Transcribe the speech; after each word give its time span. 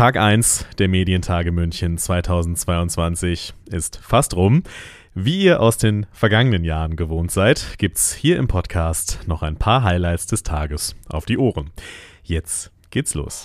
Tag 0.00 0.16
1 0.16 0.64
der 0.78 0.88
Medientage 0.88 1.52
München 1.52 1.98
2022 1.98 3.52
ist 3.66 4.00
fast 4.02 4.34
rum. 4.34 4.62
Wie 5.12 5.42
ihr 5.42 5.60
aus 5.60 5.76
den 5.76 6.06
vergangenen 6.10 6.64
Jahren 6.64 6.96
gewohnt 6.96 7.30
seid, 7.30 7.74
gibt's 7.76 8.14
hier 8.14 8.38
im 8.38 8.48
Podcast 8.48 9.20
noch 9.26 9.42
ein 9.42 9.56
paar 9.56 9.82
Highlights 9.82 10.26
des 10.26 10.42
Tages 10.42 10.96
auf 11.10 11.26
die 11.26 11.36
Ohren. 11.36 11.70
Jetzt 12.22 12.72
geht's 12.88 13.12
los. 13.12 13.44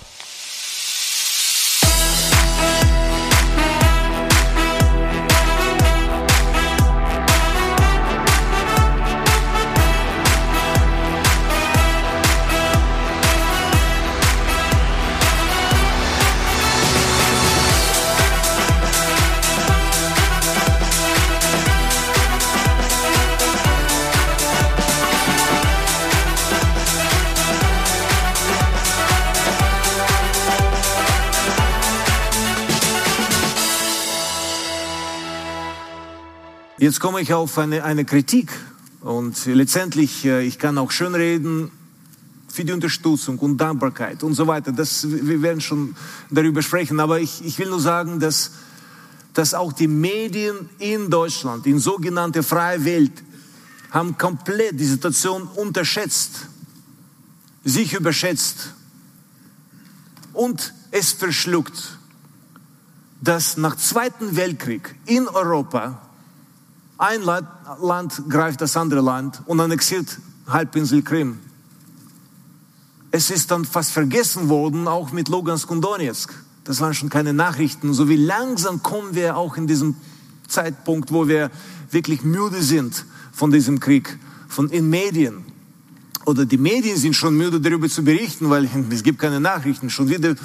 Jetzt 36.77 36.99
komme 36.99 37.21
ich 37.21 37.33
auf 37.33 37.57
eine, 37.57 37.85
eine 37.85 38.03
Kritik 38.03 38.51
und 38.99 39.45
letztendlich, 39.45 40.25
äh, 40.25 40.45
ich 40.45 40.59
kann 40.59 40.77
auch 40.77 40.91
schön 40.91 41.15
reden 41.15 41.71
für 42.49 42.65
die 42.65 42.73
Unterstützung 42.73 43.39
und 43.39 43.55
Dankbarkeit 43.55 44.23
und 44.23 44.33
so 44.33 44.45
weiter. 44.45 44.73
Das, 44.73 45.07
wir 45.09 45.41
werden 45.41 45.61
schon 45.61 45.95
darüber 46.29 46.61
sprechen, 46.61 46.99
aber 46.99 47.21
ich, 47.21 47.45
ich 47.45 47.57
will 47.59 47.69
nur 47.69 47.79
sagen, 47.79 48.19
dass, 48.19 48.51
dass 49.31 49.53
auch 49.53 49.71
die 49.71 49.87
Medien 49.87 50.67
in 50.77 51.09
Deutschland, 51.09 51.65
in 51.65 51.79
sogenannte 51.79 52.43
freie 52.43 52.83
Welt, 52.83 53.23
haben 53.91 54.17
komplett 54.17 54.77
die 54.77 54.85
Situation 54.85 55.43
unterschätzt, 55.43 56.47
sich 57.63 57.93
überschätzt 57.93 58.73
und 60.33 60.73
es 60.91 61.13
verschluckt, 61.13 61.97
dass 63.21 63.55
nach 63.55 63.77
Zweiten 63.77 64.35
Weltkrieg 64.35 64.93
in 65.05 65.29
Europa 65.29 66.01
ein 66.97 67.21
Land 67.23 68.29
greift 68.29 68.61
das 68.61 68.77
andere 68.77 69.01
Land 69.01 69.41
und 69.45 69.59
annexiert 69.59 70.19
Halbinsel 70.47 71.01
Krim. 71.01 71.39
Es 73.11 73.29
ist 73.29 73.51
dann 73.51 73.65
fast 73.65 73.91
vergessen 73.91 74.49
worden, 74.49 74.87
auch 74.87 75.11
mit 75.11 75.29
Lugansk 75.29 75.69
und 75.71 75.81
Donetsk. 75.81 76.33
Das 76.63 76.81
waren 76.81 76.93
schon 76.93 77.09
keine 77.09 77.33
Nachrichten. 77.33 77.93
So 77.93 78.09
wie 78.09 78.17
langsam 78.17 78.81
kommen 78.81 79.15
wir 79.15 79.37
auch 79.37 79.55
in 79.57 79.67
diesem 79.67 79.95
Zeitpunkt, 80.47 81.11
wo 81.11 81.27
wir 81.27 81.51
wirklich 81.91 82.23
müde 82.23 82.61
sind 82.61 83.05
von 83.31 83.51
diesem 83.51 83.79
Krieg, 83.79 84.17
von 84.47 84.69
in 84.69 84.89
Medien. 84.89 85.45
Oder 86.25 86.45
die 86.45 86.57
Medien 86.57 86.97
sind 86.97 87.15
schon 87.15 87.37
müde 87.37 87.61
darüber 87.61 87.87
zu 87.87 88.03
berichten, 88.03 88.49
weil 88.49 88.67
es 88.89 89.03
gibt 89.03 89.19
keine 89.19 89.39
Nachrichten. 89.39 89.89
Schon 89.89 90.09
wieder 90.09 90.35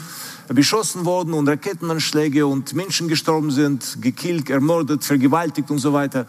beschossen 0.54 1.04
worden 1.04 1.32
und 1.34 1.48
Raketenanschläge 1.48 2.46
und 2.46 2.74
Menschen 2.74 3.08
gestorben 3.08 3.50
sind, 3.50 3.98
gekillt, 4.00 4.50
ermordet, 4.50 5.04
vergewaltigt 5.04 5.70
und 5.70 5.78
so 5.78 5.92
weiter. 5.92 6.26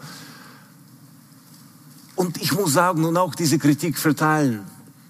Und 2.14 2.40
ich 2.40 2.52
muss 2.52 2.72
sagen 2.74 3.04
und 3.04 3.16
auch 3.16 3.34
diese 3.34 3.58
Kritik 3.58 3.98
verteilen, 3.98 4.60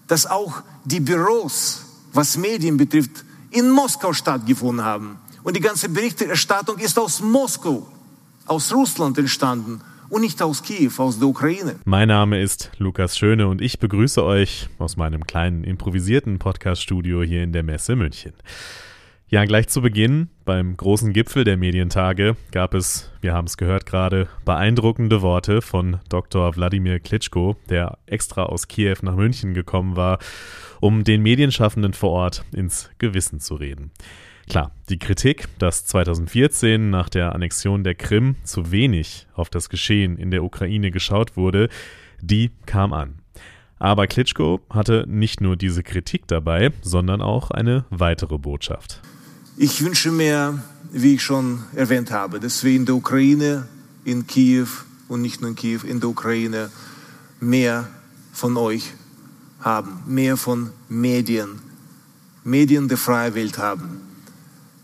dass 0.08 0.26
auch 0.26 0.62
die 0.84 1.00
Büros, 1.00 1.84
was 2.12 2.36
Medien 2.36 2.76
betrifft, 2.76 3.24
in 3.50 3.70
Moskau 3.70 4.12
stattgefunden 4.12 4.84
haben. 4.84 5.18
Und 5.42 5.56
die 5.56 5.60
ganze 5.60 5.88
Berichterstattung 5.88 6.78
ist 6.78 6.98
aus 6.98 7.20
Moskau, 7.20 7.86
aus 8.46 8.72
Russland 8.72 9.18
entstanden 9.18 9.80
und 10.08 10.22
nicht 10.22 10.40
aus 10.40 10.62
Kiew, 10.62 10.92
aus 10.98 11.18
der 11.18 11.28
Ukraine. 11.28 11.76
Mein 11.84 12.08
Name 12.08 12.40
ist 12.40 12.70
Lukas 12.78 13.18
Schöne 13.18 13.48
und 13.48 13.60
ich 13.60 13.78
begrüße 13.78 14.22
euch 14.24 14.68
aus 14.78 14.96
meinem 14.96 15.26
kleinen 15.26 15.64
improvisierten 15.64 16.38
Podcaststudio 16.38 17.22
hier 17.22 17.42
in 17.42 17.52
der 17.52 17.62
Messe 17.62 17.96
München. 17.96 18.32
Ja, 19.32 19.46
gleich 19.46 19.66
zu 19.68 19.80
Beginn, 19.80 20.28
beim 20.44 20.76
großen 20.76 21.14
Gipfel 21.14 21.44
der 21.44 21.56
Medientage, 21.56 22.36
gab 22.50 22.74
es, 22.74 23.10
wir 23.22 23.32
haben 23.32 23.46
es 23.46 23.56
gehört 23.56 23.86
gerade, 23.86 24.28
beeindruckende 24.44 25.22
Worte 25.22 25.62
von 25.62 26.00
Dr. 26.10 26.54
Wladimir 26.54 27.00
Klitschko, 27.00 27.56
der 27.70 27.96
extra 28.04 28.42
aus 28.42 28.68
Kiew 28.68 28.96
nach 29.00 29.16
München 29.16 29.54
gekommen 29.54 29.96
war, 29.96 30.18
um 30.82 31.02
den 31.02 31.22
Medienschaffenden 31.22 31.94
vor 31.94 32.10
Ort 32.10 32.44
ins 32.52 32.90
Gewissen 32.98 33.40
zu 33.40 33.54
reden. 33.54 33.90
Klar, 34.50 34.72
die 34.90 34.98
Kritik, 34.98 35.48
dass 35.58 35.86
2014 35.86 36.90
nach 36.90 37.08
der 37.08 37.34
Annexion 37.34 37.84
der 37.84 37.94
Krim 37.94 38.36
zu 38.44 38.70
wenig 38.70 39.28
auf 39.32 39.48
das 39.48 39.70
Geschehen 39.70 40.18
in 40.18 40.30
der 40.30 40.44
Ukraine 40.44 40.90
geschaut 40.90 41.38
wurde, 41.38 41.70
die 42.20 42.50
kam 42.66 42.92
an. 42.92 43.22
Aber 43.78 44.06
Klitschko 44.06 44.60
hatte 44.68 45.06
nicht 45.08 45.40
nur 45.40 45.56
diese 45.56 45.82
Kritik 45.82 46.28
dabei, 46.28 46.70
sondern 46.82 47.22
auch 47.22 47.50
eine 47.50 47.86
weitere 47.88 48.36
Botschaft. 48.36 49.00
Ich 49.58 49.84
wünsche 49.84 50.10
mir, 50.10 50.62
wie 50.92 51.16
ich 51.16 51.22
schon 51.22 51.62
erwähnt 51.74 52.10
habe, 52.10 52.40
dass 52.40 52.64
wir 52.64 52.72
in 52.72 52.86
der 52.86 52.94
Ukraine, 52.94 53.68
in 54.02 54.26
Kiew 54.26 54.66
und 55.08 55.20
nicht 55.20 55.42
nur 55.42 55.50
in 55.50 55.56
Kiew, 55.56 55.80
in 55.84 56.00
der 56.00 56.08
Ukraine 56.08 56.70
mehr 57.38 57.86
von 58.32 58.56
euch 58.56 58.94
haben, 59.60 60.02
mehr 60.06 60.38
von 60.38 60.70
Medien, 60.88 61.60
Medien 62.44 62.88
der 62.88 62.96
freien 62.96 63.34
Welt 63.34 63.58
haben. 63.58 64.00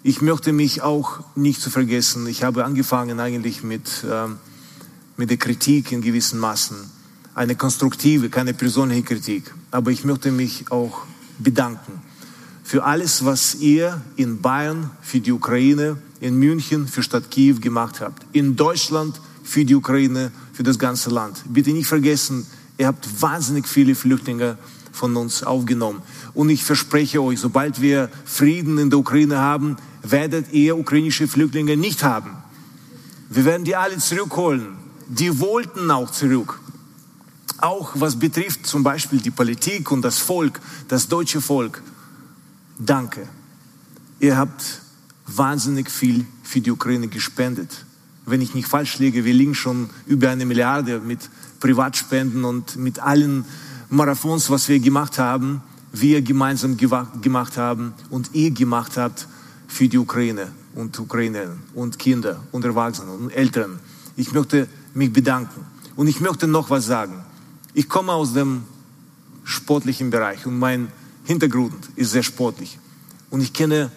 Ich 0.03 0.21
möchte 0.21 0.53
mich 0.53 0.83
auch 0.83 1.21
nicht 1.35 1.63
zu 1.63 1.71
vergessen, 1.71 2.27
ich 2.27 2.43
habe 2.43 2.67
angefangen 2.67 3.21
eigentlich 3.21 3.63
mit, 3.63 4.05
äh, 4.05 4.27
mit 5.17 5.31
der 5.31 5.39
Kritik 5.39 5.93
in 5.93 6.03
gewissen 6.03 6.39
Maßen, 6.41 6.77
eine 7.35 7.57
konstruktive, 7.57 8.29
keine 8.29 8.53
persönliche 8.53 9.03
Kritik, 9.03 9.55
aber 9.71 9.93
ich 9.93 10.05
möchte 10.05 10.31
mich 10.31 10.71
auch 10.71 11.05
bedanken 11.39 12.03
für 12.69 12.85
alles, 12.85 13.25
was 13.25 13.55
ihr 13.55 13.99
in 14.17 14.43
Bayern, 14.43 14.91
für 15.01 15.21
die 15.21 15.33
Ukraine, 15.33 15.97
in 16.21 16.39
München, 16.39 16.87
für 16.87 17.03
Stadt 17.03 17.31
Kiew 17.31 17.61
gemacht 17.61 18.03
habt. 18.03 18.27
In 18.35 18.57
Deutschland, 18.57 19.19
für 19.43 19.65
die 19.65 19.75
Ukraine, 19.75 20.33
für 20.53 20.65
das 20.65 20.79
ganze 20.79 21.09
Land. 21.09 21.43
Bitte 21.49 21.71
nicht 21.71 21.87
vergessen, 21.87 22.47
ihr 22.77 22.87
habt 22.87 23.23
wahnsinnig 23.23 23.67
viele 23.67 23.95
Flüchtlinge 23.95 24.59
von 24.93 25.17
uns 25.17 25.43
aufgenommen. 25.43 26.03
Und 26.35 26.51
ich 26.51 26.63
verspreche 26.63 27.23
euch, 27.23 27.41
sobald 27.41 27.81
wir 27.81 28.11
Frieden 28.27 28.77
in 28.77 28.91
der 28.91 28.99
Ukraine 28.99 29.39
haben, 29.39 29.79
werdet 30.03 30.53
ihr 30.53 30.77
ukrainische 30.77 31.27
Flüchtlinge 31.27 31.75
nicht 31.79 32.03
haben. 32.03 32.37
Wir 33.31 33.47
werden 33.47 33.65
die 33.65 33.77
alle 33.77 33.97
zurückholen. 33.97 34.77
Die 35.09 35.41
wollten 35.41 35.91
auch 35.91 36.11
zurück. 36.11 36.61
Auch 37.63 37.93
was 37.95 38.19
betrifft 38.19 38.67
zum 38.67 38.83
Beispiel 38.83 39.21
die 39.21 39.31
Politik 39.31 39.91
und 39.91 40.03
das 40.03 40.19
Volk, 40.19 40.61
das 40.89 41.09
deutsche 41.09 41.41
Volk 41.41 41.83
danke. 42.79 43.29
Ihr 44.21 44.37
habt 44.37 44.81
wahnsinnig 45.27 45.91
viel 45.91 46.25
für 46.43 46.61
die 46.61 46.71
Ukraine 46.71 47.09
gespendet. 47.09 47.85
Wenn 48.27 48.41
ich 48.41 48.55
nicht 48.55 48.69
falsch 48.69 48.99
liege, 48.99 49.25
wir 49.25 49.35
liegen 49.35 49.55
schon 49.55 49.91
über 50.07 50.31
eine 50.31 50.47
Milliarde 50.47 51.01
mit 51.01 51.31
Privatspenden 51.61 52.45
und 52.45 52.77
mit 52.77 52.99
allen 53.01 53.45
Marathons, 53.91 54.51
was 54.51 54.69
wir 54.69 54.81
gemacht 54.81 55.19
haben, 55.19 55.63
wir 55.93 56.23
gemeinsam 56.23 56.77
gemacht 56.77 57.57
haben 57.57 57.95
und 58.11 58.31
ihr 58.35 58.51
gemacht 58.51 58.97
habt 58.97 59.27
für 59.67 59.89
die 59.89 59.99
Ukraine 59.99 60.49
und 60.75 60.99
Ukrainerinnen 60.99 61.59
und 61.75 61.99
Kinder 61.99 62.43
und 62.53 62.65
Erwachsene 62.65 63.11
und 63.13 63.31
Eltern. 63.31 63.79
Ich 64.17 64.33
möchte 64.33 64.69
mich 64.95 65.13
bedanken. 65.13 65.65
Und 65.97 66.07
ich 66.07 66.21
möchte 66.21 66.47
noch 66.47 66.71
was 66.71 66.87
sagen. 66.87 67.25
Ich 67.75 67.89
komme 67.89 68.13
aus 68.13 68.33
dem 68.33 68.63
sportlichen 69.45 70.11
Bereich 70.11 70.47
und 70.47 70.59
mein 70.59 70.93
Hintergrund 71.29 71.91
ist 71.95 72.13
sehr 72.13 72.23
sportlich. 72.23 72.79
Und 73.29 73.43
ich 73.43 73.53
kenne 73.53 73.91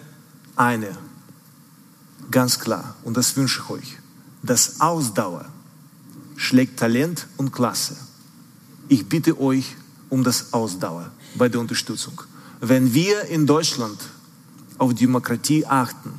eine, 0.54 0.94
ganz 2.30 2.58
klar, 2.58 2.94
und 3.04 3.16
das 3.16 3.34
wünsche 3.38 3.62
ich 3.64 3.70
euch, 3.70 3.96
dass 4.42 4.82
Ausdauer 4.82 5.46
schlägt 6.36 6.78
Talent 6.78 7.26
und 7.38 7.50
Klasse. 7.50 7.96
Ich 8.88 9.06
bitte 9.08 9.40
euch 9.40 9.76
um 10.10 10.22
das 10.22 10.52
Ausdauer 10.52 11.10
bei 11.34 11.48
der 11.48 11.62
Unterstützung. 11.62 12.20
Wenn 12.60 12.92
wir 12.92 13.22
in 13.22 13.46
Deutschland 13.46 13.98
auf 14.76 14.92
Demokratie 14.92 15.64
achten, 15.64 16.12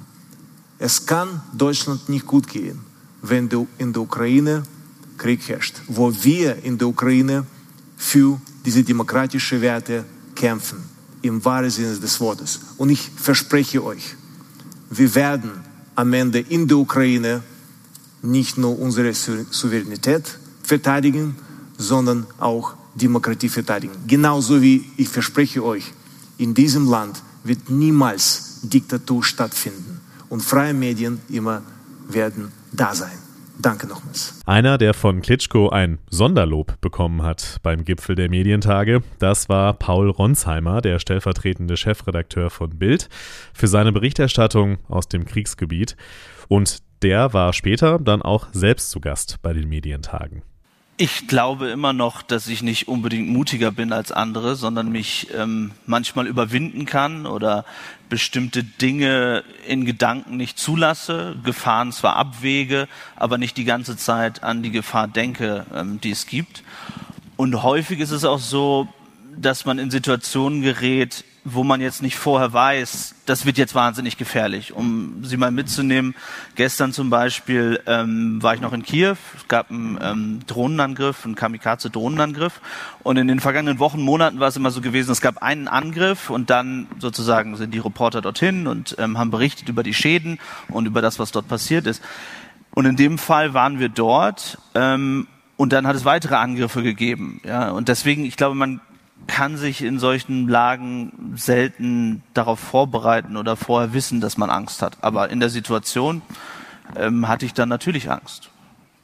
es 0.79 1.05
kann 1.05 1.43
Deutschland 1.55 2.09
nicht 2.09 2.25
gut 2.25 2.47
gehen, 2.47 2.79
wenn 3.21 3.51
in 3.77 3.93
der 3.93 4.01
Ukraine 4.01 4.63
Krieg 5.19 5.47
herrscht, 5.47 5.75
wo 5.87 6.11
wir 6.23 6.63
in 6.63 6.79
der 6.79 6.87
Ukraine 6.87 7.45
für 7.97 8.41
diese 8.65 8.81
demokratischen 8.81 9.61
Werte 9.61 10.05
kämpfen 10.33 10.92
im 11.23 11.43
wahren 11.43 11.71
Sinne 11.71 11.97
des 11.97 12.19
Wortes. 12.19 12.59
Und 12.77 12.89
ich 12.89 13.09
verspreche 13.15 13.83
euch, 13.83 14.15
wir 14.91 15.15
werden 15.15 15.51
am 15.95 16.13
Ende 16.13 16.39
in 16.39 16.67
der 16.67 16.77
Ukraine 16.77 17.41
nicht 18.21 18.57
nur 18.57 18.77
unsere 18.79 19.13
Souveränität 19.13 20.37
verteidigen, 20.61 21.35
sondern 21.77 22.27
auch 22.39 22.75
Demokratie 22.93 23.49
verteidigen. 23.49 23.95
Genauso 24.05 24.61
wie 24.61 24.85
ich 24.97 25.09
verspreche 25.09 25.63
euch, 25.63 25.91
in 26.37 26.53
diesem 26.53 26.87
Land 26.87 27.21
wird 27.43 27.69
niemals 27.69 28.59
Diktatur 28.61 29.23
stattfinden. 29.23 29.99
Und 30.29 30.41
freie 30.41 30.73
Medien 30.73 31.19
immer 31.29 31.61
werden 32.07 32.51
da 32.71 32.93
sein. 32.93 33.22
Danke 33.59 33.87
nochmals. 33.87 34.41
Einer, 34.45 34.77
der 34.77 34.93
von 34.93 35.21
Klitschko 35.21 35.69
ein 35.69 35.99
Sonderlob 36.09 36.81
bekommen 36.81 37.21
hat 37.21 37.59
beim 37.63 37.85
Gipfel 37.85 38.15
der 38.15 38.29
Medientage, 38.29 39.03
das 39.19 39.47
war 39.47 39.73
Paul 39.73 40.09
Ronsheimer, 40.09 40.81
der 40.81 40.99
stellvertretende 40.99 41.77
Chefredakteur 41.77 42.49
von 42.49 42.71
Bild, 42.77 43.09
für 43.53 43.67
seine 43.67 43.91
Berichterstattung 43.91 44.77
aus 44.87 45.07
dem 45.07 45.25
Kriegsgebiet. 45.25 45.95
Und 46.47 46.79
der 47.03 47.33
war 47.33 47.53
später 47.53 47.99
dann 47.99 48.21
auch 48.21 48.47
selbst 48.53 48.89
zu 48.89 48.99
Gast 48.99 49.37
bei 49.41 49.53
den 49.53 49.69
Medientagen. 49.69 50.41
Ich 50.95 51.27
glaube 51.27 51.69
immer 51.69 51.91
noch, 51.91 52.21
dass 52.21 52.47
ich 52.47 52.61
nicht 52.61 52.87
unbedingt 52.87 53.27
mutiger 53.27 53.71
bin 53.71 53.91
als 53.91 54.11
andere, 54.11 54.55
sondern 54.55 54.91
mich 54.91 55.27
ähm, 55.35 55.71
manchmal 55.87 56.27
überwinden 56.27 56.85
kann 56.85 57.25
oder 57.25 57.65
bestimmte 58.09 58.63
Dinge 58.63 59.43
in 59.67 59.85
Gedanken 59.85 60.37
nicht 60.37 60.59
zulasse, 60.59 61.35
Gefahren 61.43 61.91
zwar 61.91 62.15
abwäge, 62.15 62.87
aber 63.15 63.39
nicht 63.39 63.57
die 63.57 63.63
ganze 63.63 63.97
Zeit 63.97 64.43
an 64.43 64.61
die 64.61 64.69
Gefahr 64.69 65.07
denke, 65.07 65.65
ähm, 65.73 65.99
die 65.99 66.11
es 66.11 66.27
gibt. 66.27 66.61
Und 67.37 67.63
häufig 67.63 67.99
ist 67.99 68.11
es 68.11 68.23
auch 68.23 68.39
so, 68.39 68.87
dass 69.35 69.65
man 69.65 69.79
in 69.79 69.89
Situationen 69.89 70.61
gerät, 70.61 71.25
wo 71.45 71.63
man 71.63 71.81
jetzt 71.81 72.01
nicht 72.01 72.15
vorher 72.17 72.53
weiß, 72.53 73.15
das 73.25 73.45
wird 73.45 73.57
jetzt 73.57 73.75
wahnsinnig 73.75 74.17
gefährlich. 74.17 74.73
Um 74.73 75.23
Sie 75.23 75.35
mal 75.35 75.51
mitzunehmen, 75.51 76.15
gestern 76.55 76.93
zum 76.93 77.09
Beispiel 77.09 77.81
ähm, 77.85 78.41
war 78.41 78.55
ich 78.55 78.61
noch 78.61 78.71
in 78.71 78.83
Kiew, 78.83 79.17
es 79.35 79.47
gab 79.49 79.69
einen 79.69 79.99
ähm, 80.01 80.39
Drohnenangriff, 80.47 81.25
einen 81.25 81.35
Kamikaze-Drohnenangriff 81.35 82.61
und 83.03 83.17
in 83.17 83.27
den 83.27 83.41
vergangenen 83.41 83.79
Wochen, 83.79 84.01
Monaten 84.01 84.39
war 84.39 84.47
es 84.47 84.55
immer 84.55 84.71
so 84.71 84.79
gewesen, 84.79 85.11
es 85.11 85.21
gab 85.21 85.43
einen 85.43 85.67
Angriff 85.67 86.29
und 86.29 86.49
dann 86.49 86.87
sozusagen 86.99 87.57
sind 87.57 87.73
die 87.73 87.79
Reporter 87.79 88.21
dorthin 88.21 88.67
und 88.67 88.95
ähm, 88.99 89.17
haben 89.17 89.31
berichtet 89.31 89.67
über 89.67 89.83
die 89.83 89.93
Schäden 89.93 90.39
und 90.69 90.85
über 90.85 91.01
das, 91.01 91.19
was 91.19 91.31
dort 91.31 91.47
passiert 91.47 91.87
ist. 91.87 92.01
Und 92.73 92.85
in 92.85 92.95
dem 92.95 93.17
Fall 93.17 93.53
waren 93.53 93.79
wir 93.79 93.89
dort 93.89 94.57
ähm, 94.75 95.27
und 95.57 95.73
dann 95.73 95.85
hat 95.87 95.95
es 95.95 96.05
weitere 96.05 96.35
Angriffe 96.35 96.83
gegeben. 96.83 97.41
Ja, 97.45 97.69
und 97.71 97.89
deswegen, 97.89 98.25
ich 98.25 98.37
glaube, 98.37 98.55
man 98.55 98.81
kann 99.27 99.57
sich 99.57 99.81
in 99.81 99.99
solchen 99.99 100.47
Lagen 100.47 101.33
selten 101.35 102.23
darauf 102.33 102.59
vorbereiten 102.59 103.37
oder 103.37 103.55
vorher 103.55 103.93
wissen, 103.93 104.21
dass 104.21 104.37
man 104.37 104.49
Angst 104.49 104.81
hat. 104.81 104.97
Aber 105.01 105.29
in 105.29 105.39
der 105.39 105.49
Situation 105.49 106.21
ähm, 106.95 107.27
hatte 107.27 107.45
ich 107.45 107.53
dann 107.53 107.69
natürlich 107.69 108.09
Angst. 108.11 108.49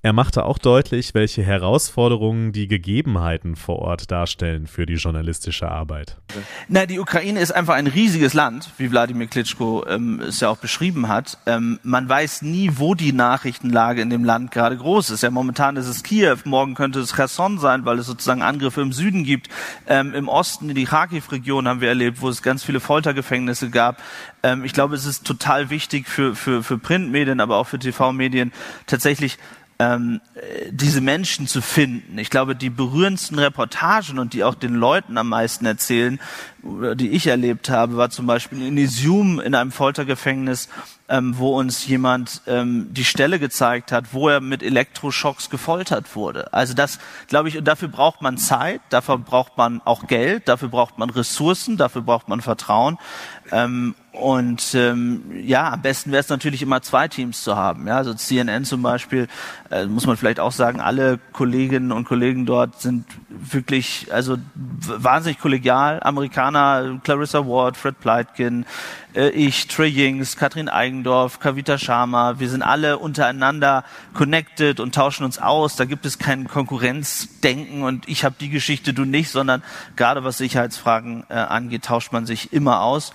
Er 0.02 0.14
machte 0.14 0.46
auch 0.46 0.58
deutlich, 0.58 1.14
welche 1.14 1.44
Herausforderungen 1.44 2.54
die 2.54 2.70
Gegebenheiten 2.70 3.58
vor 3.58 3.80
Ort 3.80 4.12
darstellen 4.12 4.66
für 4.66 4.86
die 4.86 4.94
journalistische 4.94 5.70
Arbeit. 5.70 6.16
Na, 6.70 6.86
die 6.86 7.00
Ukraine 7.00 7.42
ist 7.42 7.52
einfach 7.52 7.74
ein 7.74 7.88
riesiges 7.88 8.34
Land, 8.34 8.72
wie 8.78 8.90
Wladimir 8.92 9.28
Klitschko 9.28 9.86
ähm, 9.90 10.22
es 10.22 10.40
ja 10.40 10.48
auch 10.48 10.58
beschrieben 10.58 11.10
hat. 11.10 11.38
Ähm, 11.46 11.82
man 11.84 12.08
weiß 12.08 12.44
nie, 12.44 12.72
wo 12.76 12.96
die 12.96 13.12
Nachrichtenlage 13.12 14.02
in 14.02 14.10
dem 14.10 14.24
Land 14.24 14.52
gerade 14.52 14.78
groß 14.78 15.10
ist. 15.10 15.22
Ja, 15.22 15.32
momentan 15.32 15.76
ist 15.76 15.88
es 15.88 16.02
Kiew, 16.02 16.38
morgen 16.46 16.76
könnte 16.76 17.02
es 17.02 17.14
Cherson 17.14 17.60
sein, 17.60 17.84
weil 17.84 18.00
es 18.00 18.06
sozusagen 18.06 18.42
Angriffe 18.42 18.80
im 18.80 18.94
Süden 18.94 19.26
gibt. 19.26 19.50
Ähm, 19.86 20.14
Im 20.14 20.30
Osten, 20.30 20.70
in 20.70 20.76
die 20.76 20.86
Kharkiv-Region 20.86 21.68
haben 21.68 21.82
wir 21.82 21.90
erlebt, 21.90 22.22
wo 22.22 22.30
es 22.30 22.42
ganz 22.42 22.64
viele 22.64 22.80
Foltergefängnisse 22.80 23.70
gab. 23.70 24.02
Ähm, 24.44 24.64
ich 24.64 24.72
glaube, 24.72 24.96
es 24.96 25.06
ist 25.06 25.26
total 25.26 25.70
wichtig 25.70 26.08
für, 26.08 26.36
für, 26.36 26.64
für 26.64 26.78
Printmedien, 26.78 27.42
aber 27.42 27.58
auch 27.58 27.68
für 27.68 27.80
TV-Medien 27.80 28.54
tatsächlich 28.88 29.38
ähm, 29.80 30.20
diese 30.72 31.00
Menschen 31.00 31.48
zu 31.48 31.62
finden. 31.62 32.18
Ich 32.18 32.30
glaube, 32.30 32.54
die 32.54 32.70
berührendsten 32.70 33.40
Reportagen 33.40 34.20
und 34.20 34.34
die 34.34 34.44
auch 34.44 34.56
den 34.56 34.76
Leuten 34.76 35.18
am 35.18 35.30
meisten 35.30 35.66
erzählen, 35.66 36.20
die 36.62 37.12
ich 37.12 37.28
erlebt 37.28 37.70
habe, 37.70 37.96
war 37.96 38.10
zum 38.10 38.28
Beispiel 38.28 38.62
in 38.62 38.78
Isium 38.78 39.40
in 39.40 39.56
einem 39.56 39.72
Foltergefängnis, 39.72 40.68
ähm, 41.08 41.38
wo 41.38 41.58
uns 41.58 41.88
jemand 41.88 42.42
ähm, 42.46 42.88
die 42.92 43.06
Stelle 43.06 43.40
gezeigt 43.40 43.94
hat, 43.94 44.14
wo 44.14 44.28
er 44.28 44.42
mit 44.42 44.62
Elektroschocks 44.62 45.50
gefoltert 45.50 46.14
wurde. 46.14 46.52
Also 46.52 46.74
das, 46.74 47.00
glaube 47.28 47.48
ich, 47.48 47.58
und 47.58 47.66
dafür 47.66 47.88
braucht 47.88 48.22
man 48.22 48.38
Zeit, 48.38 48.82
dafür 48.90 49.18
braucht 49.18 49.58
man 49.58 49.82
auch 49.86 50.08
Geld, 50.08 50.50
dafür 50.50 50.68
braucht 50.68 50.98
man 50.98 51.10
Ressourcen, 51.10 51.78
dafür 51.78 52.02
braucht 52.02 52.28
man 52.28 52.42
Vertrauen. 52.42 52.98
Ähm, 53.52 53.96
und 54.12 54.74
ähm, 54.74 55.22
ja, 55.44 55.72
am 55.74 55.82
besten 55.82 56.12
wäre 56.12 56.22
es 56.22 56.30
natürlich 56.30 56.64
immer 56.64 56.82
zwei 56.82 57.08
Teams 57.08 57.44
zu 57.44 57.56
haben. 57.56 57.88
Ja, 57.88 57.98
also 57.98 58.14
CNN 58.14 58.66
zum 58.66 58.82
Beispiel, 58.82 59.28
äh, 59.70 59.86
muss 59.86 60.08
man 60.08 60.18
vielleicht 60.18 60.40
auch 60.40 60.52
sagen, 60.52 60.82
alle 60.82 61.20
Kolleginnen 61.32 61.92
und 61.92 62.06
Kollegen 62.06 62.48
dort 62.48 62.82
sind 62.82 63.06
wirklich, 63.30 64.08
also 64.12 64.38
wahnsinnig 64.56 65.40
kollegial. 65.40 66.00
Amerikaner, 66.02 67.00
Clarissa 67.04 67.46
Ward, 67.46 67.78
Fred 67.78 68.00
Pleitkin, 68.00 68.66
äh, 69.14 69.30
ich, 69.30 69.68
Trey 69.68 69.90
Yings, 69.90 70.38
Katrin 70.38 70.70
Eigendorf, 70.70 71.40
Kavita 71.40 71.78
Sharma, 71.78 72.40
wir 72.40 72.50
sind 72.50 72.64
alle 72.64 72.98
untereinander 72.98 73.84
connected 74.16 74.80
und 74.80 74.96
tauschen 74.96 75.24
uns 75.24 75.40
aus. 75.40 75.76
Da 75.76 75.86
gibt 75.86 76.06
es 76.08 76.18
kein 76.18 76.48
Konkurrenzdenken 76.48 77.84
und 77.84 78.08
ich 78.10 78.26
habe 78.26 78.36
die 78.40 78.50
Geschichte, 78.50 78.94
du 78.94 79.06
nicht, 79.06 79.30
sondern 79.30 79.64
gerade 79.96 80.24
was 80.24 80.40
Sicherheitsfragen 80.40 81.26
äh, 81.30 81.36
angeht, 81.36 81.86
tauscht 81.86 82.12
man 82.12 82.26
sich 82.26 82.54
immer 82.54 82.82
aus. 82.82 83.14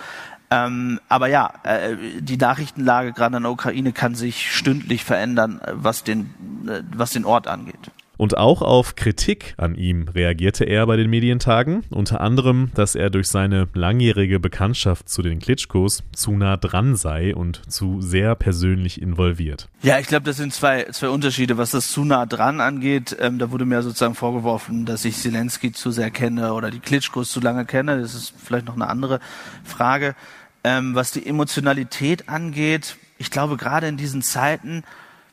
Ähm, 0.51 1.01
aber 1.09 1.29
ja, 1.29 1.53
äh, 1.63 1.97
die 2.21 2.37
Nachrichtenlage 2.37 3.13
gerade 3.13 3.37
in 3.37 3.43
der 3.43 3.53
Ukraine 3.53 3.93
kann 3.93 4.15
sich 4.15 4.55
stündlich 4.55 5.05
verändern, 5.05 5.61
was 5.73 6.05
den, 6.05 6.35
äh, 6.69 6.83
was 6.95 7.11
den 7.11 7.25
Ort 7.25 7.49
angeht. 7.49 7.91
Und 8.17 8.37
auch 8.37 8.63
auf 8.63 8.95
Kritik 8.95 9.55
an 9.57 9.75
ihm 9.75 10.09
reagierte 10.09 10.65
er 10.65 10.87
bei 10.87 10.97
den 10.97 11.11
Medientagen, 11.11 11.85
unter 11.91 12.21
anderem, 12.21 12.71
dass 12.75 12.95
er 12.95 13.11
durch 13.11 13.29
seine 13.29 13.69
langjährige 13.75 14.39
Bekanntschaft 14.39 15.09
zu 15.09 15.23
den 15.23 15.39
Klitschkos 15.39 16.03
zu 16.15 16.33
nah 16.33 16.57
dran 16.57 16.97
sei 16.97 17.35
und 17.35 17.63
zu 17.71 18.01
sehr 18.01 18.35
persönlich 18.35 19.03
involviert. 19.03 19.69
Ja, 19.83 19.99
ich 19.99 20.07
glaube, 20.07 20.25
das 20.25 20.37
sind 20.37 20.53
zwei, 20.53 20.85
zwei 20.93 21.09
Unterschiede, 21.09 21.59
was 21.59 21.71
das 21.71 21.91
zu 21.91 22.05
nah 22.05 22.27
dran 22.27 22.61
angeht. 22.61 23.17
Ähm, 23.21 23.39
da 23.39 23.51
wurde 23.51 23.65
mir 23.65 23.83
sozusagen 23.83 24.15
vorgeworfen, 24.15 24.87
dass 24.87 25.05
ich 25.05 25.17
Zelensky 25.17 25.73
zu 25.73 25.91
sehr 25.91 26.11
kenne 26.11 26.55
oder 26.55 26.71
die 26.71 26.81
Klitschkos 26.81 27.31
zu 27.31 27.41
lange 27.41 27.65
kenne. 27.65 28.01
Das 28.01 28.15
ist 28.15 28.35
vielleicht 28.37 28.67
noch 28.67 28.77
eine 28.77 28.89
andere 28.89 29.21
Frage. 29.65 30.15
Ähm, 30.63 30.95
was 30.95 31.11
die 31.11 31.27
Emotionalität 31.27 32.29
angeht, 32.29 32.97
ich 33.19 33.31
glaube 33.31 33.57
gerade 33.57 33.87
in 33.87 33.97
diesen 33.97 34.23
Zeiten, 34.23 34.83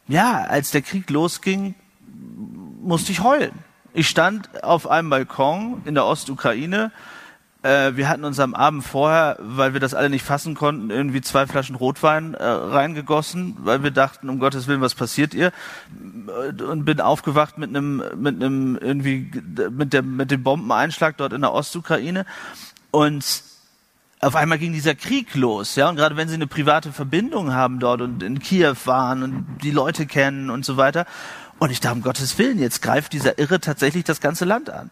ja, 0.07 0.43
als 0.43 0.71
der 0.71 0.81
Krieg 0.81 1.09
losging, 1.09 1.75
musste 2.81 3.11
ich 3.11 3.23
heulen. 3.23 3.53
Ich 3.93 4.07
stand 4.07 4.63
auf 4.63 4.89
einem 4.89 5.09
Balkon 5.09 5.81
in 5.85 5.95
der 5.95 6.05
Ostukraine. 6.05 6.91
Äh, 7.63 7.95
wir 7.95 8.09
hatten 8.09 8.23
uns 8.23 8.39
am 8.39 8.55
Abend 8.55 8.83
vorher, 8.83 9.37
weil 9.39 9.73
wir 9.73 9.79
das 9.79 9.93
alle 9.93 10.09
nicht 10.09 10.25
fassen 10.25 10.55
konnten, 10.55 10.89
irgendwie 10.89 11.21
zwei 11.21 11.45
Flaschen 11.45 11.75
Rotwein 11.75 12.33
äh, 12.33 12.43
reingegossen, 12.43 13.57
weil 13.59 13.83
wir 13.83 13.91
dachten, 13.91 14.29
um 14.29 14.39
Gottes 14.39 14.67
Willen, 14.67 14.81
was 14.81 14.95
passiert 14.95 15.33
ihr? 15.33 15.51
Und 16.67 16.85
bin 16.85 17.01
aufgewacht 17.01 17.57
mit 17.57 17.69
einem, 17.69 18.01
mit 18.15 18.35
einem 18.35 18.77
irgendwie, 18.77 19.29
mit 19.69 19.93
der, 19.93 20.01
mit 20.01 20.31
dem 20.31 20.41
Bombeneinschlag 20.41 21.17
dort 21.17 21.33
in 21.33 21.41
der 21.41 21.53
Ostukraine. 21.53 22.25
Und 22.89 23.43
auf 24.21 24.35
einmal 24.35 24.57
ging 24.57 24.71
dieser 24.71 24.95
Krieg 24.95 25.33
los, 25.35 25.75
ja, 25.75 25.89
und 25.89 25.95
gerade 25.95 26.15
wenn 26.15 26.29
sie 26.29 26.35
eine 26.35 26.45
private 26.45 26.91
Verbindung 26.91 27.53
haben 27.53 27.79
dort 27.79 28.01
und 28.01 28.21
in 28.21 28.37
Kiew 28.37 28.75
waren 28.85 29.23
und 29.23 29.45
die 29.63 29.71
Leute 29.71 30.05
kennen 30.05 30.51
und 30.51 30.63
so 30.63 30.77
weiter. 30.77 31.07
Und 31.61 31.69
ich 31.69 31.79
dachte, 31.79 31.97
um 31.97 32.01
Gottes 32.01 32.39
Willen, 32.39 32.57
jetzt 32.57 32.81
greift 32.81 33.13
dieser 33.13 33.37
Irre 33.37 33.59
tatsächlich 33.59 34.03
das 34.03 34.19
ganze 34.19 34.45
Land 34.45 34.71
an. 34.71 34.89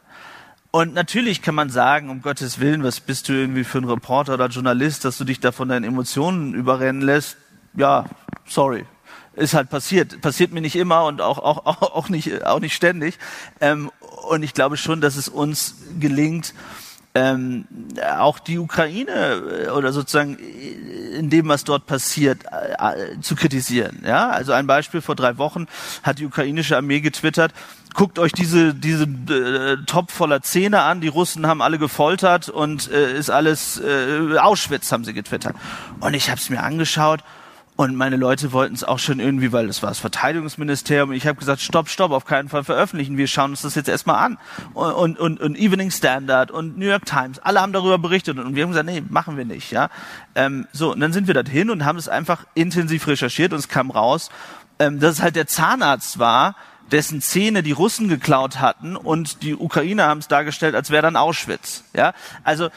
Und 0.70 0.94
natürlich 0.94 1.42
kann 1.42 1.56
man 1.56 1.72
sagen, 1.72 2.12
um 2.12 2.22
Gottes 2.22 2.60
Willen, 2.60 2.84
was 2.84 3.00
bist 3.00 3.28
du 3.28 3.34
irgendwie 3.34 3.64
für 3.64 3.80
ein 3.80 3.86
Reporter 3.86 4.36
oder 4.36 4.50
Journalist, 4.50 5.04
dass 5.04 5.18
du 5.18 5.24
dich 5.24 5.40
da 5.40 5.52
von 5.52 5.68
deinen 5.68 5.84
Emotionen 5.84 6.54
überrennen 6.54 7.02
lässt? 7.02 7.38
Ja, 7.74 8.06
sorry. 8.46 8.86
Ist 9.34 9.56
halt 9.56 9.72
passiert. 9.72 10.22
Passiert 10.22 10.52
mir 10.52 10.62
nicht 10.62 10.76
immer 10.76 11.06
und 11.06 11.22
auch, 11.22 11.40
auch, 11.40 11.66
auch, 11.66 12.10
nicht, 12.10 12.46
auch 12.46 12.60
nicht 12.60 12.76
ständig. 12.76 13.18
Ähm, 13.60 13.90
und 14.28 14.44
ich 14.44 14.54
glaube 14.54 14.78
schon, 14.78 15.02
dass 15.02 15.16
es 15.16 15.28
uns 15.28 15.74
gelingt, 16.00 16.54
ähm, 17.20 17.66
auch 18.18 18.40
die 18.40 18.58
Ukraine 18.58 19.66
äh, 19.66 19.70
oder 19.70 19.92
sozusagen 19.92 20.38
in 20.38 21.30
dem, 21.30 21.48
was 21.48 21.64
dort 21.64 21.86
passiert, 21.86 22.46
äh, 22.52 23.14
äh, 23.14 23.22
zu 23.22 23.36
kritisieren. 23.36 24.02
Ja, 24.06 24.30
also 24.30 24.54
ein 24.54 24.68
Beispiel 24.68 25.02
vor 25.02 25.16
drei 25.16 25.38
Wochen 25.38 25.68
hat 26.04 26.20
die 26.20 26.26
ukrainische 26.26 26.78
Armee 26.78 27.02
getwittert. 27.02 27.54
Guckt 27.94 28.20
euch 28.20 28.32
diese 28.32 28.74
diese 28.74 29.04
äh, 29.04 29.78
Top 29.86 30.12
voller 30.12 30.42
Zähne 30.42 30.82
an. 30.82 31.02
Die 31.02 31.08
Russen 31.08 31.48
haben 31.48 31.62
alle 31.62 31.80
gefoltert 31.80 32.48
und 32.50 32.90
äh, 32.92 33.18
ist 33.18 33.30
alles 33.30 33.82
äh, 33.82 34.38
Auschwitz 34.38 34.92
haben 34.92 35.04
sie 35.04 35.14
getwittert. 35.14 35.56
Und 36.00 36.14
ich 36.14 36.30
habe 36.30 36.40
es 36.40 36.50
mir 36.50 36.64
angeschaut 36.64 37.22
und 37.80 37.96
meine 37.96 38.18
Leute 38.18 38.52
wollten 38.52 38.76
es 38.76 38.84
auch 38.84 39.00
schon 39.00 39.22
irgendwie, 39.22 39.54
weil 39.54 39.70
es 39.70 39.82
war 39.82 39.90
das 39.90 40.00
Verteidigungsministerium. 40.00 41.14
Ich 41.14 41.26
habe 41.26 41.40
gesagt, 41.40 41.62
stopp, 41.62 41.88
stopp, 41.88 42.12
auf 42.12 42.26
keinen 42.26 42.50
Fall 42.50 42.66
veröffentlichen. 42.66 43.16
Wir 43.16 43.28
schauen 43.28 43.52
uns 43.52 43.62
das 43.62 43.76
jetzt 43.76 43.88
erstmal 43.88 44.18
an. 44.18 44.38
Und, 44.74 44.92
und, 44.92 45.18
und, 45.18 45.40
und 45.40 45.58
Evening 45.58 45.90
Standard 45.90 46.52
und 46.52 46.78
New 46.78 46.88
York 46.88 47.06
Times, 47.06 47.40
alle 47.40 47.62
haben 47.62 47.72
darüber 47.72 47.98
berichtet. 47.98 48.38
Und 48.38 48.54
wir 48.54 48.64
haben 48.64 48.72
gesagt, 48.72 48.86
nee, 48.86 49.02
machen 49.08 49.38
wir 49.38 49.46
nicht. 49.46 49.72
Ja, 49.72 49.88
ähm, 50.36 50.68
So, 50.74 50.92
und 50.92 51.00
dann 51.00 51.14
sind 51.14 51.28
wir 51.28 51.34
dorthin 51.34 51.70
und 51.70 51.86
haben 51.86 51.98
es 51.98 52.10
einfach 52.10 52.46
intensiv 52.54 53.08
recherchiert 53.08 53.54
und 53.54 53.60
es 53.60 53.70
kam 53.70 53.92
raus, 53.92 54.30
ähm, 54.80 55.00
dass 55.00 55.14
es 55.14 55.22
halt 55.22 55.38
der 55.38 55.48
Zahnarzt 55.48 56.20
war, 56.20 56.58
dessen 56.92 57.22
Zähne 57.22 57.64
die 57.64 57.72
Russen 57.72 58.10
geklaut 58.10 58.60
hatten 58.60 58.98
und 58.98 59.42
die 59.42 59.56
Ukrainer 59.56 60.06
haben 60.08 60.20
es 60.20 60.28
dargestellt, 60.28 60.76
als 60.76 60.90
wäre 60.90 61.04
dann 61.04 61.16
Auschwitz. 61.16 61.86
Ja, 61.94 62.12
also 62.44 62.72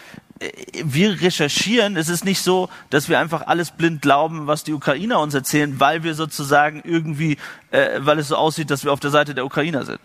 wir 0.84 1.20
recherchieren. 1.20 1.96
Es 1.96 2.08
ist 2.08 2.24
nicht 2.24 2.40
so, 2.40 2.68
dass 2.90 3.08
wir 3.08 3.18
einfach 3.18 3.46
alles 3.46 3.70
blind 3.70 4.02
glauben, 4.02 4.46
was 4.46 4.64
die 4.64 4.72
Ukrainer 4.72 5.20
uns 5.20 5.34
erzählen, 5.34 5.78
weil 5.80 6.02
wir 6.02 6.14
sozusagen 6.14 6.82
irgendwie, 6.84 7.36
äh, 7.70 8.00
weil 8.00 8.18
es 8.18 8.28
so 8.28 8.36
aussieht, 8.36 8.70
dass 8.70 8.84
wir 8.84 8.92
auf 8.92 9.00
der 9.00 9.10
Seite 9.10 9.34
der 9.34 9.44
Ukrainer 9.44 9.84
sind. 9.84 10.00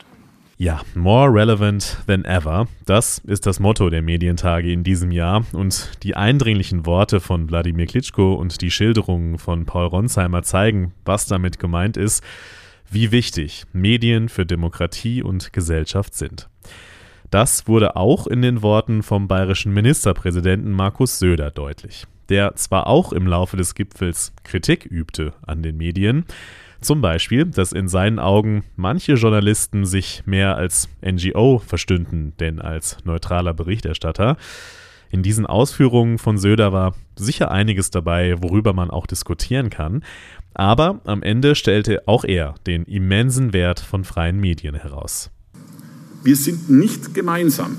Ja, 0.59 0.81
more 0.95 1.31
relevant 1.31 1.97
than 2.07 2.25
ever. 2.25 2.67
Das 2.85 3.19
ist 3.19 3.45
das 3.45 3.59
Motto 3.59 3.91
der 3.91 4.01
Medientage 4.01 4.71
in 4.71 4.83
diesem 4.83 5.11
Jahr. 5.11 5.45
Und 5.51 5.91
die 6.01 6.15
eindringlichen 6.15 6.87
Worte 6.87 7.19
von 7.19 7.47
Wladimir 7.47 7.85
Klitschko 7.85 8.33
und 8.33 8.59
die 8.61 8.71
Schilderungen 8.71 9.37
von 9.37 9.65
Paul 9.67 9.85
Ronsheimer 9.85 10.41
zeigen, 10.41 10.93
was 11.05 11.27
damit 11.27 11.59
gemeint 11.59 11.95
ist, 11.95 12.23
wie 12.89 13.11
wichtig 13.11 13.65
Medien 13.71 14.29
für 14.29 14.47
Demokratie 14.47 15.21
und 15.21 15.53
Gesellschaft 15.53 16.15
sind. 16.15 16.49
Das 17.29 17.67
wurde 17.67 17.95
auch 17.95 18.25
in 18.27 18.41
den 18.41 18.61
Worten 18.61 19.03
vom 19.03 19.27
bayerischen 19.27 19.73
Ministerpräsidenten 19.73 20.71
Markus 20.71 21.19
Söder 21.19 21.51
deutlich, 21.51 22.05
der 22.29 22.55
zwar 22.55 22.87
auch 22.87 23.11
im 23.11 23.27
Laufe 23.27 23.57
des 23.57 23.75
Gipfels 23.75 24.33
Kritik 24.43 24.85
übte 24.85 25.33
an 25.45 25.61
den 25.61 25.77
Medien, 25.77 26.25
zum 26.79 27.01
Beispiel, 27.01 27.45
dass 27.45 27.71
in 27.71 27.87
seinen 27.87 28.19
Augen 28.19 28.63
manche 28.75 29.13
Journalisten 29.13 29.85
sich 29.85 30.23
mehr 30.25 30.55
als 30.55 30.89
NGO 31.01 31.59
verstünden, 31.59 32.33
denn 32.39 32.61
als 32.61 32.97
neutraler 33.03 33.53
Berichterstatter. 33.53 34.37
In 35.09 35.23
diesen 35.23 35.45
Ausführungen 35.45 36.17
von 36.17 36.37
Söder 36.37 36.73
war 36.73 36.93
sicher 37.15 37.49
einiges 37.49 37.91
dabei, 37.91 38.35
worüber 38.41 38.73
man 38.73 38.91
auch 38.91 39.07
diskutieren 39.07 39.69
kann. 39.69 40.03
Aber 40.53 41.01
am 41.05 41.23
Ende 41.23 41.55
stellte 41.55 42.07
auch 42.07 42.23
er 42.23 42.55
den 42.67 42.83
immensen 42.83 43.53
Wert 43.53 43.79
von 43.79 44.03
freien 44.03 44.39
Medien 44.39 44.75
heraus. 44.75 45.31
Wir 46.23 46.35
sind 46.35 46.69
nicht 46.69 47.13
gemeinsam. 47.13 47.77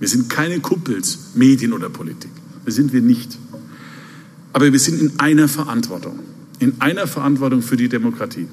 Wir 0.00 0.08
sind 0.08 0.28
keine 0.28 0.60
Kuppels, 0.60 1.18
Medien 1.34 1.72
oder 1.72 1.88
Politik. 1.88 2.30
Das 2.64 2.74
sind 2.74 2.92
wir 2.92 3.00
nicht. 3.00 3.38
Aber 4.52 4.72
wir 4.72 4.78
sind 4.78 5.00
in 5.00 5.18
einer 5.18 5.48
Verantwortung 5.48 6.18
in 6.58 6.80
einer 6.80 7.06
Verantwortung 7.06 7.62
für 7.62 7.76
die 7.76 7.88
Demokratie. 7.88 8.48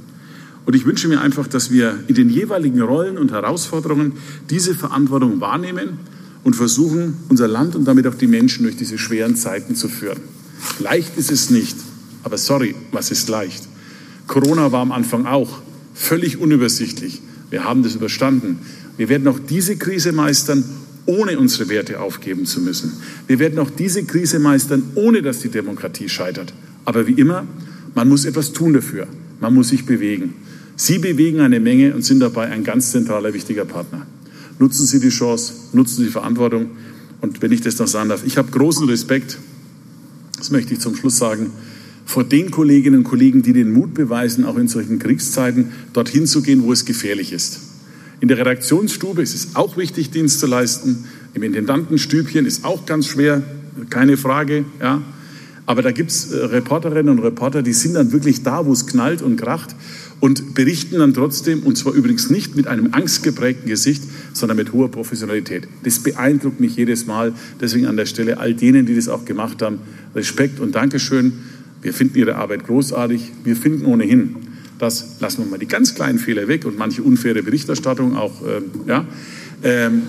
Und 0.66 0.76
ich 0.76 0.86
wünsche 0.86 1.08
mir 1.08 1.22
einfach, 1.22 1.48
dass 1.48 1.72
wir 1.72 2.04
in 2.08 2.16
den 2.16 2.30
jeweiligen 2.30 2.82
Rollen 2.82 3.18
und 3.18 3.32
Herausforderungen 3.32 4.14
diese 4.50 4.76
Verantwortung 4.76 5.42
wahrnehmen 5.42 6.00
und 6.44 6.56
versuchen, 6.56 7.16
unser 7.30 7.48
Land 7.48 7.76
und 7.76 7.86
damit 7.86 8.06
auch 8.08 8.16
die 8.16 8.28
Menschen 8.28 8.64
durch 8.64 8.78
diese 8.78 8.98
schweren 8.98 9.36
Zeiten 9.36 9.76
zu 9.76 9.88
führen. 9.88 10.20
Leicht 10.80 11.18
ist 11.18 11.32
es 11.32 11.50
nicht, 11.50 11.78
aber 12.24 12.38
sorry, 12.38 12.76
was 12.92 13.10
ist 13.10 13.28
leicht? 13.30 13.68
Corona 14.28 14.72
war 14.72 14.82
am 14.82 14.92
Anfang 14.92 15.26
auch 15.26 15.62
völlig 15.96 16.38
unübersichtlich. 16.38 17.22
Wir 17.52 17.64
haben 17.64 17.84
das 17.84 17.94
überstanden. 17.94 18.60
Wir 18.98 19.10
werden 19.10 19.28
auch 19.28 19.38
diese 19.38 19.76
Krise 19.76 20.12
meistern, 20.14 20.64
ohne 21.06 21.38
unsere 21.38 21.70
Werte 21.70 22.00
aufgeben 22.00 22.46
zu 22.46 22.62
müssen. 22.62 22.94
Wir 23.28 23.38
werden 23.40 23.60
auch 23.60 23.70
diese 23.70 24.04
Krise 24.04 24.40
meistern, 24.40 24.84
ohne 24.96 25.22
dass 25.22 25.40
die 25.40 25.50
Demokratie 25.50 26.10
scheitert. 26.10 26.54
Aber 26.86 27.06
wie 27.06 27.14
immer, 27.14 27.46
man 27.94 28.10
muss 28.10 28.26
etwas 28.26 28.54
tun 28.54 28.74
dafür. 28.74 29.08
Man 29.40 29.54
muss 29.54 29.70
sich 29.70 29.86
bewegen. 29.86 30.34
Sie 30.76 30.98
bewegen 30.98 31.42
eine 31.42 31.60
Menge 31.60 31.94
und 31.94 32.04
sind 32.04 32.20
dabei 32.20 32.48
ein 32.48 32.64
ganz 32.64 32.92
zentraler, 32.92 33.34
wichtiger 33.34 33.66
Partner. 33.66 34.08
Nutzen 34.60 34.86
Sie 34.86 35.00
die 35.00 35.10
Chance, 35.10 35.54
nutzen 35.74 35.98
Sie 35.98 36.06
die 36.06 36.12
Verantwortung. 36.12 36.72
Und 37.22 37.42
wenn 37.42 37.52
ich 37.52 37.62
das 37.62 37.78
noch 37.78 37.88
sagen 37.88 38.10
darf, 38.10 38.26
ich 38.26 38.38
habe 38.38 38.52
großen 38.52 38.88
Respekt, 38.88 39.38
das 40.38 40.52
möchte 40.52 40.74
ich 40.74 40.80
zum 40.80 40.96
Schluss 40.96 41.18
sagen, 41.18 41.52
vor 42.12 42.26
den 42.26 42.52
Kolleginnen 42.52 43.00
und 43.00 43.04
Kollegen, 43.06 43.42
die 43.42 43.54
den 43.54 43.72
Mut 43.72 43.94
beweisen, 43.94 44.44
auch 44.44 44.58
in 44.58 44.68
solchen 44.68 45.00
Kriegszeiten 45.00 45.72
dorthin 45.94 46.28
zu 46.28 46.42
gehen, 46.42 46.64
wo 46.64 46.74
es 46.74 46.84
gefährlich 46.84 47.32
ist. 47.32 47.62
In 48.20 48.28
der 48.28 48.38
Redaktionsstube 48.38 49.22
ist 49.22 49.34
es 49.34 49.56
auch 49.56 49.78
wichtig, 49.78 50.12
Dienst 50.12 50.42
zu 50.42 50.46
leisten. 50.46 51.06
Im 51.34 51.42
Intendantenstübchen 51.44 52.46
ist 52.46 52.66
auch 52.66 52.86
ganz 52.86 53.08
schwer, 53.08 53.42
keine 53.90 54.18
Frage. 54.18 54.66
Ja. 54.82 55.02
Aber 55.66 55.82
da 55.82 55.92
gibt 55.92 56.12
es 56.12 56.34
äh, 56.34 56.44
Reporterinnen 56.44 57.18
und 57.18 57.24
Reporter, 57.24 57.62
die 57.62 57.72
sind 57.72 57.94
dann 57.94 58.12
wirklich 58.12 58.44
da, 58.44 58.66
wo 58.66 58.74
es 58.74 58.88
knallt 58.88 59.22
und 59.22 59.38
kracht 59.38 59.74
und 60.20 60.54
berichten 60.54 61.00
dann 61.00 61.14
trotzdem, 61.14 61.64
und 61.64 61.78
zwar 61.78 61.94
übrigens 61.94 62.30
nicht 62.30 62.58
mit 62.58 62.68
einem 62.68 62.90
angstgeprägten 62.92 63.70
Gesicht, 63.70 64.04
sondern 64.34 64.58
mit 64.58 64.74
hoher 64.74 64.92
Professionalität. 64.92 65.66
Das 65.84 66.00
beeindruckt 66.00 66.60
mich 66.60 66.76
jedes 66.76 67.06
Mal. 67.06 67.32
Deswegen 67.62 67.86
an 67.86 67.96
der 67.96 68.06
Stelle 68.06 68.38
all 68.38 68.54
denen, 68.54 68.86
die 68.86 68.96
das 68.96 69.08
auch 69.08 69.24
gemacht 69.24 69.62
haben, 69.62 69.80
Respekt 70.14 70.60
und 70.60 70.76
Dankeschön. 70.76 71.34
Wir 71.82 71.94
finden 71.94 72.18
Ihre 72.18 72.36
Arbeit 72.36 72.66
großartig. 72.66 73.32
Wir 73.44 73.56
finden 73.56 73.86
ohnehin, 73.86 74.36
dass, 74.80 75.20
lassen 75.20 75.44
wir 75.44 75.52
mal 75.52 75.60
die 75.60 75.68
ganz 75.68 75.96
kleinen 75.96 76.20
Fehler 76.20 76.48
weg 76.48 76.66
und 76.66 76.78
manche 76.78 77.04
unfaire 77.04 77.44
Berichterstattung 77.44 78.16
auch, 78.16 78.46
äh, 78.46 78.62
ja, 78.88 79.06
ähm, 79.64 80.04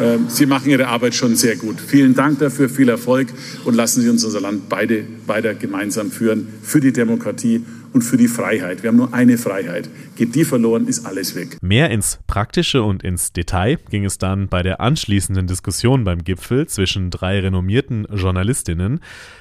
ähm, 0.00 0.26
Sie 0.28 0.46
machen 0.46 0.70
Ihre 0.70 0.88
Arbeit 0.88 1.14
schon 1.14 1.36
sehr 1.36 1.56
gut. 1.56 1.76
Vielen 1.80 2.14
Dank 2.14 2.38
dafür, 2.38 2.68
viel 2.68 2.88
Erfolg 2.88 3.28
und 3.64 3.74
lassen 3.74 4.00
Sie 4.00 4.08
uns 4.08 4.24
unser 4.24 4.40
Land 4.40 4.68
beide 4.68 5.04
weiter 5.26 5.54
gemeinsam 5.54 6.10
führen 6.10 6.48
für 6.62 6.80
die 6.80 6.92
Demokratie 6.92 7.62
und 7.92 8.02
für 8.02 8.16
die 8.16 8.28
Freiheit. 8.28 8.82
Wir 8.82 8.88
haben 8.88 8.96
nur 8.96 9.14
eine 9.14 9.38
Freiheit. 9.38 9.88
Geht 10.16 10.34
die 10.34 10.44
verloren, 10.44 10.86
ist 10.86 11.06
alles 11.06 11.34
weg. 11.34 11.58
Mehr 11.62 11.90
ins 11.90 12.18
Praktische 12.26 12.82
und 12.82 13.02
ins 13.02 13.32
Detail 13.32 13.78
ging 13.90 14.04
es 14.04 14.18
dann 14.18 14.48
bei 14.48 14.62
der 14.62 14.80
anschließenden 14.80 15.46
Diskussion 15.46 16.04
beim 16.04 16.24
Gipfel 16.24 16.66
zwischen 16.66 17.10
drei 17.10 17.40
renommierten 17.40 18.06
Journalistinnen. 18.12 19.00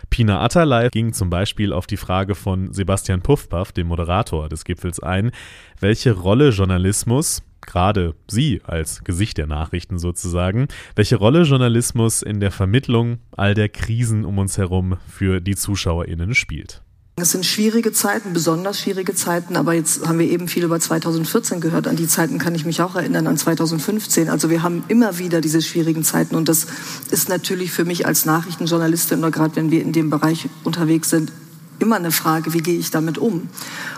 Pina 0.10 0.42
Atterlei 0.42 0.90
ging 0.90 1.14
zum 1.14 1.30
Beispiel 1.30 1.74
auf 1.74 1.88
die 1.88 1.98
Frage 1.98 2.36
von 2.36 2.74
Sebastian 2.74 3.22
Puffpaff, 3.22 3.72
dem 3.72 3.88
Moderator 3.88 4.50
des 4.50 4.64
Gipfels, 4.64 5.00
ein, 5.00 5.32
welche 5.80 6.14
Rolle 6.14 6.50
Journalismus 6.50 7.44
gerade 7.62 8.16
Sie 8.28 8.62
als 8.64 9.04
Gesicht 9.04 9.38
der 9.38 9.48
Nachrichten 9.48 10.00
sozusagen, 10.00 10.68
welche 10.96 11.18
Rolle 11.18 11.44
Journalismus 11.44 12.22
in 12.22 12.40
der 12.40 12.52
Vermittlung 12.52 13.20
all 13.32 13.54
der 13.54 13.70
Krisen 13.70 14.26
um 14.26 14.38
uns 14.38 14.58
herum 14.58 14.98
für 15.08 15.40
die 15.42 15.56
ZuschauerInnen 15.56 16.34
spielt. 16.34 16.82
Es 17.22 17.32
sind 17.32 17.46
schwierige 17.46 17.92
Zeiten, 17.92 18.34
besonders 18.34 18.80
schwierige 18.80 19.16
Zeiten, 19.16 19.56
aber 19.56 19.74
jetzt 19.74 20.08
haben 20.08 20.20
wir 20.20 20.28
eben 20.28 20.48
viel 20.48 20.64
über 20.64 20.80
2014 20.80 21.62
gehört. 21.62 21.88
An 21.88 21.96
die 21.96 22.08
Zeiten 22.08 22.38
kann 22.38 22.56
ich 22.56 22.66
mich 22.66 22.82
auch 22.82 22.96
erinnern, 22.96 23.28
an 23.28 23.38
2015. 23.38 24.30
Also 24.30 24.50
wir 24.50 24.64
haben 24.64 24.84
immer 24.88 25.18
wieder 25.18 25.42
diese 25.42 25.62
schwierigen 25.62 26.04
Zeiten 26.04 26.36
und 26.36 26.50
das 26.50 26.68
ist 27.12 27.30
natürlich 27.30 27.72
für 27.72 27.86
mich 27.86 28.06
als 28.06 28.26
Nachrichtenjournalistin 28.26 29.20
oder 29.20 29.32
gerade 29.32 29.56
wenn 29.56 29.72
wir 29.72 29.82
in 29.82 29.92
dem 29.92 30.10
Bereich 30.10 30.50
unterwegs 30.64 31.10
sind, 31.10 31.32
immer 31.80 31.96
eine 31.96 32.12
Frage, 32.12 32.54
wie 32.54 32.60
gehe 32.60 32.78
ich 32.78 32.92
damit 32.92 33.18
um? 33.18 33.50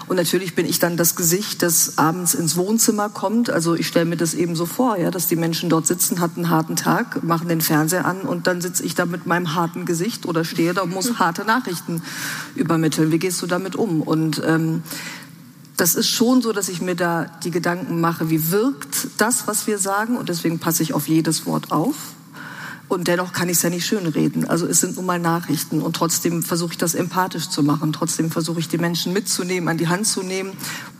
Und 0.07 0.15
natürlich 0.15 0.55
bin 0.55 0.65
ich 0.65 0.79
dann 0.79 0.97
das 0.97 1.15
Gesicht, 1.15 1.61
das 1.61 1.97
abends 1.97 2.33
ins 2.33 2.55
Wohnzimmer 2.55 3.09
kommt. 3.09 3.49
Also 3.49 3.75
ich 3.75 3.87
stelle 3.87 4.05
mir 4.05 4.17
das 4.17 4.33
eben 4.33 4.55
so 4.55 4.65
vor, 4.65 4.97
ja, 4.97 5.11
dass 5.11 5.27
die 5.27 5.35
Menschen 5.35 5.69
dort 5.69 5.87
sitzen, 5.87 6.19
hatten 6.19 6.41
einen 6.41 6.49
harten 6.49 6.75
Tag, 6.75 7.23
machen 7.23 7.47
den 7.47 7.61
Fernseher 7.61 8.05
an 8.05 8.21
und 8.21 8.47
dann 8.47 8.61
sitze 8.61 8.83
ich 8.83 8.95
da 8.95 9.05
mit 9.05 9.25
meinem 9.25 9.55
harten 9.55 9.85
Gesicht 9.85 10.25
oder 10.25 10.43
stehe 10.43 10.73
da 10.73 10.81
und 10.81 10.93
muss 10.93 11.15
harte 11.19 11.45
Nachrichten 11.45 12.01
übermitteln. 12.55 13.11
Wie 13.11 13.19
gehst 13.19 13.41
du 13.41 13.47
damit 13.47 13.75
um? 13.75 14.01
Und 14.01 14.41
ähm, 14.45 14.83
das 15.77 15.95
ist 15.95 16.09
schon 16.09 16.41
so, 16.41 16.53
dass 16.53 16.69
ich 16.69 16.81
mir 16.81 16.95
da 16.95 17.25
die 17.43 17.49
Gedanken 17.49 17.99
mache, 18.01 18.29
wie 18.29 18.51
wirkt 18.51 19.07
das, 19.17 19.47
was 19.47 19.65
wir 19.65 19.79
sagen? 19.79 20.15
Und 20.15 20.29
deswegen 20.29 20.59
passe 20.59 20.83
ich 20.83 20.93
auf 20.93 21.07
jedes 21.07 21.45
Wort 21.45 21.71
auf. 21.71 21.95
Und 22.91 23.07
dennoch 23.07 23.31
kann 23.31 23.47
ich 23.47 23.55
es 23.55 23.63
ja 23.63 23.69
nicht 23.69 23.85
schönreden. 23.85 24.49
Also 24.49 24.67
es 24.67 24.81
sind 24.81 24.97
nun 24.97 25.05
mal 25.05 25.17
Nachrichten 25.17 25.81
und 25.81 25.95
trotzdem 25.95 26.43
versuche 26.43 26.73
ich 26.73 26.77
das 26.77 26.93
empathisch 26.93 27.47
zu 27.47 27.63
machen. 27.63 27.93
Trotzdem 27.93 28.29
versuche 28.29 28.59
ich 28.59 28.67
die 28.67 28.77
Menschen 28.77 29.13
mitzunehmen, 29.13 29.69
an 29.69 29.77
die 29.77 29.87
Hand 29.87 30.07
zu 30.07 30.23
nehmen. 30.23 30.51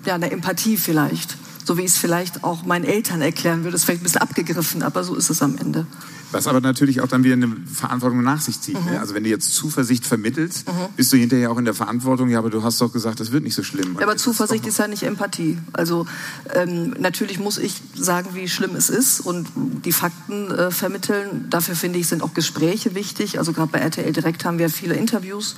Ja, 0.06 0.16
eine 0.16 0.32
Empathie 0.32 0.78
vielleicht. 0.78 1.36
So 1.66 1.78
wie 1.78 1.82
ich 1.82 1.92
es 1.92 1.98
vielleicht 1.98 2.44
auch 2.44 2.64
meinen 2.66 2.86
Eltern 2.86 3.22
erklären 3.22 3.60
würde. 3.60 3.72
Das 3.72 3.82
ist 3.82 3.86
vielleicht 3.86 4.02
ein 4.02 4.04
bisschen 4.04 4.22
abgegriffen, 4.22 4.84
aber 4.84 5.04
so 5.04 5.16
ist 5.16 5.30
es 5.30 5.42
am 5.42 5.58
Ende. 5.58 5.86
Was 6.32 6.48
aber 6.48 6.62
natürlich 6.62 7.02
auch 7.02 7.08
dann 7.08 7.24
wieder 7.24 7.34
eine 7.34 7.54
Verantwortung 7.72 8.24
nach 8.24 8.40
sich 8.40 8.62
zieht. 8.62 8.84
Ne? 8.86 8.92
Mhm. 8.92 8.98
Also 8.98 9.14
wenn 9.14 9.24
du 9.24 9.30
jetzt 9.30 9.54
Zuversicht 9.54 10.06
vermittelst, 10.06 10.68
mhm. 10.68 10.72
bist 10.96 11.12
du 11.12 11.18
hinterher 11.18 11.52
auch 11.52 11.58
in 11.58 11.66
der 11.66 11.74
Verantwortung, 11.74 12.30
ja, 12.30 12.40
aber 12.40 12.50
du 12.50 12.64
hast 12.64 12.80
doch 12.80 12.92
gesagt, 12.92 13.20
das 13.20 13.32
wird 13.32 13.44
nicht 13.44 13.56
so 13.56 13.64
schlimm. 13.64 13.98
Aber 14.02 14.16
Zuversicht 14.18 14.66
ist, 14.66 14.74
ist, 14.74 14.80
ja 14.80 14.88
nicht 14.88 15.04
Empathie. 15.04 15.58
Also 15.74 16.06
ähm, 16.54 16.96
natürlich 17.00 17.40
muss 17.40 17.58
ich 17.58 17.82
sagen, 17.96 18.30
wie 18.34 18.48
schlimm 18.48 18.76
es 18.76 18.90
ist 18.90 19.20
und 19.20 19.48
die 19.56 19.92
Fakten 19.92 20.50
äh, 20.52 20.72
vermitteln. 20.72 21.48
Dafür 21.50 21.76
finde 21.76 22.00
ich, 22.00 22.08
sind 22.08 22.24
auch 22.24 22.34
Gespräche 22.34 22.96
wichtig. 22.96 23.38
Also 23.38 23.52
gerade 23.52 23.72
bei 23.72 23.80
RTL 23.80 24.14
Direkt 24.14 24.46
haben 24.46 24.58
wir 24.58 24.70
viele 24.70 24.96
Interviews 24.96 25.56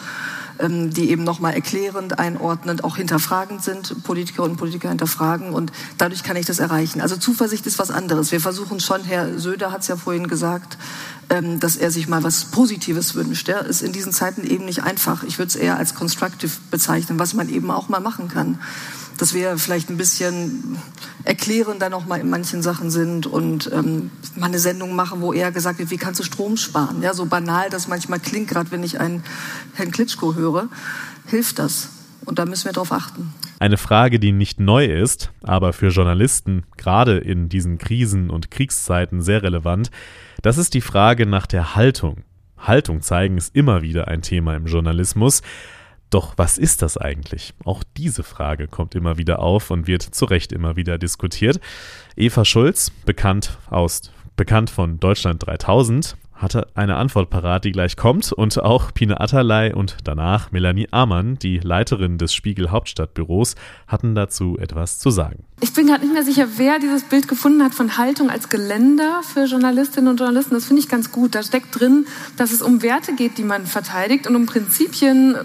die 0.62 1.10
eben 1.10 1.24
nochmal 1.24 1.54
erklärend, 1.54 2.20
einordnend, 2.20 2.84
auch 2.84 2.98
hinterfragend 2.98 3.64
sind, 3.64 4.04
Politiker 4.04 4.44
und 4.44 4.58
Politiker 4.58 4.90
hinterfragen 4.90 5.52
und 5.54 5.72
dadurch 5.98 6.24
kann 6.24 6.38
ich 6.38 6.46
das 6.46 6.60
erreichen. 6.60 7.02
Also 7.02 7.18
Zuversicht 7.18 7.66
ist 7.66 7.80
was 7.80 7.92
anderes. 7.92 8.32
Wir 8.32 8.40
versuchen 8.40 8.80
schon, 8.80 9.04
Herr 9.04 9.40
Söder 9.40 9.72
hat 9.72 9.82
es 9.82 9.88
ja 9.88 9.96
vorhin 9.96 10.28
gesagt, 10.28 10.78
ähm, 11.30 11.60
dass 11.60 11.76
er 11.76 11.92
sich 11.92 12.08
mal 12.08 12.24
was 12.24 12.46
Positives 12.46 13.16
wünscht. 13.16 13.48
Ja, 13.48 13.60
ist 13.60 13.82
in 13.82 13.94
diesen 13.94 14.12
Zeiten 14.12 14.44
eben 14.44 14.66
nicht 14.66 14.84
einfach. 14.84 15.24
Ich 15.24 15.40
würde 15.40 15.50
es 15.50 15.56
eher 15.56 15.78
als 15.78 15.96
constructive 15.96 16.52
bezeichnen, 16.70 17.20
was 17.20 17.34
man 17.34 17.50
eben 17.50 17.72
auch 17.72 17.90
mal 17.90 18.00
machen 18.00 18.28
kann 18.28 18.60
dass 19.18 19.34
wir 19.34 19.58
vielleicht 19.58 19.90
ein 19.90 19.98
bisschen 19.98 20.78
erklärender 21.24 21.90
noch 21.90 22.06
mal 22.06 22.20
in 22.20 22.30
manchen 22.30 22.62
Sachen 22.62 22.90
sind 22.90 23.28
und 23.28 23.72
ähm, 23.72 24.12
mal 24.36 24.48
eine 24.48 24.60
Sendung 24.60 24.96
machen, 24.96 25.22
wo 25.22 25.34
eher 25.34 25.52
gesagt 25.52 25.80
wird, 25.80 25.92
wie 25.92 25.98
kannst 25.98 26.20
du 26.20 26.24
Strom 26.24 26.58
sparen? 26.58 27.02
Ja, 27.02 27.14
so 27.14 27.26
banal 27.26 27.70
das 27.70 27.88
manchmal 27.88 28.20
klingt, 28.20 28.50
gerade 28.50 28.72
wenn 28.72 28.84
ich 28.84 29.00
einen 29.00 29.24
Herrn 29.76 29.92
Klitschko 29.92 30.36
höre, 30.36 30.68
hilft 31.28 31.60
das. 31.60 31.90
Und 32.26 32.40
da 32.40 32.46
müssen 32.46 32.66
wir 32.66 32.72
darauf 32.72 32.92
achten. 32.92 33.34
Eine 33.60 33.78
Frage, 33.78 34.20
die 34.20 34.32
nicht 34.32 34.60
neu 34.60 34.86
ist, 34.86 35.32
aber 35.42 35.74
für 35.74 35.90
Journalisten 35.90 36.64
gerade 36.78 37.18
in 37.18 37.50
diesen 37.50 37.78
Krisen 37.78 38.30
und 38.30 38.52
Kriegszeiten 38.52 39.22
sehr 39.22 39.44
relevant. 39.44 39.92
Das 40.42 40.58
ist 40.58 40.74
die 40.74 40.82
Frage 40.82 41.26
nach 41.26 41.48
der 41.48 41.76
Haltung. 41.76 42.24
Haltung 42.58 43.02
zeigen 43.02 43.38
ist 43.38 43.56
immer 43.56 43.82
wieder 43.82 44.08
ein 44.08 44.22
Thema 44.22 44.56
im 44.56 44.66
Journalismus. 44.66 45.42
Doch 46.14 46.34
was 46.38 46.60
ist 46.60 46.84
das 46.84 46.96
eigentlich? 46.96 47.56
Auch 47.66 47.84
diese 47.98 48.22
Frage 48.22 48.68
kommt 48.68 48.94
immer 48.94 49.18
wieder 49.18 49.40
auf 49.40 49.72
und 49.72 49.88
wird 49.88 50.04
zu 50.04 50.26
Recht 50.26 50.52
immer 50.52 50.76
wieder 50.76 51.00
diskutiert. 51.00 51.60
Eva 52.16 52.46
Schulz, 52.46 52.92
bekannt 52.92 53.58
aus 53.72 54.12
bekannt 54.36 54.70
von 54.70 55.00
Deutschland 55.00 55.44
3000, 55.46 56.16
hatte 56.36 56.68
eine 56.76 56.96
Antwort 56.98 57.30
parat, 57.30 57.64
die 57.66 57.72
gleich 57.72 57.96
kommt. 57.96 58.32
Und 58.32 58.62
auch 58.62 58.94
Pine 58.94 59.20
Atterlei 59.20 59.74
und 59.74 59.98
danach 60.04 60.52
Melanie 60.52 60.88
Amann, 60.92 61.38
die 61.40 61.60
Leiterin 61.60 62.18
des 62.18 62.34
Spiegel 62.34 62.72
Hauptstadtbüros, 62.72 63.56
hatten 63.88 64.16
dazu 64.16 64.58
etwas 64.60 65.00
zu 65.00 65.10
sagen. 65.10 65.46
Ich 65.62 65.72
bin 65.72 65.88
gerade 65.88 66.04
nicht 66.04 66.14
mehr 66.14 66.26
sicher, 66.26 66.48
wer 66.58 66.80
dieses 66.80 67.04
Bild 67.04 67.28
gefunden 67.28 67.64
hat 67.64 67.74
von 67.74 67.98
Haltung 67.98 68.30
als 68.30 68.50
Geländer 68.50 69.22
für 69.24 69.46
Journalistinnen 69.46 70.10
und 70.10 70.20
Journalisten. 70.20 70.56
Das 70.56 70.66
finde 70.66 70.82
ich 70.82 70.90
ganz 70.90 71.12
gut. 71.12 71.36
Da 71.36 71.44
steckt 71.44 71.80
drin, 71.80 72.06
dass 72.36 72.52
es 72.52 72.62
um 72.62 72.82
Werte 72.82 73.16
geht, 73.16 73.38
die 73.38 73.44
man 73.44 73.66
verteidigt 73.66 74.28
und 74.28 74.36
um 74.36 74.46
Prinzipien, 74.46 75.38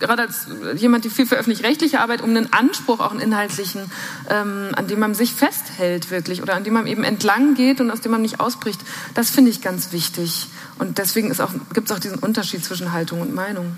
gerade 0.00 0.22
als 0.22 0.46
jemand, 0.76 1.04
die 1.04 1.10
viel 1.10 1.26
für 1.26 1.36
öffentlich-rechtliche 1.36 2.00
Arbeit, 2.00 2.22
um 2.22 2.30
einen 2.30 2.52
Anspruch, 2.52 3.00
auch 3.00 3.10
einen 3.10 3.20
inhaltlichen, 3.20 3.82
ähm, 4.30 4.68
an 4.74 4.86
dem 4.86 4.98
man 4.98 5.14
sich 5.14 5.34
festhält 5.34 6.10
wirklich 6.10 6.42
oder 6.42 6.54
an 6.54 6.64
dem 6.64 6.72
man 6.72 6.86
eben 6.86 7.04
entlang 7.04 7.54
geht 7.54 7.80
und 7.80 7.90
aus 7.90 8.00
dem 8.00 8.12
man 8.12 8.22
nicht 8.22 8.40
ausbricht. 8.40 8.80
Das 9.14 9.30
finde 9.30 9.50
ich 9.50 9.60
ganz 9.60 9.92
wichtig. 9.92 10.45
Und 10.78 10.98
deswegen 10.98 11.28
gibt 11.28 11.90
es 11.90 11.92
auch 11.92 11.98
diesen 11.98 12.18
Unterschied 12.18 12.64
zwischen 12.64 12.92
Haltung 12.92 13.20
und 13.20 13.34
Meinung. 13.34 13.76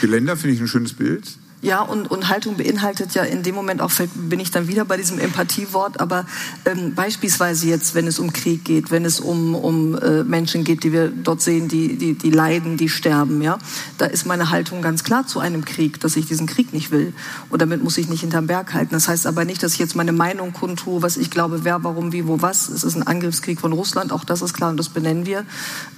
Geländer 0.00 0.36
finde 0.36 0.54
ich 0.54 0.60
ein 0.60 0.68
schönes 0.68 0.92
Bild. 0.92 1.38
Ja, 1.62 1.80
und, 1.80 2.10
und 2.10 2.28
Haltung 2.28 2.58
beinhaltet 2.58 3.14
ja 3.14 3.22
in 3.22 3.42
dem 3.42 3.54
Moment 3.54 3.80
auch, 3.80 3.90
bin 4.14 4.40
ich 4.40 4.50
dann 4.50 4.68
wieder 4.68 4.84
bei 4.84 4.98
diesem 4.98 5.18
Empathiewort, 5.18 6.00
aber 6.00 6.26
ähm, 6.66 6.94
beispielsweise 6.94 7.66
jetzt, 7.66 7.94
wenn 7.94 8.06
es 8.06 8.18
um 8.18 8.32
Krieg 8.32 8.64
geht, 8.64 8.90
wenn 8.90 9.06
es 9.06 9.20
um, 9.20 9.54
um 9.54 9.96
äh, 9.98 10.22
Menschen 10.22 10.64
geht, 10.64 10.84
die 10.84 10.92
wir 10.92 11.08
dort 11.08 11.40
sehen, 11.40 11.68
die, 11.68 11.96
die, 11.96 12.12
die 12.12 12.30
leiden, 12.30 12.76
die 12.76 12.90
sterben, 12.90 13.40
ja, 13.40 13.58
da 13.96 14.04
ist 14.04 14.26
meine 14.26 14.50
Haltung 14.50 14.82
ganz 14.82 15.02
klar 15.02 15.26
zu 15.26 15.40
einem 15.40 15.64
Krieg, 15.64 15.98
dass 16.00 16.16
ich 16.16 16.26
diesen 16.26 16.46
Krieg 16.46 16.74
nicht 16.74 16.90
will. 16.90 17.14
Und 17.48 17.62
damit 17.62 17.82
muss 17.82 17.96
ich 17.96 18.08
nicht 18.08 18.20
hinterm 18.20 18.46
Berg 18.46 18.74
halten. 18.74 18.92
Das 18.92 19.08
heißt 19.08 19.26
aber 19.26 19.46
nicht, 19.46 19.62
dass 19.62 19.72
ich 19.72 19.78
jetzt 19.78 19.96
meine 19.96 20.12
Meinung 20.12 20.52
kundtue, 20.52 21.00
was 21.00 21.16
ich 21.16 21.30
glaube, 21.30 21.64
wer, 21.64 21.82
warum, 21.82 22.12
wie, 22.12 22.26
wo, 22.26 22.42
was. 22.42 22.68
Es 22.68 22.84
ist 22.84 22.96
ein 22.96 23.02
Angriffskrieg 23.02 23.60
von 23.60 23.72
Russland, 23.72 24.12
auch 24.12 24.24
das 24.24 24.42
ist 24.42 24.52
klar 24.52 24.70
und 24.70 24.76
das 24.76 24.90
benennen 24.90 25.24
wir. 25.24 25.44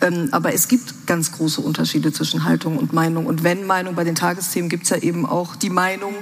Ähm, 0.01 0.29
aber 0.31 0.55
es 0.55 0.69
gibt 0.69 1.07
ganz 1.07 1.33
große 1.33 1.61
Unterschiede 1.61 2.13
zwischen 2.13 2.45
Haltung 2.45 2.79
und 2.79 2.93
Meinung. 2.93 3.27
Und 3.27 3.43
wenn 3.43 3.67
Meinung 3.67 3.97
bei 3.97 4.05
den 4.05 4.15
Tagesthemen 4.15 4.69
gibt 4.69 4.85
es 4.85 4.91
ja 4.91 4.99
eben 4.99 5.27
auch 5.27 5.48
die 5.57 5.71
Meinung. 5.71 6.15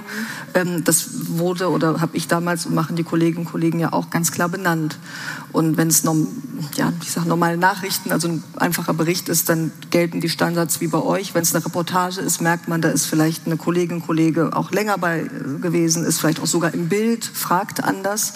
Ähm, 0.53 0.83
das 0.83 1.27
wurde 1.37 1.69
oder 1.69 2.01
habe 2.01 2.15
ich 2.17 2.27
damals 2.27 2.65
und 2.65 2.75
machen 2.75 2.95
die 2.95 3.03
Kolleginnen 3.03 3.45
und 3.45 3.51
Kollegen 3.51 3.79
ja 3.79 3.93
auch 3.93 4.09
ganz 4.09 4.31
klar 4.31 4.49
benannt. 4.49 4.97
Und 5.51 5.77
wenn 5.77 5.87
es 5.87 6.03
ja, 6.75 6.93
ich 7.01 7.11
sag 7.11 7.25
normale 7.25 7.57
Nachrichten, 7.57 8.11
also 8.11 8.27
ein 8.27 8.43
einfacher 8.57 8.93
Bericht 8.93 9.29
ist, 9.29 9.49
dann 9.49 9.71
gelten 9.89 10.21
die 10.21 10.29
Standards 10.29 10.81
wie 10.81 10.87
bei 10.87 11.01
euch. 11.01 11.33
Wenn 11.33 11.43
es 11.43 11.55
eine 11.55 11.65
Reportage 11.65 12.21
ist, 12.21 12.41
merkt 12.41 12.67
man, 12.67 12.81
da 12.81 12.89
ist 12.89 13.05
vielleicht 13.05 13.45
eine 13.45 13.57
Kollegin, 13.57 14.01
Kollege 14.01 14.55
auch 14.55 14.71
länger 14.71 14.97
bei 14.97 15.21
äh, 15.21 15.59
gewesen, 15.59 16.03
ist 16.05 16.19
vielleicht 16.19 16.39
auch 16.39 16.47
sogar 16.47 16.73
im 16.73 16.89
Bild, 16.89 17.25
fragt 17.25 17.83
anders. 17.83 18.33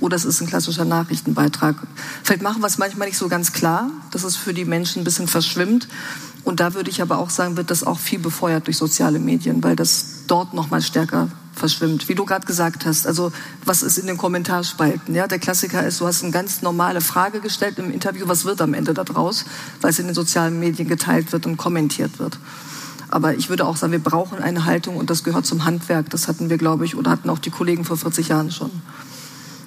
Oder 0.00 0.16
es 0.16 0.24
ist 0.24 0.40
ein 0.40 0.46
klassischer 0.48 0.84
Nachrichtenbeitrag. 0.84 1.76
Vielleicht 2.22 2.42
machen 2.42 2.60
wir 2.60 2.66
es 2.66 2.78
manchmal 2.78 3.08
nicht 3.08 3.16
so 3.16 3.28
ganz 3.28 3.52
klar, 3.52 3.90
dass 4.10 4.24
es 4.24 4.36
für 4.36 4.52
die 4.52 4.64
Menschen 4.64 5.02
ein 5.02 5.04
bisschen 5.04 5.28
verschwimmt. 5.28 5.88
Und 6.44 6.60
da 6.60 6.74
würde 6.74 6.90
ich 6.90 7.00
aber 7.00 7.18
auch 7.18 7.30
sagen, 7.30 7.56
wird 7.56 7.70
das 7.70 7.84
auch 7.84 7.98
viel 7.98 8.18
befeuert 8.18 8.66
durch 8.66 8.76
soziale 8.76 9.18
Medien, 9.18 9.64
weil 9.64 9.76
das 9.76 10.24
dort 10.26 10.52
noch 10.52 10.70
mal 10.70 10.82
stärker 10.82 11.28
verschwimmt. 11.54 12.08
Wie 12.08 12.14
du 12.14 12.24
gerade 12.24 12.46
gesagt 12.46 12.84
hast, 12.84 13.06
also 13.06 13.32
was 13.64 13.82
ist 13.82 13.96
in 13.98 14.06
den 14.06 14.18
Kommentarspalten? 14.18 15.14
Ja, 15.14 15.26
der 15.26 15.38
Klassiker 15.38 15.86
ist, 15.86 16.00
du 16.00 16.06
hast 16.06 16.22
eine 16.22 16.32
ganz 16.32 16.62
normale 16.62 17.00
Frage 17.00 17.40
gestellt 17.40 17.78
im 17.78 17.90
Interview, 17.90 18.28
was 18.28 18.44
wird 18.44 18.60
am 18.60 18.74
Ende 18.74 18.92
daraus, 18.92 19.44
weil 19.80 19.90
es 19.90 19.98
in 19.98 20.06
den 20.06 20.14
sozialen 20.14 20.58
Medien 20.60 20.88
geteilt 20.88 21.32
wird 21.32 21.46
und 21.46 21.56
kommentiert 21.56 22.18
wird. 22.18 22.38
Aber 23.08 23.34
ich 23.34 23.48
würde 23.48 23.66
auch 23.66 23.76
sagen, 23.76 23.92
wir 23.92 24.02
brauchen 24.02 24.38
eine 24.38 24.64
Haltung 24.64 24.96
und 24.96 25.08
das 25.08 25.22
gehört 25.22 25.46
zum 25.46 25.64
Handwerk. 25.64 26.10
Das 26.10 26.26
hatten 26.26 26.50
wir, 26.50 26.58
glaube 26.58 26.84
ich, 26.84 26.96
oder 26.96 27.10
hatten 27.10 27.30
auch 27.30 27.38
die 27.38 27.50
Kollegen 27.50 27.84
vor 27.84 27.96
40 27.96 28.28
Jahren 28.28 28.50
schon. 28.50 28.70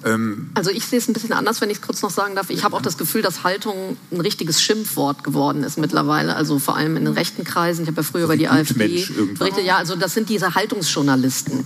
Ähm, 0.04 0.50
also 0.54 0.70
ich 0.70 0.84
sehe 0.84 0.98
es 0.98 1.08
ein 1.08 1.12
bisschen 1.12 1.32
anders, 1.32 1.60
wenn 1.60 1.70
ich 1.70 1.78
es 1.78 1.82
kurz 1.82 2.02
noch 2.02 2.10
sagen 2.10 2.34
darf. 2.34 2.50
Ich 2.50 2.64
habe 2.64 2.76
auch 2.76 2.82
das 2.82 2.98
Gefühl, 2.98 3.22
dass 3.22 3.44
Haltung 3.44 3.96
ein 4.10 4.20
richtiges 4.20 4.62
Schimpfwort 4.62 5.24
geworden 5.24 5.64
ist 5.64 5.78
mittlerweile. 5.78 6.36
Also 6.36 6.58
vor 6.58 6.76
allem 6.76 6.96
in 6.96 7.04
den 7.04 7.14
rechten 7.14 7.44
Kreisen. 7.44 7.82
Ich 7.82 7.88
habe 7.88 8.00
ja 8.00 8.02
früher 8.02 8.24
über 8.24 8.36
die 8.36 8.48
AfD 8.48 9.06
berichtet. 9.38 9.64
Ja, 9.64 9.76
also 9.76 9.96
das 9.96 10.14
sind 10.14 10.28
diese 10.28 10.54
Haltungsjournalisten, 10.54 11.64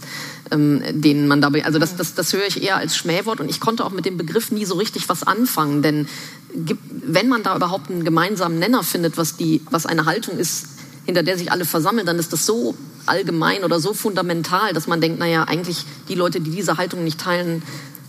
ähm, 0.51 0.83
denen 0.93 1.29
man 1.29 1.41
dabei. 1.41 1.65
Also 1.65 1.79
das, 1.79 1.97
das, 1.97 2.15
das 2.15 2.33
höre 2.33 2.47
ich 2.47 2.63
eher 2.63 2.77
als 2.77 2.97
Schmähwort 2.97 3.41
und 3.41 3.51
ich 3.51 3.61
konnte 3.61 3.85
auch 3.85 3.93
mit 3.93 4.05
dem 4.05 4.17
Begriff 4.17 4.51
nie 4.51 4.65
so 4.65 4.75
richtig 4.75 5.09
was 5.09 5.23
anfangen, 5.23 5.83
denn 5.83 6.07
wenn 6.55 7.29
man 7.29 7.43
da 7.43 7.57
überhaupt 7.57 7.91
einen 7.91 8.05
gemeinsamen 8.05 8.59
Nenner 8.59 8.83
findet, 8.83 9.17
was 9.17 9.37
die, 9.37 9.63
was 9.71 9.87
eine 9.87 10.05
Haltung 10.05 10.37
ist, 10.37 10.67
hinter 11.07 11.23
der 11.23 11.39
sich 11.39 11.51
alle 11.51 11.65
versammeln, 11.65 12.07
dann 12.07 12.19
ist 12.19 12.33
das 12.33 12.47
so 12.47 12.75
allgemein 13.07 13.65
oder 13.65 13.81
so 13.81 13.95
fundamental, 13.95 14.73
dass 14.73 14.87
man 14.87 15.01
denkt, 15.01 15.19
naja, 15.19 15.45
eigentlich 15.45 15.85
die 16.09 16.15
Leute, 16.15 16.41
die 16.41 16.51
diese 16.51 16.77
Haltung 16.77 17.05
nicht 17.05 17.21
teilen, 17.21 17.63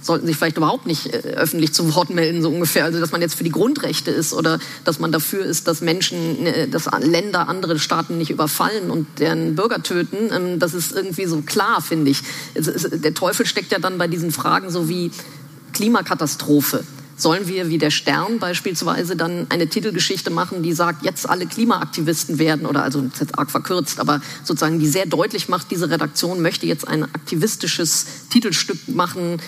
sollten 0.04 0.28
sich 0.28 0.36
vielleicht 0.36 0.58
überhaupt 0.58 0.86
nicht 0.86 1.14
äh, 1.14 1.18
öffentlich 1.36 1.74
zu 1.74 1.96
Wort 1.96 2.10
melden, 2.10 2.42
so 2.42 2.50
ungefähr. 2.50 2.86
Also, 2.86 3.00
dass 3.00 3.12
man 3.12 3.22
jetzt 3.22 3.36
für 3.36 3.44
die 3.44 3.52
Grundrechte 3.52 4.12
ist 4.12 4.34
oder 4.34 4.60
dass 4.84 5.00
man 5.00 5.12
dafür 5.12 5.46
ist, 5.46 5.68
dass 5.68 5.82
Menschen, 5.82 6.46
äh, 6.46 6.68
dass 6.68 6.90
Länder 7.02 7.48
andere 7.48 7.80
Staaten 7.80 8.18
nicht 8.18 8.30
überfallen 8.30 8.92
und 8.92 9.08
deren 9.20 9.56
Bürger 9.56 9.82
töten. 9.82 10.30
Ähm, 10.32 10.60
das 10.60 10.74
ist 10.74 10.92
irgendwie 10.92 11.26
so 11.26 11.42
klar, 11.42 11.82
finde 11.82 12.12
ich. 12.12 12.22
Der 12.56 13.14
Teufel 13.14 13.46
steckt 13.46 13.72
ja 13.72 13.80
dann 13.80 13.98
bei 13.98 14.08
diesen 14.08 14.32
Fragen 14.32 14.70
so 14.70 14.90
wie 14.90 15.12
Klimakatastrophe. 15.74 16.84
Sollen 17.16 17.48
wir 17.48 17.70
wie 17.70 17.78
der 17.78 17.92
Stern 17.92 18.40
beispielsweise 18.40 19.16
dann 19.16 19.46
eine 19.50 19.68
Titelgeschichte 19.68 20.32
machen, 20.32 20.64
die 20.64 20.74
sagt, 20.74 21.06
jetzt 21.06 21.30
alle 21.30 21.46
Klimaaktivisten 21.46 22.40
werden 22.40 22.66
oder 22.66 22.84
also 22.84 23.04
jetzt 23.20 23.38
arg 23.38 23.52
verkürzt, 23.52 24.00
aber 24.00 24.20
sozusagen 24.44 24.80
die 24.80 24.88
sehr 24.88 25.06
deutlich 25.06 25.48
macht, 25.48 25.70
diese 25.70 25.90
Redaktion 25.90 26.42
möchte 26.42 26.66
jetzt 26.66 26.88
ein 26.88 27.04
aktivistisches 27.04 28.06
Titelstück 28.32 28.88
machen, 28.88 29.40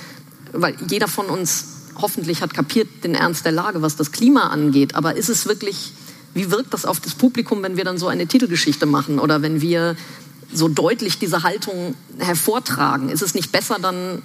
weil 0.56 0.76
jeder 0.90 1.08
von 1.08 1.28
uns 1.28 1.66
hoffentlich 2.02 2.42
hat 2.42 2.54
kapiert 2.54 2.88
den 3.04 3.16
Ernst 3.16 3.46
der 3.46 3.52
Lage, 3.52 3.82
was 3.82 3.96
das 3.96 4.12
Klima 4.12 4.48
angeht. 4.48 4.96
Aber 4.96 5.16
ist 5.16 5.30
es 5.30 5.46
wirklich, 5.46 5.94
wie 6.34 6.52
wirkt 6.52 6.74
das 6.74 6.86
auf 6.86 7.00
das 7.00 7.16
Publikum, 7.16 7.64
wenn 7.64 7.78
wir 7.78 7.84
dann 7.84 7.98
so 7.98 8.08
eine 8.08 8.28
Titelgeschichte 8.28 8.86
machen 8.86 9.20
oder 9.20 9.42
wenn 9.42 9.62
wir 9.62 9.96
so 10.54 10.68
deutlich 10.68 11.20
diese 11.20 11.44
Haltung 11.44 11.96
hervortragen? 12.20 13.10
Ist 13.10 13.22
es 13.22 13.34
nicht 13.34 13.52
besser 13.52 13.78
dann, 13.82 14.22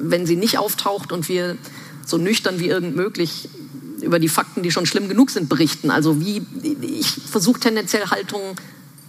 wenn 0.00 0.26
sie 0.26 0.36
nicht 0.36 0.58
auftaucht 0.58 1.12
und 1.12 1.28
wir 1.28 1.56
so 2.04 2.18
nüchtern 2.18 2.58
wie 2.58 2.68
irgend 2.68 2.96
möglich 2.96 3.48
über 4.00 4.18
die 4.18 4.28
Fakten, 4.28 4.62
die 4.62 4.70
schon 4.70 4.86
schlimm 4.86 5.08
genug 5.08 5.30
sind, 5.30 5.48
berichten? 5.48 5.90
Also 5.90 6.20
wie, 6.20 6.42
ich 6.82 7.08
versuche 7.08 7.60
tendenziell 7.60 8.06
Haltung 8.06 8.40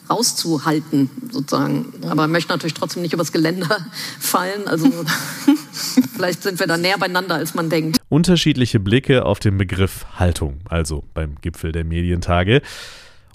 rauszuhalten, 0.09 1.09
sozusagen. 1.31 1.93
Aber 2.09 2.27
möchte 2.27 2.51
natürlich 2.51 2.73
trotzdem 2.73 3.03
nicht 3.03 3.13
übers 3.13 3.31
Geländer 3.31 3.85
fallen. 4.19 4.67
Also 4.67 4.87
vielleicht 6.15 6.43
sind 6.43 6.59
wir 6.59 6.67
da 6.67 6.77
näher 6.77 6.97
beieinander, 6.97 7.35
als 7.35 7.53
man 7.53 7.69
denkt. 7.69 7.99
Unterschiedliche 8.09 8.79
Blicke 8.79 9.25
auf 9.25 9.39
den 9.39 9.57
Begriff 9.57 10.05
Haltung, 10.17 10.59
also 10.69 11.03
beim 11.13 11.35
Gipfel 11.41 11.71
der 11.71 11.83
Medientage. 11.83 12.61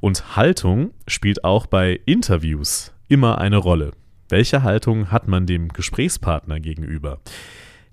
Und 0.01 0.37
Haltung 0.37 0.93
spielt 1.09 1.45
auch 1.45 1.67
bei 1.67 2.01
Interviews 2.05 2.93
immer 3.09 3.39
eine 3.39 3.57
Rolle. 3.57 3.93
Welche 4.29 4.63
Haltung 4.63 5.11
hat 5.11 5.29
man 5.29 5.47
dem 5.47 5.69
Gesprächspartner 5.69 6.61
gegenüber? 6.61 7.21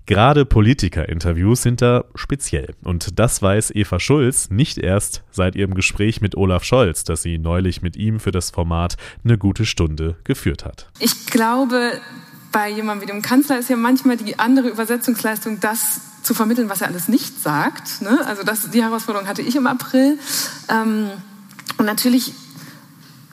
Gerade 0.06 0.44
Politiker-Interviews 0.44 1.62
sind 1.62 1.80
da 1.80 2.04
speziell. 2.16 2.74
Und 2.82 3.20
das 3.20 3.40
weiß 3.40 3.70
Eva 3.74 4.00
Schulz 4.00 4.50
nicht 4.50 4.78
erst 4.78 5.22
seit 5.30 5.54
ihrem 5.54 5.74
Gespräch 5.74 6.20
mit 6.20 6.36
Olaf 6.36 6.64
Scholz, 6.64 7.04
das 7.04 7.22
sie 7.22 7.38
neulich 7.38 7.82
mit 7.82 7.96
ihm 7.96 8.18
für 8.18 8.32
das 8.32 8.50
Format 8.50 8.96
eine 9.24 9.38
gute 9.38 9.64
Stunde 9.64 10.16
geführt 10.24 10.64
hat. 10.64 10.90
Ich 10.98 11.26
glaube, 11.26 11.92
bei 12.52 12.70
jemandem 12.70 13.08
wie 13.08 13.12
dem 13.12 13.22
Kanzler 13.22 13.58
ist 13.58 13.70
ja 13.70 13.76
manchmal 13.76 14.16
die 14.18 14.38
andere 14.38 14.68
Übersetzungsleistung, 14.68 15.58
das 15.60 16.00
zu 16.22 16.34
vermitteln, 16.34 16.68
was 16.68 16.82
er 16.82 16.88
alles 16.88 17.08
nicht 17.08 17.42
sagt. 17.42 18.02
Ne? 18.02 18.20
Also 18.26 18.42
das, 18.44 18.70
die 18.70 18.82
Herausforderung 18.82 19.26
hatte 19.26 19.42
ich 19.42 19.56
im 19.56 19.66
April. 19.66 20.18
Ähm, 20.68 21.10
und 21.78 21.86
natürlich 21.86 22.34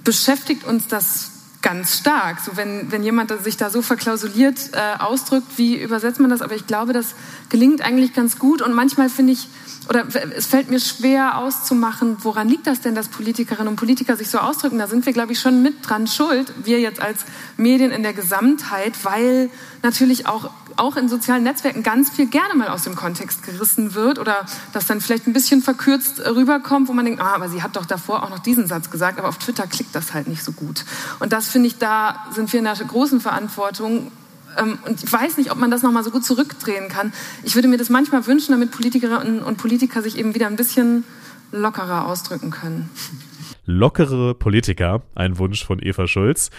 beschäftigt 0.03 0.63
uns 0.63 0.87
das 0.87 1.31
ganz 1.61 1.97
stark. 1.97 2.39
So 2.39 2.55
wenn, 2.55 2.91
wenn 2.91 3.03
jemand 3.03 3.31
sich 3.43 3.57
da 3.57 3.69
so 3.69 3.81
verklausuliert 3.81 4.71
äh, 4.73 4.99
ausdrückt, 4.99 5.57
wie 5.57 5.75
übersetzt 5.75 6.19
man 6.19 6.29
das? 6.29 6.41
Aber 6.41 6.55
ich 6.55 6.67
glaube, 6.67 6.93
das 6.93 7.15
gelingt 7.49 7.81
eigentlich 7.81 8.13
ganz 8.13 8.39
gut. 8.39 8.61
Und 8.61 8.73
manchmal 8.73 9.09
finde 9.09 9.33
ich, 9.33 9.47
oder 9.89 10.05
es 10.35 10.45
fällt 10.45 10.69
mir 10.69 10.79
schwer 10.79 11.37
auszumachen, 11.37 12.17
woran 12.21 12.47
liegt 12.47 12.67
das 12.67 12.81
denn, 12.81 12.95
dass 12.95 13.07
Politikerinnen 13.07 13.67
und 13.67 13.75
Politiker 13.75 14.15
sich 14.15 14.29
so 14.29 14.37
ausdrücken? 14.37 14.77
Da 14.77 14.87
sind 14.87 15.05
wir, 15.05 15.13
glaube 15.13 15.33
ich, 15.33 15.39
schon 15.39 15.61
mit 15.61 15.87
dran 15.87 16.07
schuld, 16.07 16.53
wir 16.63 16.79
jetzt 16.79 17.01
als 17.01 17.25
Medien 17.57 17.91
in 17.91 18.03
der 18.03 18.13
Gesamtheit, 18.13 18.93
weil 19.03 19.49
natürlich 19.81 20.27
auch, 20.27 20.51
auch 20.77 20.95
in 20.95 21.09
sozialen 21.09 21.43
Netzwerken 21.43 21.83
ganz 21.83 22.09
viel 22.09 22.27
gerne 22.27 22.55
mal 22.55 22.69
aus 22.69 22.83
dem 22.83 22.95
Kontext 22.95 23.43
gerissen 23.43 23.93
wird 23.95 24.19
oder 24.19 24.45
das 24.73 24.85
dann 24.85 25.01
vielleicht 25.01 25.27
ein 25.27 25.33
bisschen 25.33 25.61
verkürzt 25.61 26.19
rüberkommt, 26.19 26.87
wo 26.87 26.93
man 26.93 27.05
denkt, 27.05 27.21
ah, 27.21 27.35
aber 27.35 27.49
sie 27.49 27.61
hat 27.61 27.75
doch 27.75 27.85
davor 27.85 28.23
auch 28.23 28.29
noch 28.29 28.39
diesen 28.39 28.67
Satz 28.67 28.89
gesagt, 28.89 29.19
aber 29.19 29.27
auf 29.27 29.37
Twitter 29.37 29.67
klickt 29.67 29.93
das 29.93 30.13
halt 30.13 30.27
nicht 30.27 30.43
so 30.43 30.51
gut. 30.51 30.85
Und 31.19 31.33
das 31.33 31.49
finde 31.49 31.67
ich, 31.67 31.77
da 31.77 32.25
sind 32.33 32.51
wir 32.51 32.59
in 32.59 32.67
einer 32.67 32.77
großen 32.77 33.21
Verantwortung, 33.21 34.11
ähm, 34.57 34.79
und 34.85 35.03
ich 35.03 35.11
weiß 35.11 35.37
nicht, 35.37 35.51
ob 35.51 35.57
man 35.57 35.71
das 35.71 35.83
nochmal 35.83 36.03
so 36.03 36.11
gut 36.11 36.25
zurückdrehen 36.25 36.89
kann. 36.89 37.13
Ich 37.43 37.55
würde 37.55 37.67
mir 37.67 37.77
das 37.77 37.89
manchmal 37.89 38.25
wünschen, 38.25 38.51
damit 38.51 38.71
Politikerinnen 38.71 39.41
und 39.41 39.57
Politiker 39.57 40.01
sich 40.01 40.17
eben 40.17 40.35
wieder 40.35 40.47
ein 40.47 40.55
bisschen 40.55 41.03
lockerer 41.51 42.07
ausdrücken 42.07 42.51
können. 42.51 42.89
Lockere 43.65 44.33
Politiker, 44.33 45.01
ein 45.15 45.37
Wunsch 45.37 45.65
von 45.65 45.79
Eva 45.81 46.07
Schulz. 46.07 46.49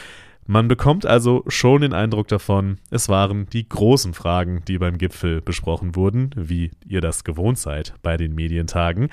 Man 0.51 0.67
bekommt 0.67 1.07
also 1.07 1.45
schon 1.47 1.83
den 1.83 1.93
Eindruck 1.93 2.27
davon, 2.27 2.79
es 2.91 3.09
waren 3.09 3.47
die 3.51 3.69
großen 3.69 4.15
Fragen, 4.15 4.65
die 4.67 4.79
beim 4.79 4.99
Gipfel 4.99 5.41
besprochen 5.41 5.95
wurden, 5.95 6.31
wie 6.35 6.73
ihr 6.85 7.01
das 7.01 7.23
gewohnt 7.23 7.57
seid 7.57 7.95
bei 8.03 8.17
den 8.17 8.35
Medientagen. 8.35 9.11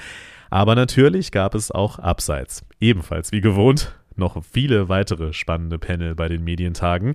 Aber 0.49 0.73
natürlich 0.73 1.29
gab 1.29 1.53
es 1.53 1.69
auch 1.69 1.99
abseits, 1.99 2.65
ebenfalls 2.79 3.31
wie 3.31 3.41
gewohnt, 3.41 3.95
noch 4.15 4.43
viele 4.43 4.89
weitere 4.89 5.31
spannende 5.31 5.77
Panel 5.77 6.15
bei 6.15 6.27
den 6.27 6.43
Medientagen. 6.43 7.13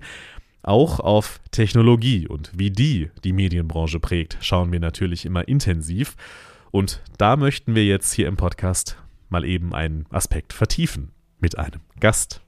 Auch 0.61 1.01
auf 1.01 1.41
Technologie 1.51 2.25
und 2.25 2.49
wie 2.55 2.71
die 2.71 3.11
die 3.25 3.33
Medienbranche 3.33 3.99
prägt, 3.99 4.37
schauen 4.39 4.71
wir 4.71 4.79
natürlich 4.79 5.25
immer 5.25 5.49
intensiv. 5.49 6.15
Und 6.71 7.01
da 7.17 7.35
möchten 7.35 7.75
wir 7.75 7.83
jetzt 7.83 8.13
hier 8.13 8.29
im 8.29 8.37
Podcast 8.37 8.95
mal 9.27 9.43
eben 9.43 9.75
einen 9.75 10.05
Aspekt 10.11 10.53
vertiefen 10.53 11.11
mit 11.41 11.57
einem 11.59 11.81
Gast. 11.99 12.42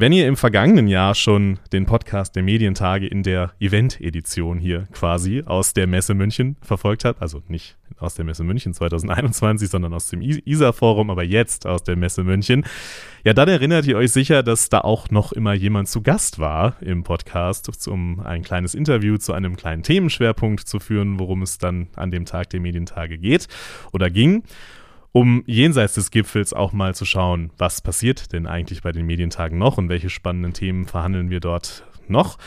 Wenn 0.00 0.12
ihr 0.12 0.28
im 0.28 0.36
vergangenen 0.36 0.86
Jahr 0.86 1.16
schon 1.16 1.58
den 1.72 1.84
Podcast 1.84 2.36
der 2.36 2.44
Medientage 2.44 3.08
in 3.08 3.24
der 3.24 3.50
Event-Edition 3.58 4.60
hier 4.60 4.86
quasi 4.92 5.42
aus 5.44 5.72
der 5.72 5.88
Messe 5.88 6.14
München 6.14 6.56
verfolgt 6.62 7.04
habt, 7.04 7.20
also 7.20 7.42
nicht 7.48 7.76
aus 7.98 8.14
der 8.14 8.24
Messe 8.24 8.44
München 8.44 8.72
2021, 8.74 9.68
sondern 9.68 9.92
aus 9.92 10.06
dem 10.06 10.22
ISA-Forum, 10.22 11.10
aber 11.10 11.24
jetzt 11.24 11.66
aus 11.66 11.82
der 11.82 11.96
Messe 11.96 12.22
München, 12.22 12.64
ja, 13.24 13.34
dann 13.34 13.48
erinnert 13.48 13.86
ihr 13.86 13.96
euch 13.96 14.12
sicher, 14.12 14.44
dass 14.44 14.68
da 14.68 14.82
auch 14.82 15.10
noch 15.10 15.32
immer 15.32 15.52
jemand 15.52 15.88
zu 15.88 16.00
Gast 16.00 16.38
war 16.38 16.76
im 16.80 17.02
Podcast, 17.02 17.88
um 17.88 18.20
ein 18.20 18.44
kleines 18.44 18.76
Interview 18.76 19.16
zu 19.16 19.32
einem 19.32 19.56
kleinen 19.56 19.82
Themenschwerpunkt 19.82 20.68
zu 20.68 20.78
führen, 20.78 21.18
worum 21.18 21.42
es 21.42 21.58
dann 21.58 21.88
an 21.96 22.12
dem 22.12 22.24
Tag 22.24 22.50
der 22.50 22.60
Medientage 22.60 23.18
geht 23.18 23.48
oder 23.92 24.10
ging 24.10 24.44
um 25.12 25.42
jenseits 25.46 25.94
des 25.94 26.10
Gipfels 26.10 26.52
auch 26.52 26.72
mal 26.72 26.94
zu 26.94 27.04
schauen, 27.04 27.50
was 27.58 27.80
passiert 27.80 28.32
denn 28.32 28.46
eigentlich 28.46 28.82
bei 28.82 28.92
den 28.92 29.06
Medientagen 29.06 29.58
noch 29.58 29.78
und 29.78 29.88
welche 29.88 30.10
spannenden 30.10 30.52
Themen 30.52 30.86
verhandeln 30.86 31.30
wir 31.30 31.40
dort 31.40 31.84
noch. 32.08 32.38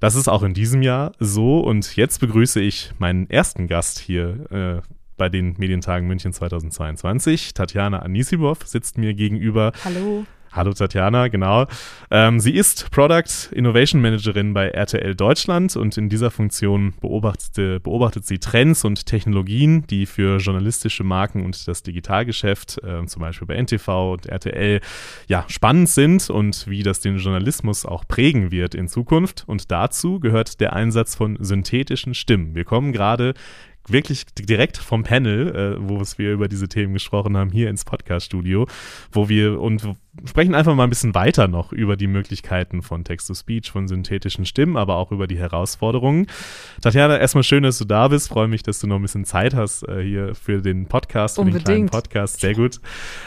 Das 0.00 0.14
ist 0.14 0.28
auch 0.28 0.42
in 0.42 0.54
diesem 0.54 0.82
Jahr 0.82 1.12
so 1.18 1.60
und 1.60 1.96
jetzt 1.96 2.20
begrüße 2.20 2.60
ich 2.60 2.92
meinen 2.98 3.28
ersten 3.28 3.66
Gast 3.66 3.98
hier 3.98 4.50
äh, 4.50 4.80
bei 5.16 5.28
den 5.28 5.54
Medientagen 5.58 6.08
München 6.08 6.32
2022. 6.32 7.52
Tatjana 7.52 8.00
Anisibov 8.00 8.66
sitzt 8.66 8.96
mir 8.96 9.12
gegenüber. 9.12 9.72
Hallo. 9.84 10.24
Hallo 10.52 10.72
Tatjana, 10.72 11.28
genau. 11.28 11.66
Ähm, 12.10 12.40
sie 12.40 12.56
ist 12.56 12.90
Product 12.90 13.52
Innovation 13.52 14.00
Managerin 14.00 14.52
bei 14.52 14.66
RTL 14.66 15.14
Deutschland 15.14 15.76
und 15.76 15.96
in 15.96 16.08
dieser 16.08 16.32
Funktion 16.32 16.92
beobachtet, 17.00 17.84
beobachtet 17.84 18.26
sie 18.26 18.40
Trends 18.40 18.84
und 18.84 19.06
Technologien, 19.06 19.86
die 19.86 20.06
für 20.06 20.38
journalistische 20.38 21.04
Marken 21.04 21.44
und 21.44 21.68
das 21.68 21.84
Digitalgeschäft, 21.84 22.82
äh, 22.82 23.06
zum 23.06 23.22
Beispiel 23.22 23.46
bei 23.46 23.54
NTV 23.54 24.14
und 24.14 24.26
RTL, 24.26 24.80
ja, 25.28 25.44
spannend 25.46 25.88
sind 25.88 26.28
und 26.28 26.66
wie 26.66 26.82
das 26.82 26.98
den 26.98 27.18
Journalismus 27.18 27.86
auch 27.86 28.08
prägen 28.08 28.50
wird 28.50 28.74
in 28.74 28.88
Zukunft. 28.88 29.44
Und 29.46 29.70
dazu 29.70 30.18
gehört 30.18 30.58
der 30.58 30.72
Einsatz 30.72 31.14
von 31.14 31.38
synthetischen 31.38 32.12
Stimmen. 32.12 32.56
Wir 32.56 32.64
kommen 32.64 32.92
gerade 32.92 33.34
wirklich 33.88 34.26
direkt 34.26 34.76
vom 34.76 35.02
Panel, 35.02 35.76
äh, 35.78 35.88
wo 35.88 36.00
wir 36.16 36.32
über 36.32 36.48
diese 36.48 36.68
Themen 36.68 36.92
gesprochen 36.92 37.36
haben, 37.36 37.50
hier 37.50 37.70
ins 37.70 37.84
Podcast-Studio, 37.84 38.66
wo 39.12 39.28
wir 39.28 39.60
und 39.60 39.82
sprechen 40.24 40.54
einfach 40.54 40.74
mal 40.74 40.84
ein 40.84 40.90
bisschen 40.90 41.14
weiter 41.14 41.48
noch 41.48 41.72
über 41.72 41.96
die 41.96 42.06
Möglichkeiten 42.06 42.82
von 42.82 43.04
Text-to-Speech, 43.04 43.70
von 43.70 43.88
synthetischen 43.88 44.44
Stimmen, 44.44 44.76
aber 44.76 44.96
auch 44.96 45.12
über 45.12 45.26
die 45.26 45.38
Herausforderungen. 45.38 46.26
Tatjana, 46.82 47.18
erstmal 47.18 47.44
schön, 47.44 47.62
dass 47.62 47.78
du 47.78 47.84
da 47.84 48.08
bist. 48.08 48.28
Freue 48.28 48.48
mich, 48.48 48.62
dass 48.62 48.80
du 48.80 48.86
noch 48.86 48.96
ein 48.96 49.02
bisschen 49.02 49.24
Zeit 49.24 49.54
hast 49.54 49.86
äh, 49.88 50.02
hier 50.02 50.34
für 50.34 50.60
den 50.60 50.86
Podcast, 50.86 51.36
für 51.36 51.42
Unbedingt. 51.42 51.68
den 51.68 51.74
kleinen 51.74 51.88
Podcast. 51.88 52.40
Sehr 52.40 52.54
gut. 52.54 52.80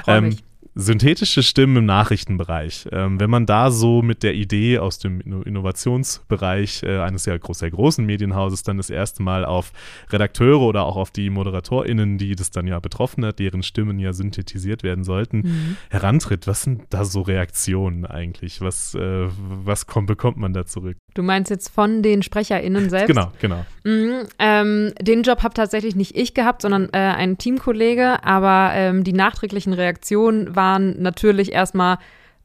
Ähm, 0.08 0.38
synthetische 0.76 1.44
Stimmen 1.44 1.78
im 1.78 1.86
Nachrichtenbereich. 1.86 2.88
Ähm, 2.92 3.20
wenn 3.20 3.30
man 3.30 3.46
da 3.46 3.70
so 3.70 4.02
mit 4.02 4.24
der 4.24 4.34
Idee 4.34 4.80
aus 4.80 4.98
dem 4.98 5.22
Innovationsbereich 5.22 6.84
äh, 6.84 7.00
eines 7.00 7.24
sehr, 7.24 7.38
groß, 7.38 7.60
sehr 7.60 7.72
großen 7.72 8.06
Medienhauses 8.06 8.64
dann 8.64 8.78
das 8.78 8.90
erste 8.90 9.22
Mal 9.22 9.46
auf 9.46 9.72
Redakteure 10.10 10.62
oder 10.62 10.84
auch 10.86 10.96
auf 10.96 11.12
die 11.12 11.30
ModeratorInnen, 11.30 12.18
die 12.18 12.36
das 12.36 12.52
dann 12.52 12.66
ja 12.66 12.80
betroffen 12.80 13.26
hat, 13.26 13.40
deren 13.40 13.62
Stimmen 13.62 14.00
ja 14.00 14.14
synthetisiert 14.14 14.84
werden 14.84 15.04
sollten, 15.04 15.38
mhm. 15.38 15.78
herantritt, 15.90 16.48
was 16.48 16.64
sind 16.64 16.84
da 16.90 17.06
so 17.06 17.22
Reaktionen 17.22 18.06
eigentlich? 18.06 18.62
Was, 18.62 18.96
äh, 18.96 19.28
was 19.38 19.86
kommt, 19.86 20.08
bekommt 20.08 20.38
man 20.38 20.54
da 20.54 20.66
zurück? 20.66 20.98
Du 21.14 21.22
meinst 21.22 21.52
jetzt 21.52 21.70
von 21.70 22.02
den 22.02 22.24
SprecherInnen 22.24 22.90
selbst? 22.90 23.08
Genau, 23.08 23.32
genau. 23.40 23.66
Mhm, 23.84 24.24
ähm, 24.40 24.94
den 25.00 25.22
Job 25.22 25.44
habe 25.44 25.54
tatsächlich 25.54 25.96
nicht 25.96 26.16
ich 26.16 26.34
gehabt, 26.34 26.64
sondern 26.64 26.90
äh, 26.92 26.98
ein 26.98 27.38
Teamkollege, 27.38 28.24
aber 28.24 28.72
ähm, 28.74 29.04
die 29.04 29.14
nachträglichen 29.14 29.74
Reaktionen 29.74 30.56
waren 30.56 30.63
waren 30.64 31.02
natürlich 31.02 31.52
erstmal, 31.52 31.98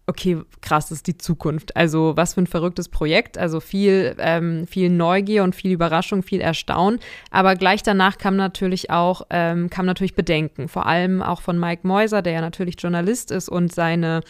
okay, 0.06 0.38
krass, 0.60 0.88
das 0.88 0.98
ist 0.98 1.06
die 1.06 1.18
Zukunft. 1.18 1.76
Also 1.76 2.16
was 2.16 2.34
für 2.34 2.40
ein 2.40 2.46
verrücktes 2.46 2.88
Projekt. 2.88 3.38
Also 3.38 3.60
viel, 3.60 4.16
ähm, 4.18 4.66
viel 4.66 4.90
Neugier 4.90 5.44
und 5.44 5.54
viel 5.54 5.70
Überraschung, 5.70 6.22
viel 6.22 6.40
Erstaunen. 6.40 6.98
Aber 7.30 7.54
gleich 7.54 7.82
danach 7.82 8.18
kam 8.18 8.36
natürlich 8.36 8.90
auch, 8.90 9.22
ähm, 9.30 9.70
kam 9.70 9.86
natürlich 9.86 10.14
Bedenken. 10.14 10.68
Vor 10.68 10.86
allem 10.86 11.22
auch 11.22 11.42
von 11.42 11.60
Mike 11.60 11.86
Meuser, 11.86 12.22
der 12.22 12.32
ja 12.32 12.40
natürlich 12.40 12.76
Journalist 12.78 13.30
ist 13.30 13.48
und 13.48 13.72
seine 13.72 14.22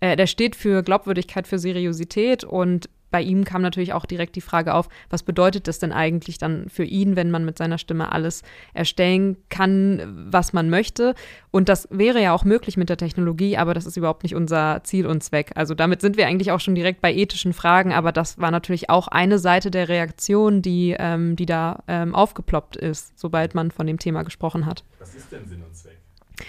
äh, 0.00 0.16
der 0.16 0.26
steht 0.26 0.56
für 0.56 0.82
Glaubwürdigkeit, 0.82 1.46
für 1.46 1.58
Seriosität 1.58 2.44
und 2.44 2.88
bei 3.14 3.22
ihm 3.22 3.44
kam 3.44 3.62
natürlich 3.62 3.92
auch 3.92 4.06
direkt 4.06 4.34
die 4.34 4.40
Frage 4.40 4.74
auf, 4.74 4.88
was 5.08 5.22
bedeutet 5.22 5.68
das 5.68 5.78
denn 5.78 5.92
eigentlich 5.92 6.36
dann 6.36 6.68
für 6.68 6.82
ihn, 6.82 7.14
wenn 7.14 7.30
man 7.30 7.44
mit 7.44 7.56
seiner 7.56 7.78
Stimme 7.78 8.10
alles 8.10 8.42
erstellen 8.72 9.36
kann, 9.50 10.26
was 10.32 10.52
man 10.52 10.68
möchte. 10.68 11.14
Und 11.52 11.68
das 11.68 11.86
wäre 11.92 12.20
ja 12.20 12.32
auch 12.32 12.42
möglich 12.44 12.76
mit 12.76 12.88
der 12.88 12.96
Technologie, 12.96 13.56
aber 13.56 13.72
das 13.72 13.86
ist 13.86 13.96
überhaupt 13.96 14.24
nicht 14.24 14.34
unser 14.34 14.80
Ziel 14.82 15.06
und 15.06 15.22
Zweck. 15.22 15.52
Also 15.54 15.74
damit 15.74 16.00
sind 16.00 16.16
wir 16.16 16.26
eigentlich 16.26 16.50
auch 16.50 16.58
schon 16.58 16.74
direkt 16.74 17.02
bei 17.02 17.14
ethischen 17.14 17.52
Fragen, 17.52 17.92
aber 17.92 18.10
das 18.10 18.36
war 18.40 18.50
natürlich 18.50 18.90
auch 18.90 19.06
eine 19.06 19.38
Seite 19.38 19.70
der 19.70 19.88
Reaktion, 19.88 20.60
die, 20.60 20.96
ähm, 20.98 21.36
die 21.36 21.46
da 21.46 21.84
ähm, 21.86 22.16
aufgeploppt 22.16 22.74
ist, 22.74 23.16
sobald 23.16 23.54
man 23.54 23.70
von 23.70 23.86
dem 23.86 24.00
Thema 24.00 24.24
gesprochen 24.24 24.66
hat. 24.66 24.82
Was 24.98 25.14
ist 25.14 25.30
denn 25.30 25.46
Sinn 25.46 25.62
und 25.62 25.76
Zweck? 25.76 26.00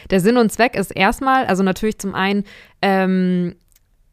Der 0.10 0.20
Sinn 0.20 0.38
und 0.38 0.52
Zweck 0.52 0.76
ist 0.76 0.90
erstmal, 0.90 1.46
also 1.46 1.62
natürlich 1.62 2.00
zum 2.00 2.16
einen 2.16 2.44
ähm, 2.82 3.54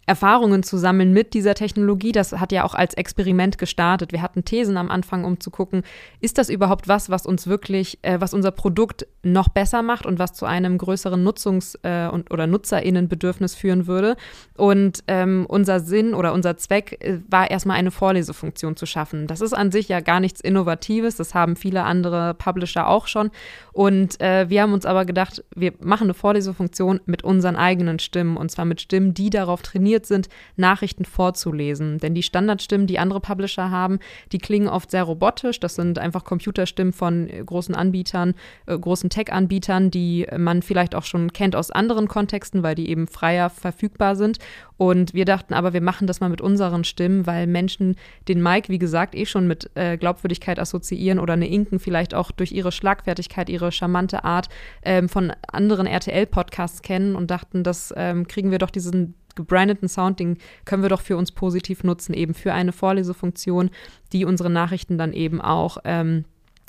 Erfahrungen 0.05 0.65
zu 0.65 0.79
sammeln 0.79 1.13
mit 1.13 1.33
dieser 1.33 1.55
Technologie. 1.55 2.11
Das 2.11 2.33
hat 2.33 2.51
ja 2.51 2.65
auch 2.65 2.75
als 2.75 2.95
Experiment 2.95 3.57
gestartet. 3.57 4.11
Wir 4.11 4.21
hatten 4.21 4.45
Thesen 4.45 4.77
am 4.77 4.91
Anfang, 4.91 5.25
um 5.25 5.39
zu 5.39 5.51
gucken, 5.51 5.83
ist 6.21 6.39
das 6.39 6.49
überhaupt 6.49 6.89
was, 6.89 7.09
was 7.09 7.25
uns 7.25 7.47
wirklich, 7.47 8.01
äh, 8.03 8.21
was 8.21 8.35
unser 8.35 8.51
Produkt 8.51 9.07
noch 9.23 9.49
besser 9.49 9.83
macht 9.83 10.05
und 10.05 10.19
was 10.19 10.33
zu 10.33 10.45
einem 10.45 10.77
größeren 10.77 11.23
Nutzungs- 11.23 11.79
äh, 11.85 12.11
und, 12.11 12.33
oder 12.33 12.49
Nutzerinnenbedürfnis 12.49 13.55
führen 13.55 13.87
würde. 13.87 14.17
Und 14.57 15.05
ähm, 15.07 15.47
unser 15.49 15.79
Sinn 15.79 16.15
oder 16.15 16.33
unser 16.33 16.57
Zweck 16.57 16.99
äh, 17.01 17.21
war 17.29 17.49
erstmal 17.49 17.77
eine 17.77 17.93
Vorlesefunktion 17.93 18.75
zu 18.75 18.87
schaffen. 18.87 19.29
Das 19.29 19.41
ist 19.41 19.53
an 19.53 19.71
sich 19.71 19.89
ja 19.89 20.01
gar 20.01 20.19
nichts 20.19 20.41
Innovatives. 20.41 21.15
Das 21.15 21.33
haben 21.35 21.55
viele 21.55 21.85
andere 21.85 22.35
Publisher 22.35 22.89
auch 22.89 23.07
schon. 23.07 23.31
Und 23.73 24.21
äh, 24.21 24.51
wir 24.51 24.63
haben 24.63 24.73
uns 24.73 24.85
aber 24.85 25.05
gedacht, 25.05 25.45
wir 25.55 25.75
machen 25.81 26.05
eine 26.05 26.15
Vorlesefunktion 26.15 27.01
mit 27.07 27.23
unseren 27.23 27.55
eigenen 27.55 28.01
Stimmen 28.01 28.37
und 28.37 28.51
zwar 28.51 28.65
mit 28.65 28.81
Stimmen, 28.81 29.15
die 29.15 29.31
darauf 29.31 29.63
trainieren 29.63 29.92
trainiert 29.93 30.07
sind, 30.07 30.29
Nachrichten 30.57 31.05
vorzulesen. 31.05 31.99
Denn 31.99 32.15
die 32.15 32.23
Standardstimmen, 32.23 32.87
die 32.87 32.99
andere 32.99 33.21
Publisher 33.21 33.71
haben, 33.71 33.99
die 34.33 34.39
klingen 34.39 34.69
oft 34.69 34.91
sehr 34.91 35.03
robotisch. 35.05 35.61
Das 35.61 35.75
sind 35.75 35.99
einfach 35.99 36.25
Computerstimmen 36.25 36.93
von 36.93 37.29
äh, 37.29 37.43
großen 37.45 37.75
Anbietern, 37.75 38.35
äh, 38.67 38.79
großen 38.79 39.11
Tech-Anbietern, 39.11 39.91
die 39.91 40.27
man 40.37 40.63
vielleicht 40.63 40.95
auch 40.95 41.05
schon 41.05 41.33
kennt 41.33 41.57
aus 41.57 41.71
anderen 41.71 42.09
Kontexten, 42.09 42.63
weil 42.63 42.75
die 42.75 42.89
eben 42.89 43.07
freier 43.07 43.51
verfügbar 43.51 44.17
sind. 44.17 44.39
Und 44.77 45.15
wir 45.15 45.25
dachten 45.25 45.55
aber, 45.55 45.73
wir 45.75 45.81
machen 45.81 46.09
das 46.09 46.21
mal 46.21 46.29
mit 46.29 46.41
unseren 46.41 46.83
Stimmen, 46.83 47.25
weil 47.27 47.47
Menschen 47.47 47.95
den 48.27 48.43
Mike, 48.43 48.69
wie 48.69 48.79
gesagt, 48.79 49.15
eh 49.15 49.27
schon 49.27 49.47
mit 49.47 49.71
äh, 49.75 49.97
Glaubwürdigkeit 49.97 50.59
assoziieren 50.59 51.21
oder 51.21 51.35
eine 51.35 51.49
Inken 51.49 51.79
vielleicht 51.79 52.15
auch 52.15 52.33
durch 52.33 52.51
ihre 52.51 52.73
Schlagfertigkeit, 52.73 53.49
ihre 53.49 53.71
charmante 53.71 54.25
Art 54.25 54.49
ähm, 54.83 55.09
von 55.09 55.33
anderen 55.53 55.87
RTL-Podcasts 55.87 56.83
kennen 56.83 57.15
und 57.15 57.31
dachten, 57.31 57.63
das 57.63 57.95
ähm, 57.97 58.27
kriegen 58.27 58.51
wir 58.51 58.59
doch 58.59 58.71
diesen 58.71 59.15
gebrandeten 59.35 59.89
Sound, 59.89 60.21
den 60.21 60.39
können 60.65 60.83
wir 60.83 60.89
doch 60.89 61.01
für 61.01 61.17
uns 61.17 61.33
positiv 61.33 61.85
nutzen, 61.85 62.15
eben 62.15 62.35
für 62.35 62.53
eine 62.53 62.73
Vorlesefunktion, 62.73 63.71
die 64.13 64.25
unsere 64.25 64.51
Nachrichten 64.51 64.99
dann 64.99 65.13
eben 65.13 65.41
auch 65.41 65.79
ähm, 65.85 66.25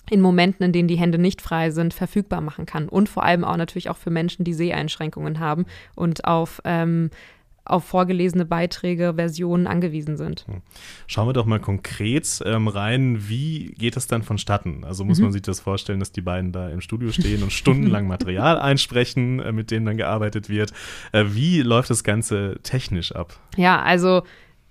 in 0.10 0.22
Momenten, 0.22 0.66
in 0.66 0.74
denen 0.74 0.88
die 0.88 0.98
Hände 0.98 1.18
nicht 1.18 1.42
frei 1.42 1.72
sind, 1.72 1.94
verfügbar 1.94 2.42
machen 2.42 2.66
kann. 2.66 2.90
Und 2.90 3.10
vor 3.10 3.24
allem 3.24 3.44
auch 3.44 3.58
natürlich 3.58 3.90
auch 3.90 3.98
für 3.98 4.10
Menschen, 4.10 4.44
die 4.44 4.54
Seheinschränkungen 4.54 5.40
haben 5.40 5.66
und 5.96 6.26
auf 6.26 6.62
ähm, 6.66 7.10
auf 7.66 7.86
vorgelesene 7.86 8.46
Beiträge, 8.46 9.14
Versionen 9.16 9.68
angewiesen 9.68 10.18
sind. 10.18 10.46
Hm. 10.48 10.62
Schauen 11.08 11.28
wir 11.28 11.34
doch 11.34 11.46
mal 11.46 11.60
konkret 11.60 12.42
ähm, 12.46 12.68
rein, 12.68 13.30
wie 13.30 13.74
geht 13.78 13.96
das 13.96 14.08
dann 14.08 14.24
vonstatten? 14.24 14.84
Also 14.84 15.06
muss 15.06 15.20
mhm. 15.20 15.26
man 15.26 15.34
sich 15.34 15.44
das 15.44 15.62
vorstellen, 15.62 16.00
dass 16.00 16.12
die 16.12 16.22
beiden 16.22 16.52
da 16.52 16.70
im 16.70 16.82
Studio 16.82 17.12
stehen 17.12 17.42
und 17.42 17.54
stundenlang 17.54 18.08
Material 18.08 18.60
einsprechen, 18.60 19.40
äh, 19.40 19.52
mit 19.52 19.72
dem 19.72 19.86
dann 19.86 19.98
gearbeitet 19.98 20.50
wird. 20.50 20.74
Äh, 21.14 21.26
wie 21.30 21.62
läuft 21.62 21.90
das 21.90 22.04
Ganze 22.04 22.60
technisch 22.64 23.14
ab? 23.14 23.40
Ja, 23.56 23.82
also 23.82 24.24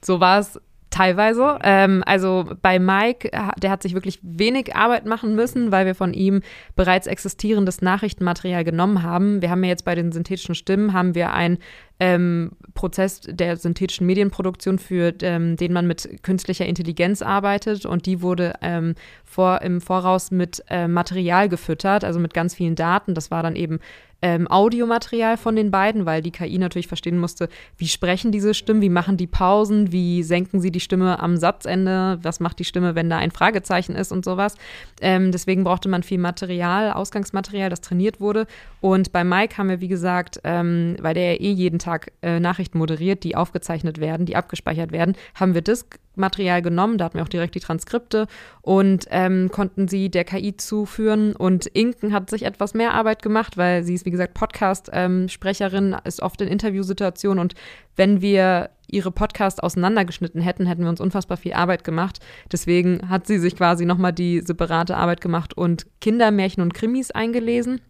so 0.04 0.20
war 0.20 0.40
es 0.40 0.60
Teilweise. 0.92 1.58
Ähm, 1.62 2.02
also 2.04 2.44
bei 2.60 2.78
Mike, 2.78 3.30
der 3.56 3.70
hat 3.70 3.82
sich 3.82 3.94
wirklich 3.94 4.18
wenig 4.22 4.76
Arbeit 4.76 5.06
machen 5.06 5.34
müssen, 5.34 5.72
weil 5.72 5.86
wir 5.86 5.94
von 5.94 6.12
ihm 6.12 6.42
bereits 6.76 7.06
existierendes 7.06 7.80
Nachrichtenmaterial 7.80 8.62
genommen 8.62 9.02
haben. 9.02 9.40
Wir 9.40 9.48
haben 9.48 9.64
ja 9.64 9.70
jetzt 9.70 9.86
bei 9.86 9.94
den 9.94 10.12
synthetischen 10.12 10.54
Stimmen 10.54 10.92
haben 10.92 11.14
wir 11.14 11.32
ein 11.32 11.56
ähm, 11.98 12.50
Prozess 12.74 13.22
der 13.22 13.56
synthetischen 13.56 14.06
Medienproduktion, 14.06 14.78
für 14.78 15.14
ähm, 15.22 15.56
den 15.56 15.72
man 15.72 15.86
mit 15.86 16.22
künstlicher 16.22 16.66
Intelligenz 16.66 17.22
arbeitet. 17.22 17.86
Und 17.86 18.04
die 18.04 18.20
wurde 18.20 18.52
ähm, 18.60 18.94
vor, 19.24 19.62
im 19.62 19.80
Voraus 19.80 20.30
mit 20.30 20.62
äh, 20.68 20.88
Material 20.88 21.48
gefüttert, 21.48 22.04
also 22.04 22.20
mit 22.20 22.34
ganz 22.34 22.54
vielen 22.54 22.74
Daten. 22.74 23.14
Das 23.14 23.30
war 23.30 23.42
dann 23.42 23.56
eben 23.56 23.80
ähm, 24.22 24.48
Audiomaterial 24.48 25.36
von 25.36 25.56
den 25.56 25.70
beiden, 25.70 26.06
weil 26.06 26.22
die 26.22 26.30
KI 26.30 26.58
natürlich 26.58 26.86
verstehen 26.86 27.18
musste, 27.18 27.48
wie 27.76 27.88
sprechen 27.88 28.32
diese 28.32 28.54
Stimmen, 28.54 28.80
wie 28.80 28.88
machen 28.88 29.16
die 29.16 29.26
Pausen, 29.26 29.92
wie 29.92 30.22
senken 30.22 30.60
sie 30.60 30.70
die 30.70 30.80
Stimme 30.80 31.18
am 31.20 31.36
Satzende, 31.36 32.18
was 32.22 32.40
macht 32.40 32.60
die 32.60 32.64
Stimme, 32.64 32.94
wenn 32.94 33.10
da 33.10 33.18
ein 33.18 33.32
Fragezeichen 33.32 33.94
ist 33.96 34.12
und 34.12 34.24
sowas. 34.24 34.54
Ähm, 35.00 35.32
deswegen 35.32 35.64
brauchte 35.64 35.88
man 35.88 36.02
viel 36.02 36.18
Material, 36.18 36.92
Ausgangsmaterial, 36.92 37.68
das 37.68 37.80
trainiert 37.80 38.20
wurde. 38.20 38.46
Und 38.80 39.12
bei 39.12 39.24
Mike 39.24 39.58
haben 39.58 39.68
wir, 39.68 39.80
wie 39.80 39.88
gesagt, 39.88 40.40
ähm, 40.44 40.96
weil 41.00 41.14
der 41.14 41.32
ja 41.32 41.40
eh 41.40 41.52
jeden 41.52 41.78
Tag 41.78 42.12
äh, 42.22 42.40
Nachrichten 42.40 42.78
moderiert, 42.78 43.24
die 43.24 43.36
aufgezeichnet 43.36 43.98
werden, 43.98 44.26
die 44.26 44.36
abgespeichert 44.36 44.92
werden, 44.92 45.16
haben 45.34 45.54
wir 45.54 45.62
das 45.62 45.86
Material 46.14 46.62
genommen, 46.62 46.98
da 46.98 47.06
hatten 47.06 47.16
wir 47.16 47.22
auch 47.22 47.28
direkt 47.28 47.54
die 47.54 47.60
Transkripte 47.60 48.26
und 48.60 49.06
ähm, 49.10 49.50
konnten 49.50 49.88
sie 49.88 50.10
der 50.10 50.24
KI 50.24 50.56
zuführen. 50.56 51.34
Und 51.34 51.66
Inken 51.66 52.12
hat 52.12 52.28
sich 52.28 52.44
etwas 52.44 52.74
mehr 52.74 52.94
Arbeit 52.94 53.22
gemacht, 53.22 53.56
weil 53.56 53.82
sie 53.82 53.94
ist, 53.94 54.04
wie 54.04 54.10
gesagt, 54.12 54.34
Podcast-Sprecherin, 54.34 55.96
ist 56.04 56.22
oft 56.22 56.40
in 56.40 56.46
Interviewsituationen. 56.46 57.40
Und 57.40 57.54
wenn 57.96 58.20
wir 58.20 58.70
ihre 58.86 59.10
Podcast 59.10 59.62
auseinandergeschnitten 59.62 60.40
hätten, 60.40 60.66
hätten 60.66 60.82
wir 60.82 60.90
uns 60.90 61.00
unfassbar 61.00 61.36
viel 61.36 61.54
Arbeit 61.54 61.82
gemacht. 61.82 62.20
Deswegen 62.52 63.08
hat 63.08 63.26
sie 63.26 63.38
sich 63.38 63.56
quasi 63.56 63.84
nochmal 63.84 64.12
die 64.12 64.40
separate 64.40 64.96
Arbeit 64.96 65.20
gemacht 65.20 65.56
und 65.56 65.86
Kindermärchen 66.00 66.62
und 66.62 66.74
Krimis 66.74 67.10
eingelesen. 67.10 67.80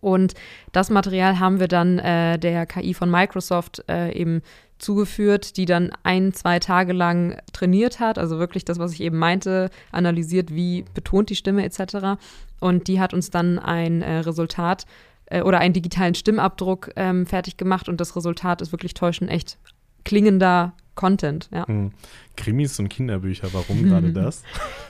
Und 0.00 0.34
das 0.72 0.90
Material 0.90 1.38
haben 1.38 1.60
wir 1.60 1.68
dann 1.68 1.98
äh, 1.98 2.38
der 2.38 2.66
KI 2.66 2.94
von 2.94 3.10
Microsoft 3.10 3.84
äh, 3.88 4.12
eben 4.12 4.42
zugeführt, 4.78 5.56
die 5.56 5.64
dann 5.64 5.92
ein, 6.02 6.32
zwei 6.32 6.58
Tage 6.58 6.92
lang 6.92 7.40
trainiert 7.52 8.00
hat, 8.00 8.18
also 8.18 8.38
wirklich 8.38 8.64
das, 8.64 8.78
was 8.78 8.92
ich 8.92 9.00
eben 9.00 9.18
meinte, 9.18 9.70
analysiert, 9.92 10.52
wie 10.52 10.84
betont 10.94 11.30
die 11.30 11.36
Stimme 11.36 11.64
etc. 11.64 12.20
Und 12.58 12.88
die 12.88 13.00
hat 13.00 13.14
uns 13.14 13.30
dann 13.30 13.58
ein 13.58 14.02
äh, 14.02 14.18
Resultat 14.18 14.82
äh, 14.82 15.11
oder 15.40 15.58
einen 15.60 15.72
digitalen 15.72 16.14
Stimmabdruck 16.14 16.90
ähm, 16.96 17.24
fertig 17.24 17.56
gemacht 17.56 17.88
und 17.88 18.00
das 18.00 18.14
Resultat 18.14 18.60
ist 18.60 18.72
wirklich 18.72 18.92
täuschend 18.92 19.30
echt 19.30 19.58
klingender 20.04 20.74
Content, 20.94 21.48
ja. 21.52 21.64
Mhm. 21.66 21.92
Krimis 22.36 22.78
und 22.78 22.88
Kinderbücher, 22.88 23.48
warum 23.52 23.82
gerade 23.82 24.12
das? 24.12 24.42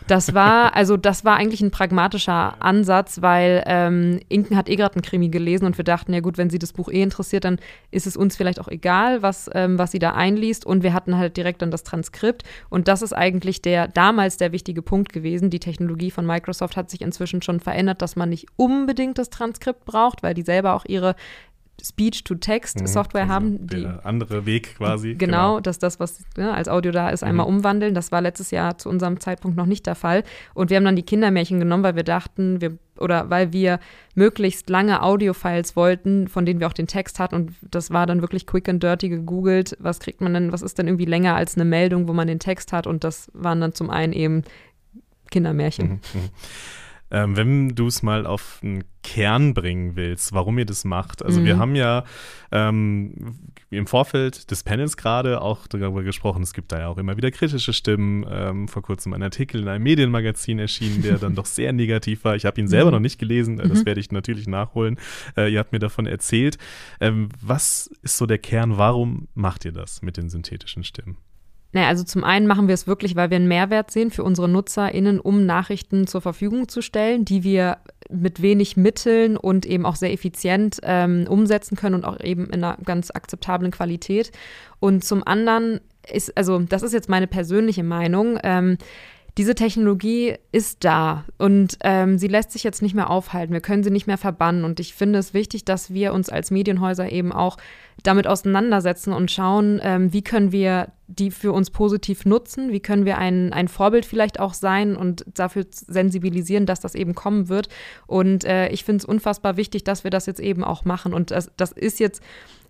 Das 0.06 0.32
war, 0.32 0.76
also 0.76 0.96
das 0.96 1.24
war 1.24 1.36
eigentlich 1.36 1.60
ein 1.60 1.72
pragmatischer 1.72 2.62
Ansatz, 2.62 3.20
weil 3.20 3.62
ähm, 3.66 4.20
Inken 4.28 4.56
hat 4.56 4.68
eh 4.68 4.76
gerade 4.76 4.94
einen 4.94 5.02
Krimi 5.02 5.28
gelesen 5.28 5.66
und 5.66 5.76
wir 5.76 5.84
dachten, 5.84 6.12
ja 6.12 6.20
gut, 6.20 6.38
wenn 6.38 6.50
sie 6.50 6.58
das 6.58 6.72
Buch 6.72 6.88
eh 6.88 7.02
interessiert, 7.02 7.44
dann 7.44 7.58
ist 7.90 8.06
es 8.06 8.16
uns 8.16 8.36
vielleicht 8.36 8.60
auch 8.60 8.68
egal, 8.68 9.22
was, 9.22 9.50
ähm, 9.54 9.78
was 9.78 9.90
sie 9.90 9.98
da 9.98 10.12
einliest. 10.12 10.64
Und 10.64 10.82
wir 10.82 10.92
hatten 10.92 11.16
halt 11.16 11.36
direkt 11.36 11.62
dann 11.62 11.70
das 11.70 11.82
Transkript. 11.82 12.44
Und 12.68 12.88
das 12.88 13.02
ist 13.02 13.12
eigentlich 13.12 13.60
der 13.60 13.88
damals 13.88 14.36
der 14.36 14.52
wichtige 14.52 14.82
Punkt 14.82 15.12
gewesen. 15.12 15.50
Die 15.50 15.60
Technologie 15.60 16.10
von 16.10 16.26
Microsoft 16.26 16.76
hat 16.76 16.90
sich 16.90 17.00
inzwischen 17.00 17.42
schon 17.42 17.60
verändert, 17.60 18.02
dass 18.02 18.16
man 18.16 18.28
nicht 18.28 18.46
unbedingt 18.56 19.18
das 19.18 19.30
Transkript 19.30 19.84
braucht, 19.84 20.22
weil 20.22 20.34
die 20.34 20.42
selber 20.42 20.74
auch 20.74 20.84
ihre 20.86 21.16
Speech-to-Text-Software 21.82 23.26
mhm, 23.26 23.30
haben. 23.30 23.66
Die, 23.66 23.86
andere 24.04 24.46
Weg 24.46 24.76
quasi. 24.76 25.14
Genau, 25.14 25.54
genau. 25.54 25.60
dass 25.60 25.78
das, 25.78 25.98
was 25.98 26.24
ja, 26.36 26.52
als 26.52 26.68
Audio 26.68 26.92
da 26.92 27.10
ist, 27.10 27.24
einmal 27.24 27.46
mhm. 27.46 27.56
umwandeln. 27.56 27.94
Das 27.94 28.12
war 28.12 28.20
letztes 28.20 28.50
Jahr 28.50 28.78
zu 28.78 28.88
unserem 28.88 29.20
Zeitpunkt 29.20 29.56
noch 29.56 29.66
nicht 29.66 29.86
der 29.86 29.94
Fall. 29.94 30.22
Und 30.54 30.70
wir 30.70 30.76
haben 30.76 30.84
dann 30.84 30.96
die 30.96 31.02
Kindermärchen 31.02 31.58
genommen, 31.58 31.82
weil 31.82 31.96
wir 31.96 32.04
dachten, 32.04 32.60
wir 32.60 32.78
oder 32.98 33.30
weil 33.30 33.52
wir 33.52 33.80
möglichst 34.14 34.70
lange 34.70 35.02
Audio-Files 35.02 35.74
wollten, 35.76 36.28
von 36.28 36.46
denen 36.46 36.60
wir 36.60 36.68
auch 36.68 36.72
den 36.72 36.86
Text 36.86 37.18
hatten. 37.18 37.34
Und 37.34 37.52
das 37.62 37.90
war 37.90 38.06
dann 38.06 38.20
wirklich 38.20 38.46
quick 38.46 38.68
and 38.68 38.82
dirty 38.82 39.08
gegoogelt. 39.08 39.76
Was 39.80 39.98
kriegt 39.98 40.20
man 40.20 40.34
denn, 40.34 40.52
was 40.52 40.62
ist 40.62 40.78
denn 40.78 40.86
irgendwie 40.86 41.06
länger 41.06 41.34
als 41.34 41.56
eine 41.56 41.64
Meldung, 41.64 42.06
wo 42.06 42.12
man 42.12 42.28
den 42.28 42.38
Text 42.38 42.72
hat? 42.72 42.86
Und 42.86 43.02
das 43.02 43.30
waren 43.34 43.60
dann 43.60 43.74
zum 43.74 43.90
einen 43.90 44.12
eben 44.12 44.42
Kindermärchen. 45.30 45.88
Mhm, 45.88 45.94
mh. 45.94 46.20
Ähm, 47.12 47.36
wenn 47.36 47.68
du 47.74 47.86
es 47.86 48.02
mal 48.02 48.26
auf 48.26 48.58
einen 48.62 48.84
Kern 49.02 49.52
bringen 49.52 49.96
willst, 49.96 50.32
warum 50.32 50.58
ihr 50.58 50.64
das 50.64 50.84
macht. 50.84 51.22
Also 51.22 51.40
mhm. 51.40 51.44
wir 51.44 51.58
haben 51.58 51.74
ja 51.74 52.04
ähm, 52.50 53.36
im 53.70 53.86
Vorfeld 53.86 54.50
des 54.50 54.62
Panels 54.62 54.96
gerade 54.96 55.40
auch 55.40 55.66
darüber 55.66 56.02
gesprochen, 56.02 56.42
es 56.42 56.52
gibt 56.52 56.72
da 56.72 56.80
ja 56.80 56.88
auch 56.88 56.98
immer 56.98 57.16
wieder 57.16 57.30
kritische 57.30 57.72
Stimmen. 57.72 58.24
Ähm, 58.30 58.68
vor 58.68 58.82
kurzem 58.82 59.12
ein 59.12 59.22
Artikel 59.22 59.60
in 59.60 59.68
einem 59.68 59.82
Medienmagazin 59.82 60.58
erschienen, 60.58 61.02
der 61.02 61.18
dann 61.18 61.34
doch 61.34 61.46
sehr 61.46 61.72
negativ 61.72 62.24
war. 62.24 62.36
Ich 62.36 62.46
habe 62.46 62.60
ihn 62.60 62.68
selber 62.68 62.90
mhm. 62.90 62.94
noch 62.94 63.00
nicht 63.00 63.18
gelesen, 63.18 63.60
äh, 63.60 63.68
das 63.68 63.80
mhm. 63.80 63.86
werde 63.86 64.00
ich 64.00 64.10
natürlich 64.10 64.46
nachholen. 64.46 64.98
Äh, 65.36 65.52
ihr 65.52 65.58
habt 65.58 65.72
mir 65.72 65.80
davon 65.80 66.06
erzählt. 66.06 66.58
Ähm, 67.00 67.28
was 67.40 67.88
ist 68.02 68.16
so 68.16 68.26
der 68.26 68.38
Kern? 68.38 68.78
Warum 68.78 69.28
macht 69.34 69.64
ihr 69.64 69.72
das 69.72 70.00
mit 70.02 70.16
den 70.16 70.30
synthetischen 70.30 70.84
Stimmen? 70.84 71.18
Naja, 71.72 71.88
also 71.88 72.04
zum 72.04 72.22
einen 72.22 72.46
machen 72.46 72.68
wir 72.68 72.74
es 72.74 72.86
wirklich, 72.86 73.16
weil 73.16 73.30
wir 73.30 73.36
einen 73.36 73.48
Mehrwert 73.48 73.90
sehen 73.90 74.10
für 74.10 74.24
unsere 74.24 74.48
NutzerInnen, 74.48 75.18
um 75.18 75.46
Nachrichten 75.46 76.06
zur 76.06 76.20
Verfügung 76.20 76.68
zu 76.68 76.82
stellen, 76.82 77.24
die 77.24 77.42
wir 77.42 77.78
mit 78.10 78.42
wenig 78.42 78.76
Mitteln 78.76 79.38
und 79.38 79.64
eben 79.64 79.86
auch 79.86 79.96
sehr 79.96 80.12
effizient 80.12 80.80
ähm, 80.82 81.26
umsetzen 81.28 81.76
können 81.76 81.94
und 81.94 82.04
auch 82.04 82.20
eben 82.20 82.46
in 82.46 82.62
einer 82.62 82.76
ganz 82.84 83.10
akzeptablen 83.10 83.72
Qualität. 83.72 84.32
Und 84.80 85.02
zum 85.02 85.26
anderen 85.26 85.80
ist, 86.10 86.36
also 86.36 86.58
das 86.58 86.82
ist 86.82 86.92
jetzt 86.92 87.08
meine 87.08 87.26
persönliche 87.26 87.84
Meinung, 87.84 88.38
ähm, 88.42 88.76
diese 89.38 89.54
Technologie 89.54 90.34
ist 90.52 90.84
da 90.84 91.24
und 91.38 91.78
ähm, 91.82 92.18
sie 92.18 92.28
lässt 92.28 92.52
sich 92.52 92.64
jetzt 92.64 92.82
nicht 92.82 92.94
mehr 92.94 93.08
aufhalten. 93.08 93.54
Wir 93.54 93.62
können 93.62 93.82
sie 93.82 93.90
nicht 93.90 94.06
mehr 94.06 94.18
verbannen. 94.18 94.64
Und 94.64 94.78
ich 94.78 94.92
finde 94.92 95.18
es 95.18 95.32
wichtig, 95.32 95.64
dass 95.64 95.94
wir 95.94 96.12
uns 96.12 96.28
als 96.28 96.50
Medienhäuser 96.50 97.10
eben 97.10 97.32
auch 97.32 97.56
damit 98.02 98.26
auseinandersetzen 98.26 99.12
und 99.12 99.30
schauen, 99.30 99.80
ähm, 99.82 100.12
wie 100.12 100.22
können 100.22 100.52
wir 100.52 100.88
die 101.06 101.30
für 101.30 101.52
uns 101.52 101.70
positiv 101.70 102.24
nutzen, 102.24 102.72
wie 102.72 102.80
können 102.80 103.04
wir 103.04 103.18
ein, 103.18 103.52
ein 103.52 103.68
Vorbild 103.68 104.06
vielleicht 104.06 104.40
auch 104.40 104.54
sein 104.54 104.96
und 104.96 105.24
dafür 105.34 105.66
sensibilisieren, 105.70 106.66
dass 106.66 106.80
das 106.80 106.94
eben 106.94 107.14
kommen 107.14 107.48
wird. 107.48 107.68
Und 108.06 108.44
äh, 108.44 108.68
ich 108.68 108.84
finde 108.84 108.98
es 108.98 109.04
unfassbar 109.04 109.56
wichtig, 109.56 109.84
dass 109.84 110.04
wir 110.04 110.10
das 110.10 110.26
jetzt 110.26 110.40
eben 110.40 110.64
auch 110.64 110.84
machen. 110.84 111.12
Und 111.12 111.30
das, 111.30 111.50
das 111.56 111.72
ist 111.72 112.00
jetzt 112.00 112.22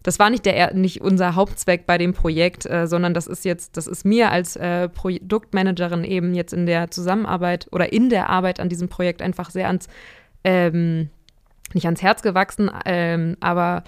das 0.03 0.19
war 0.19 0.31
nicht 0.31 0.45
der 0.47 0.75
nicht 0.75 1.01
unser 1.01 1.37
Hauptzweck 1.37 1.87
bei 1.87 1.97
dem 1.97 2.13
Projekt, 2.13 2.67
äh, 2.67 2.87
sondern 2.87 3.15
das 3.15 3.27
ist 3.27 3.45
jetzt, 3.45 3.77
das 3.77 3.87
ist 3.87 4.05
mir 4.05 4.31
als 4.31 4.57
äh, 4.57 4.89
Produktmanagerin 4.89 6.05
eben 6.05 6.35
jetzt 6.35 6.53
in 6.53 6.67
der 6.67 6.91
Zusammenarbeit 6.91 7.69
oder 7.71 7.93
in 7.93 8.11
der 8.11 8.29
Arbeit 8.29 8.59
an 8.61 8.69
diesem 8.69 8.89
Projekt 8.89 9.23
einfach 9.23 9.51
sehr 9.51 9.69
ans 9.69 9.87
ähm, 10.45 11.11
nicht 11.75 11.87
ans 11.87 12.03
Herz 12.03 12.23
gewachsen, 12.23 12.71
ähm, 12.85 13.37
aber 13.41 13.85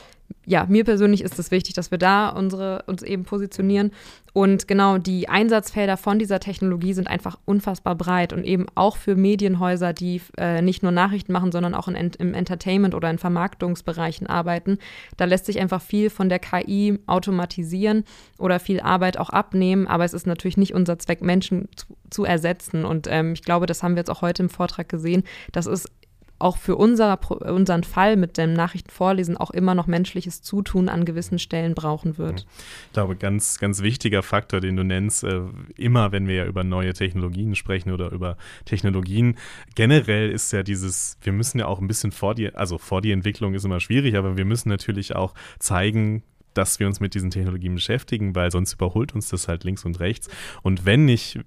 ja, 0.47 0.66
mir 0.68 0.85
persönlich 0.85 1.23
ist 1.23 1.38
es 1.38 1.51
wichtig, 1.51 1.75
dass 1.75 1.90
wir 1.90 1.99
da 1.99 2.29
unsere, 2.29 2.83
uns 2.87 3.03
eben 3.03 3.25
positionieren. 3.25 3.92
Und 4.35 4.68
genau 4.68 4.99
die 4.99 5.29
Einsatzfelder 5.29 5.97
von 5.97 6.18
dieser 6.18 6.40
Technologie 6.40 6.92
sind 6.92 7.09
einfach 7.09 7.38
unfassbar 7.44 7.94
breit 7.94 8.33
und 8.33 8.44
eben 8.44 8.66
auch 8.75 8.97
für 8.97 9.14
Medienhäuser, 9.14 9.92
die 9.92 10.20
äh, 10.37 10.61
nicht 10.61 10.83
nur 10.83 10.92
Nachrichten 10.92 11.33
machen, 11.33 11.53
sondern 11.53 11.75
auch 11.75 11.88
in, 11.88 11.94
im 11.94 12.35
Entertainment 12.35 12.94
oder 12.94 13.09
in 13.11 13.18
Vermarktungsbereichen 13.18 14.27
arbeiten. 14.27 14.79
Da 15.16 15.25
lässt 15.25 15.47
sich 15.47 15.61
einfach 15.61 15.81
viel 15.81 16.11
von 16.11 16.29
der 16.29 16.40
KI 16.40 16.99
automatisieren 17.07 18.05
oder 18.38 18.59
viel 18.59 18.81
Arbeit 18.81 19.18
auch 19.18 19.31
abnehmen. 19.31 19.87
Aber 19.87 20.05
es 20.05 20.12
ist 20.12 20.27
natürlich 20.27 20.57
nicht 20.57 20.75
unser 20.75 20.99
Zweck, 20.99 21.23
Menschen 21.23 21.68
zu, 21.77 21.87
zu 22.11 22.25
ersetzen. 22.25 22.85
Und 22.85 23.07
ähm, 23.09 23.33
ich 23.33 23.42
glaube, 23.42 23.66
das 23.66 23.83
haben 23.83 23.94
wir 23.94 24.01
jetzt 24.01 24.11
auch 24.11 24.23
heute 24.23 24.42
im 24.42 24.51
Vortrag 24.51 24.88
gesehen. 24.88 25.23
Das 25.53 25.66
ist 25.66 25.88
auch 26.44 26.59
für 26.59 26.76
unser, 26.76 27.18
unseren 27.30 27.85
Fall 27.85 28.16
mit 28.16 28.37
dem 28.37 28.52
Nachrichtenvorlesen 28.52 29.38
auch 29.38 29.50
immer 29.50 29.74
noch 29.74 29.87
menschliches 29.87 30.42
Zutun 30.42 30.90
an 30.90 31.07
gewissen 31.07 31.38
Stellen 31.38 31.74
brauchen 31.74 32.18
wird. 32.18 32.46
Ich 32.88 32.92
glaube, 32.92 33.16
ganz, 33.16 33.59
ganz 33.59 33.80
wichtiger 33.80 34.22
Faktor, 34.22 34.61
den 34.61 34.76
du 34.76 34.85
nennst, 34.85 35.24
äh, 35.24 35.40
immer 35.76 36.12
wenn 36.12 36.28
wir 36.28 36.35
ja 36.35 36.44
über 36.44 36.62
neue 36.62 36.92
Technologien 36.92 37.54
sprechen 37.54 37.92
oder 37.92 38.12
über 38.12 38.37
Technologien, 38.66 39.38
generell 39.74 40.30
ist 40.30 40.52
ja 40.52 40.62
dieses, 40.62 41.16
wir 41.22 41.33
müssen 41.33 41.61
ja 41.61 41.66
auch 41.66 41.80
ein 41.80 41.88
bisschen 41.88 42.12
vor 42.12 42.35
die, 42.35 42.54
also 42.54 42.76
vor 42.76 43.00
die 43.00 43.12
Entwicklung 43.12 43.54
ist 43.54 43.64
immer 43.64 43.80
schwierig, 43.80 44.16
aber 44.16 44.37
wir 44.37 44.44
müssen 44.44 44.68
natürlich 44.68 45.16
auch 45.16 45.33
zeigen, 45.59 46.24
dass 46.52 46.78
wir 46.78 46.87
uns 46.87 47.00
mit 47.00 47.14
diesen 47.14 47.30
Technologien 47.30 47.74
beschäftigen, 47.74 48.35
weil 48.35 48.50
sonst 48.50 48.74
überholt 48.74 49.14
uns 49.14 49.28
das 49.28 49.48
halt 49.48 49.64
links 49.64 49.85
und 49.85 50.00
rechts. 50.00 50.28
Und 50.62 50.87
wenn 50.87 51.04
nicht 51.04 51.40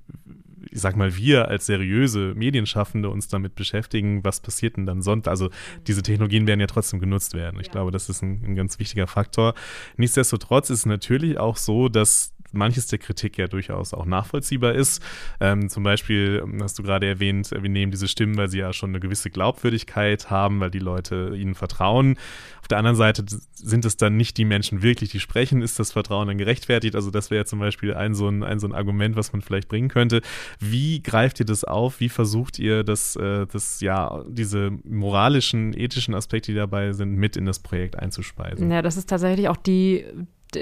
ich 0.72 0.82
sag 0.82 0.96
mal, 0.96 1.15
wir 1.15 1.48
als 1.48 1.65
seriöse 1.65 2.34
Medienschaffende 2.36 3.10
uns 3.10 3.28
damit 3.28 3.56
beschäftigen, 3.56 4.24
was 4.24 4.39
passiert 4.39 4.78
denn 4.78 4.86
dann 4.86 5.02
sonst? 5.02 5.28
Also 5.28 5.50
diese 5.88 6.02
Technologien 6.02 6.48
werden 6.48 6.60
ja 6.60 6.67
trotzdem 6.67 7.00
genutzt 7.00 7.34
werden. 7.34 7.60
Ich 7.60 7.67
ja. 7.67 7.74
glaube, 7.74 7.91
das 7.91 8.10
ist 8.10 8.22
ein, 8.22 8.43
ein, 8.43 8.56
ganz 8.56 8.80
wichtiger 8.80 9.08
Faktor. 9.08 9.54
Nichtsdestotrotz 9.98 10.70
ist 10.70 10.80
es 10.80 10.86
natürlich 10.86 11.38
auch 11.38 11.58
so, 11.58 11.89
dass 11.89 12.34
manches 12.58 12.88
der 12.88 13.00
Kritik 13.00 13.38
ja 13.38 13.48
durchaus 13.48 13.93
auch 13.93 14.06
nachvollziehbar 14.06 14.74
ist. 14.74 15.02
Ähm, 15.39 15.70
zum 15.70 15.84
Beispiel 15.84 16.41
ähm, 16.43 16.62
hast 16.62 16.78
du 16.80 16.84
gerade 16.84 17.08
erwähnt, 17.08 17.52
wir 17.52 17.70
nehmen 17.70 17.91
diese 17.91 18.08
Stimmen, 18.08 18.38
weil 18.38 18.50
sie 18.50 18.60
ja 18.60 18.74
schon 18.74 18.89
eine 18.89 19.00
gewisse 19.00 19.30
Glaubwürdigkeit 19.30 20.30
haben, 20.30 20.60
weil 20.60 20.72
die 20.72 20.80
Leute 20.80 21.34
ihnen 21.36 21.56
vertrauen. 21.56 22.17
Auf 22.62 22.67
der 22.67 22.80
anderen 22.80 22.98
Seite 22.98 23.24
sind 23.54 23.86
es 23.86 23.96
dann 23.96 24.17
nicht 24.17 24.36
die 24.38 24.43
Menschen 24.43 24.82
wirklich, 24.82 25.10
die 25.12 25.22
sprechen, 25.22 25.62
ist 25.62 25.80
das 25.80 25.93
Vertrauen 25.93 26.28
dann 26.28 26.38
gerechtfertigt? 26.38 26.96
Also 26.96 27.12
das 27.12 27.32
wäre 27.32 27.46
zum 27.46 27.60
Beispiel 27.60 27.93
ein 27.93 28.13
so 28.13 28.28
ein, 28.28 28.43
ein 28.43 28.60
so 28.60 28.67
ein 28.67 28.74
Argument, 28.74 29.15
was 29.15 29.32
man 29.32 29.41
vielleicht 29.41 29.70
bringen 29.70 29.88
könnte. 29.88 30.22
Wie 30.60 31.02
greift 31.02 31.39
ihr 31.39 31.46
das 31.46 31.63
auf? 31.63 32.02
Wie 32.02 32.10
versucht 32.10 32.60
ihr 32.60 32.84
das, 32.84 33.15
äh, 33.15 33.46
das 33.46 33.80
ja, 33.80 34.22
diese 34.28 34.72
moralischen, 34.84 35.78
ethischen 35.78 36.13
Aspekte, 36.13 36.52
die 36.52 36.58
dabei 36.58 36.91
sind, 36.91 37.15
mit 37.15 37.38
in 37.38 37.46
das 37.46 37.60
Projekt 37.60 37.98
einzuspeisen? 37.98 38.70
Ja, 38.70 38.82
das 38.82 38.98
ist 38.98 39.10
tatsächlich 39.10 39.48
auch 39.48 39.56
die 39.56 40.06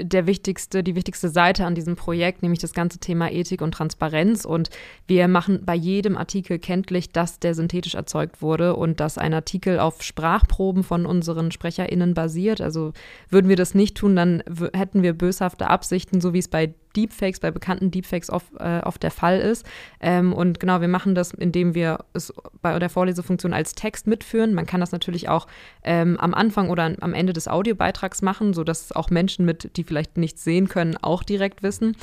der 0.04 0.26
wichtigste, 0.26 0.82
die 0.82 0.94
wichtigste 0.94 1.28
Seite 1.28 1.64
an 1.64 1.74
diesem 1.74 1.96
Projekt, 1.96 2.42
nämlich 2.42 2.60
das 2.60 2.72
ganze 2.74 2.98
Thema 2.98 3.30
Ethik 3.30 3.62
und 3.62 3.72
Transparenz. 3.72 4.44
Und 4.44 4.70
wir 5.06 5.28
machen 5.28 5.62
bei 5.64 5.74
jedem 5.74 6.16
Artikel 6.16 6.58
kenntlich, 6.58 7.10
dass 7.10 7.38
der 7.38 7.54
synthetisch 7.54 7.94
erzeugt 7.94 8.42
wurde 8.42 8.76
und 8.76 9.00
dass 9.00 9.18
ein 9.18 9.34
Artikel 9.34 9.78
auf 9.78 10.02
Sprachproben 10.02 10.82
von 10.82 11.06
unseren 11.06 11.52
SprecherInnen 11.52 12.14
basiert. 12.14 12.60
Also 12.60 12.92
würden 13.30 13.48
wir 13.48 13.56
das 13.56 13.74
nicht 13.74 13.96
tun, 13.96 14.16
dann 14.16 14.42
hätten 14.74 15.02
wir 15.02 15.12
böshafte 15.12 15.68
Absichten, 15.68 16.20
so 16.20 16.32
wie 16.32 16.38
es 16.38 16.48
bei 16.48 16.74
Deepfakes, 16.96 17.40
bei 17.40 17.50
bekannten 17.50 17.90
Deepfakes 17.90 18.30
oft, 18.30 18.46
äh, 18.58 18.80
oft 18.84 19.02
der 19.02 19.10
Fall 19.10 19.38
ist. 19.38 19.66
Ähm, 20.00 20.32
und 20.32 20.58
genau, 20.60 20.80
wir 20.80 20.88
machen 20.88 21.14
das, 21.14 21.32
indem 21.32 21.74
wir 21.74 22.04
es 22.14 22.32
bei 22.62 22.78
der 22.78 22.88
Vorlesefunktion 22.88 23.52
als 23.52 23.74
Text 23.74 24.06
mitführen. 24.06 24.54
Man 24.54 24.66
kann 24.66 24.80
das 24.80 24.92
natürlich 24.92 25.28
auch 25.28 25.46
ähm, 25.84 26.18
am 26.18 26.34
Anfang 26.34 26.70
oder 26.70 26.92
am 27.00 27.14
Ende 27.14 27.32
des 27.32 27.48
Audiobeitrags 27.48 28.22
machen, 28.22 28.54
sodass 28.54 28.92
auch 28.92 29.10
Menschen 29.10 29.44
mit, 29.44 29.76
die 29.76 29.84
vielleicht 29.84 30.16
nichts 30.16 30.42
sehen 30.42 30.68
können, 30.68 30.96
auch 31.00 31.22
direkt 31.22 31.62
wissen. 31.62 31.96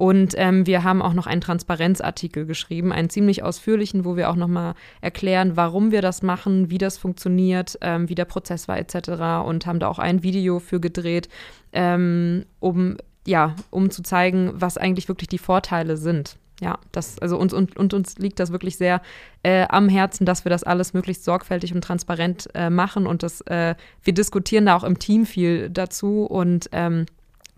Und 0.00 0.32
ähm, 0.38 0.66
wir 0.66 0.82
haben 0.82 1.02
auch 1.02 1.12
noch 1.12 1.26
einen 1.26 1.42
Transparenzartikel 1.42 2.46
geschrieben, 2.46 2.90
einen 2.90 3.10
ziemlich 3.10 3.42
ausführlichen, 3.42 4.06
wo 4.06 4.16
wir 4.16 4.30
auch 4.30 4.34
nochmal 4.34 4.74
erklären, 5.02 5.58
warum 5.58 5.90
wir 5.92 6.00
das 6.00 6.22
machen, 6.22 6.70
wie 6.70 6.78
das 6.78 6.96
funktioniert, 6.96 7.78
ähm, 7.82 8.08
wie 8.08 8.14
der 8.14 8.24
Prozess 8.24 8.66
war 8.66 8.78
etc. 8.78 9.46
Und 9.46 9.66
haben 9.66 9.78
da 9.78 9.88
auch 9.88 9.98
ein 9.98 10.22
Video 10.22 10.58
für 10.58 10.80
gedreht, 10.80 11.28
ähm, 11.74 12.46
um 12.60 12.96
ja, 13.26 13.54
um 13.70 13.90
zu 13.90 14.02
zeigen, 14.02 14.52
was 14.54 14.78
eigentlich 14.78 15.08
wirklich 15.08 15.28
die 15.28 15.38
Vorteile 15.38 15.96
sind. 15.96 16.36
Ja, 16.60 16.78
das, 16.92 17.18
also 17.20 17.38
uns 17.38 17.54
und, 17.54 17.78
und 17.78 17.94
uns 17.94 18.18
liegt 18.18 18.38
das 18.38 18.52
wirklich 18.52 18.76
sehr 18.76 19.00
äh, 19.42 19.66
am 19.70 19.88
Herzen, 19.88 20.26
dass 20.26 20.44
wir 20.44 20.50
das 20.50 20.62
alles 20.62 20.92
möglichst 20.92 21.24
sorgfältig 21.24 21.74
und 21.74 21.82
transparent 21.82 22.48
äh, 22.54 22.68
machen 22.68 23.06
und 23.06 23.22
das, 23.22 23.40
äh, 23.42 23.74
wir 24.02 24.12
diskutieren 24.12 24.66
da 24.66 24.76
auch 24.76 24.84
im 24.84 24.98
Team 24.98 25.24
viel 25.24 25.70
dazu 25.70 26.24
und 26.24 26.68
ähm, 26.72 27.06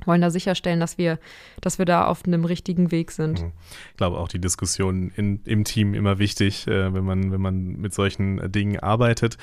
wollen 0.06 0.20
da 0.20 0.30
sicherstellen, 0.30 0.78
dass 0.78 0.98
wir, 0.98 1.18
dass 1.60 1.78
wir 1.78 1.84
da 1.84 2.06
auf 2.06 2.24
einem 2.24 2.44
richtigen 2.44 2.90
Weg 2.90 3.10
sind. 3.10 3.42
Mhm. 3.42 3.52
Ich 3.90 3.96
glaube 3.96 4.18
auch 4.18 4.28
die 4.28 4.40
Diskussion 4.40 5.10
in, 5.16 5.40
im 5.44 5.64
Team 5.64 5.94
immer 5.94 6.18
wichtig, 6.18 6.66
äh, 6.68 6.94
wenn 6.94 7.04
man, 7.04 7.32
wenn 7.32 7.40
man 7.40 7.76
mit 7.80 7.94
solchen 7.94 8.52
Dingen 8.52 8.78
arbeitet. 8.78 9.36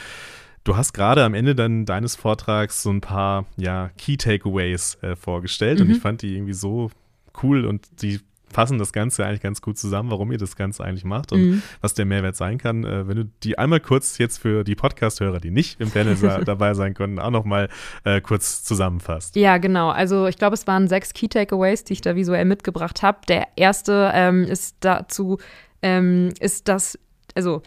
Du 0.70 0.78
hast 0.78 0.94
gerade 0.94 1.24
am 1.24 1.34
Ende 1.34 1.56
dann 1.56 1.88
deines 1.88 2.16
Vortrags 2.16 2.84
so 2.84 2.92
ein 2.92 3.02
paar 3.02 3.46
ja, 3.58 3.90
Key 3.98 4.18
Takeaways 4.18 5.00
äh, 5.02 5.16
vorgestellt 5.16 5.80
mhm. 5.80 5.86
und 5.86 5.92
ich 5.94 6.00
fand 6.00 6.22
die 6.22 6.36
irgendwie 6.36 6.54
so 6.54 6.92
cool 7.42 7.66
und 7.66 8.04
die 8.04 8.20
fassen 8.54 8.78
das 8.78 8.94
Ganze 8.94 9.26
eigentlich 9.26 9.42
ganz 9.42 9.64
gut 9.64 9.80
zusammen, 9.80 10.12
warum 10.12 10.32
ihr 10.32 10.38
das 10.38 10.56
Ganze 10.56 10.84
eigentlich 10.84 11.06
macht 11.06 11.32
und 11.32 11.42
mhm. 11.42 11.64
was 11.82 11.96
der 11.96 12.06
Mehrwert 12.06 12.36
sein 12.36 12.60
kann. 12.60 12.84
Äh, 12.84 13.08
wenn 13.08 13.16
du 13.18 13.32
die 13.42 13.58
einmal 13.58 13.80
kurz 13.80 14.20
jetzt 14.20 14.38
für 14.38 14.64
die 14.64 14.76
Podcast-Hörer, 14.76 15.40
die 15.40 15.50
nicht 15.50 15.82
im 15.82 15.90
Panel 15.90 16.16
dabei 16.46 16.76
sein 16.76 16.94
konnten, 16.94 17.18
auch 17.18 17.32
nochmal 17.32 17.70
äh, 18.04 18.22
kurz 18.22 18.64
zusammenfasst. 18.64 19.36
Ja, 19.38 19.58
genau. 19.58 19.90
Also 19.90 20.28
ich 20.28 20.38
glaube, 20.38 20.54
es 20.54 20.68
waren 20.68 20.88
sechs 20.88 21.14
Key 21.14 21.30
Takeaways, 21.30 21.84
die 21.84 21.94
ich 21.94 22.02
da 22.02 22.16
visuell 22.16 22.46
mitgebracht 22.46 23.02
habe. 23.02 23.18
Der 23.28 23.48
erste 23.56 24.12
ähm, 24.14 24.44
ist 24.44 24.76
dazu, 24.82 25.40
ähm, 25.82 26.32
ist 26.40 26.68
das, 26.68 27.00
also 27.34 27.64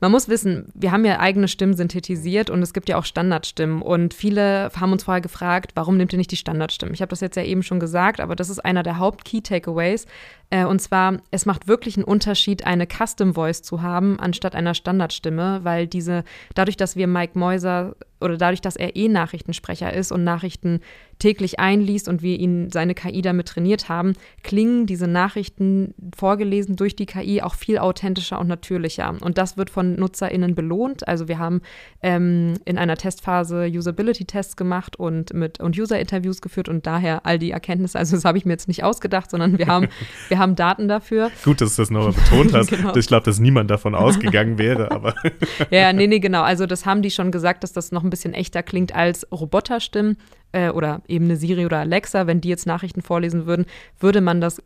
man 0.00 0.10
muss 0.10 0.28
wissen, 0.28 0.72
wir 0.74 0.92
haben 0.92 1.04
ja 1.04 1.20
eigene 1.20 1.46
Stimmen 1.46 1.76
synthetisiert 1.76 2.48
und 2.48 2.62
es 2.62 2.72
gibt 2.72 2.88
ja 2.88 2.96
auch 2.96 3.04
Standardstimmen. 3.04 3.82
Und 3.82 4.14
viele 4.14 4.70
haben 4.78 4.92
uns 4.92 5.04
vorher 5.04 5.20
gefragt, 5.20 5.72
warum 5.74 5.98
nehmt 5.98 6.12
ihr 6.12 6.18
nicht 6.18 6.30
die 6.30 6.36
Standardstimmen? 6.36 6.94
Ich 6.94 7.02
habe 7.02 7.10
das 7.10 7.20
jetzt 7.20 7.36
ja 7.36 7.44
eben 7.44 7.62
schon 7.62 7.80
gesagt, 7.80 8.20
aber 8.20 8.34
das 8.34 8.48
ist 8.48 8.60
einer 8.60 8.82
der 8.82 8.98
Haupt-Key-Takeaways. 8.98 10.06
Äh, 10.48 10.64
und 10.64 10.80
zwar, 10.80 11.18
es 11.30 11.44
macht 11.44 11.68
wirklich 11.68 11.96
einen 11.96 12.04
Unterschied, 12.04 12.66
eine 12.66 12.86
Custom 12.86 13.34
Voice 13.34 13.62
zu 13.62 13.82
haben, 13.82 14.18
anstatt 14.18 14.54
einer 14.54 14.74
Standardstimme, 14.74 15.60
weil 15.64 15.86
diese, 15.86 16.24
dadurch, 16.54 16.78
dass 16.78 16.96
wir 16.96 17.06
Mike 17.06 17.38
Mäuser 17.38 17.94
oder 18.20 18.36
dadurch, 18.36 18.60
dass 18.60 18.76
er 18.76 18.96
eh 18.96 19.08
Nachrichtensprecher 19.08 19.92
ist 19.92 20.12
und 20.12 20.24
Nachrichten 20.24 20.80
täglich 21.18 21.60
einliest 21.60 22.08
und 22.08 22.22
wir 22.22 22.38
ihn 22.38 22.70
seine 22.70 22.94
KI 22.94 23.22
damit 23.22 23.48
trainiert 23.48 23.88
haben, 23.88 24.14
klingen 24.42 24.86
diese 24.86 25.06
Nachrichten 25.06 25.94
vorgelesen 26.16 26.76
durch 26.76 26.96
die 26.96 27.06
KI 27.06 27.42
auch 27.42 27.54
viel 27.54 27.78
authentischer 27.78 28.40
und 28.40 28.48
natürlicher. 28.48 29.14
Und 29.20 29.38
das 29.38 29.56
wird 29.56 29.70
von 29.70 29.96
NutzerInnen 29.96 30.54
belohnt. 30.54 31.06
Also 31.06 31.28
wir 31.28 31.38
haben 31.38 31.60
ähm, 32.02 32.54
in 32.64 32.78
einer 32.78 32.96
Testphase 32.96 33.66
Usability-Tests 33.66 34.56
gemacht 34.56 34.96
und 34.96 35.34
mit 35.34 35.60
und 35.60 35.78
User-Interviews 35.78 36.40
geführt 36.40 36.68
und 36.68 36.86
daher 36.86 37.26
all 37.26 37.38
die 37.38 37.50
Erkenntnisse, 37.50 37.98
also 37.98 38.16
das 38.16 38.24
habe 38.24 38.38
ich 38.38 38.46
mir 38.46 38.52
jetzt 38.52 38.68
nicht 38.68 38.82
ausgedacht, 38.82 39.30
sondern 39.30 39.58
wir 39.58 39.66
haben, 39.66 39.88
wir 40.28 40.38
haben 40.38 40.56
Daten 40.56 40.88
dafür. 40.88 41.30
Gut, 41.44 41.60
dass 41.60 41.76
du 41.76 41.82
das 41.82 41.90
nochmal 41.90 42.12
betont 42.12 42.54
hast. 42.54 42.70
genau. 42.70 42.96
Ich 42.96 43.06
glaube, 43.06 43.24
dass 43.24 43.38
niemand 43.38 43.70
davon 43.70 43.94
ausgegangen 43.94 44.58
wäre, 44.58 44.90
aber. 44.90 45.14
ja, 45.70 45.92
nee, 45.92 46.06
nee, 46.06 46.18
genau. 46.18 46.42
Also 46.42 46.66
das 46.66 46.86
haben 46.86 47.02
die 47.02 47.10
schon 47.10 47.30
gesagt, 47.30 47.62
dass 47.62 47.72
das 47.72 47.92
noch 47.92 48.02
ein 48.02 48.09
bisschen 48.10 48.34
echter 48.34 48.62
klingt 48.62 48.94
als 48.94 49.26
Roboterstimmen 49.32 50.16
äh, 50.52 50.70
oder 50.70 51.02
eben 51.08 51.26
eine 51.26 51.36
Siri 51.36 51.66
oder 51.66 51.78
Alexa, 51.78 52.26
wenn 52.26 52.40
die 52.40 52.48
jetzt 52.48 52.66
Nachrichten 52.66 53.02
vorlesen 53.02 53.46
würden, 53.46 53.66
würde 53.98 54.20
man 54.20 54.40
das 54.40 54.62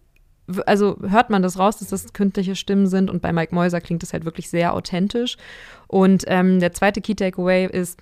also 0.67 0.99
hört 1.09 1.31
man 1.31 1.43
das 1.43 1.59
raus, 1.59 1.79
dass 1.79 1.89
das 1.89 2.13
künstliche 2.13 2.55
Stimmen 2.55 2.87
sind 2.87 3.11
und 3.11 3.23
bei 3.23 3.33
Mike 3.33 3.55
Mäuser 3.55 3.81
klingt 3.81 4.03
das 4.03 4.13
halt 4.13 4.27
wirklich 4.27 4.51
sehr 4.51 4.75
authentisch. 4.75 5.39
Und 5.87 6.25
ähm, 6.27 6.61
der 6.61 6.75
zweite 6.75 7.01
Key 7.01 7.15
Takeaway 7.15 7.67
ist, 7.67 7.99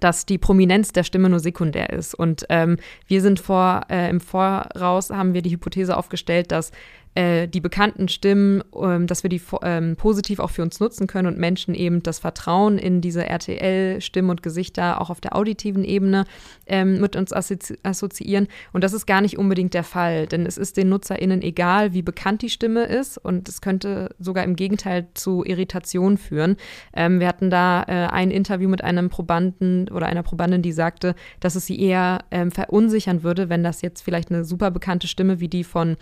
dass 0.00 0.26
die 0.26 0.38
Prominenz 0.38 0.92
der 0.92 1.04
Stimme 1.04 1.28
nur 1.28 1.40
sekundär 1.40 1.90
ist. 1.90 2.14
Und 2.14 2.46
ähm, 2.48 2.76
wir 3.06 3.20
sind 3.20 3.40
vor, 3.40 3.82
äh, 3.88 4.08
im 4.10 4.20
Voraus 4.20 5.10
haben 5.10 5.34
wir 5.34 5.42
die 5.42 5.50
Hypothese 5.50 5.96
aufgestellt, 5.96 6.52
dass 6.52 6.70
äh, 7.16 7.48
die 7.48 7.60
bekannten 7.60 8.08
Stimmen, 8.08 8.62
ähm, 8.78 9.06
dass 9.06 9.22
wir 9.22 9.30
die 9.30 9.40
ähm, 9.62 9.96
positiv 9.96 10.38
auch 10.38 10.50
für 10.50 10.62
uns 10.62 10.80
nutzen 10.80 11.06
können 11.06 11.26
und 11.26 11.38
Menschen 11.38 11.74
eben 11.74 12.02
das 12.02 12.18
Vertrauen 12.18 12.76
in 12.76 13.00
diese 13.00 13.24
RTL-Stimmen 13.24 14.30
und 14.30 14.42
Gesichter 14.42 15.00
auch 15.00 15.08
auf 15.08 15.22
der 15.22 15.34
auditiven 15.34 15.82
Ebene 15.82 16.26
ähm, 16.66 17.00
mit 17.00 17.16
uns 17.16 17.32
assozi 17.32 17.78
assoziieren. 17.82 18.48
Und 18.74 18.84
das 18.84 18.92
ist 18.92 19.06
gar 19.06 19.22
nicht 19.22 19.38
unbedingt 19.38 19.72
der 19.72 19.82
Fall, 19.82 20.26
denn 20.26 20.44
es 20.44 20.58
ist 20.58 20.76
den 20.76 20.90
NutzerInnen 20.90 21.40
egal, 21.40 21.94
wie 21.94 22.02
bekannt 22.02 22.42
die 22.42 22.50
Stimme 22.50 22.84
ist 22.84 23.16
und 23.16 23.48
es 23.48 23.62
könnte 23.62 24.14
sogar 24.18 24.44
im 24.44 24.54
Gegenteil 24.54 25.06
zu 25.14 25.42
Irritation 25.42 26.18
führen. 26.18 26.56
Ähm, 26.92 27.18
wir 27.18 27.28
hatten 27.28 27.48
da 27.48 27.82
äh, 27.84 28.12
ein 28.12 28.30
Interview 28.30 28.68
mit 28.68 28.84
einem 28.84 29.08
Probanden 29.08 29.88
oder 29.88 30.06
einer 30.06 30.22
Probandin, 30.22 30.60
die 30.60 30.72
sagte, 30.72 31.14
dass 31.40 31.54
es 31.54 31.64
sie 31.64 31.80
eher 31.80 32.24
ähm, 32.30 32.50
verunsichern 32.50 33.22
würde, 33.22 33.48
wenn 33.48 33.64
das 33.64 33.80
jetzt 33.80 34.02
vielleicht 34.02 34.30
eine 34.30 34.44
super 34.44 34.70
bekannte 34.70 35.08
Stimme 35.08 35.40
wie 35.40 35.48
die 35.48 35.64
von 35.64 35.96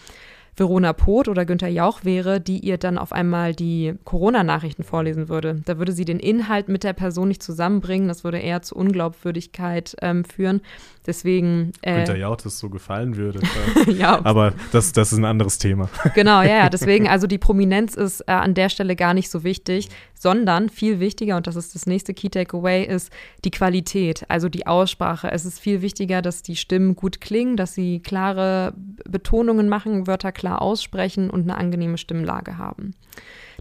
Verona 0.56 0.92
Poth 0.92 1.28
oder 1.28 1.44
Günther 1.44 1.68
Jauch 1.68 2.04
wäre, 2.04 2.40
die 2.40 2.60
ihr 2.60 2.78
dann 2.78 2.98
auf 2.98 3.12
einmal 3.12 3.54
die 3.54 3.94
Corona-Nachrichten 4.04 4.84
vorlesen 4.84 5.28
würde. 5.28 5.60
Da 5.64 5.78
würde 5.78 5.92
sie 5.92 6.04
den 6.04 6.20
Inhalt 6.20 6.68
mit 6.68 6.84
der 6.84 6.92
Person 6.92 7.28
nicht 7.28 7.42
zusammenbringen. 7.42 8.08
Das 8.08 8.24
würde 8.24 8.38
eher 8.38 8.62
zu 8.62 8.76
Unglaubwürdigkeit 8.76 9.96
ähm, 10.00 10.24
führen. 10.24 10.60
Deswegen. 11.06 11.72
Äh, 11.82 11.96
Günther 11.96 12.16
Jauch 12.16 12.36
das 12.36 12.58
so 12.58 12.70
gefallen 12.70 13.16
würde. 13.16 13.40
ja. 13.92 14.24
Aber 14.24 14.54
das, 14.72 14.92
das 14.92 15.12
ist 15.12 15.18
ein 15.18 15.24
anderes 15.24 15.58
Thema. 15.58 15.88
genau, 16.14 16.40
ja, 16.42 16.56
ja. 16.56 16.68
Deswegen, 16.70 17.08
also 17.14 17.26
die 17.26 17.38
Prominenz 17.38 17.94
ist 17.94 18.22
äh, 18.22 18.32
an 18.32 18.54
der 18.54 18.70
Stelle 18.70 18.96
gar 18.96 19.12
nicht 19.12 19.30
so 19.30 19.44
wichtig, 19.44 19.88
sondern 20.14 20.70
viel 20.70 21.00
wichtiger, 21.00 21.36
und 21.36 21.46
das 21.46 21.56
ist 21.56 21.74
das 21.74 21.86
nächste 21.86 22.14
Key 22.14 22.30
Takeaway, 22.30 22.84
ist 22.84 23.12
die 23.44 23.50
Qualität, 23.50 24.24
also 24.28 24.48
die 24.48 24.66
Aussprache. 24.66 25.30
Es 25.30 25.44
ist 25.44 25.60
viel 25.60 25.82
wichtiger, 25.82 26.22
dass 26.22 26.42
die 26.42 26.56
Stimmen 26.56 26.96
gut 26.96 27.20
klingen, 27.20 27.56
dass 27.56 27.74
sie 27.74 28.00
klare 28.00 28.72
Betonungen 29.08 29.68
machen, 29.68 30.06
Wörter 30.06 30.32
klar 30.32 30.62
aussprechen 30.62 31.28
und 31.28 31.42
eine 31.42 31.58
angenehme 31.58 31.98
Stimmlage 31.98 32.56
haben. 32.56 32.94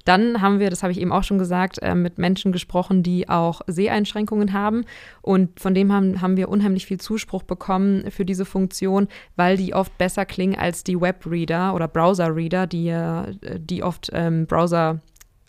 Dann 0.06 0.42
haben 0.42 0.60
wir, 0.60 0.70
das 0.70 0.84
habe 0.84 0.92
ich 0.92 1.00
eben 1.00 1.12
auch 1.12 1.24
schon 1.24 1.38
gesagt, 1.38 1.80
äh, 1.82 1.96
mit 1.96 2.18
Menschen 2.18 2.52
gesprochen, 2.52 3.04
die 3.04 3.30
auch 3.30 3.62
Seheinschränkungen 3.68 4.54
haben. 4.54 4.86
Und 5.22 5.60
von 5.60 5.74
dem 5.74 5.92
haben, 5.92 6.22
haben 6.22 6.38
wir 6.38 6.50
unheimlich 6.50 6.86
viel 6.86 7.00
Zuspruch 7.00 7.44
bekommen 7.44 8.12
für 8.12 8.26
diese 8.26 8.46
Funktion, 8.46 9.08
weil 9.36 9.58
die 9.58 9.74
oft 9.74 9.98
besser 9.98 10.26
klingen 10.26 10.58
als 10.58 10.84
die 10.84 11.00
Webreader 11.00 11.74
oder 11.74 11.88
Browser-Reader, 11.88 12.68
die, 12.68 12.90
äh, 12.90 13.34
die 13.60 13.84
oft 13.84 14.10
ähm, 14.14 14.46
Browser 14.46 15.02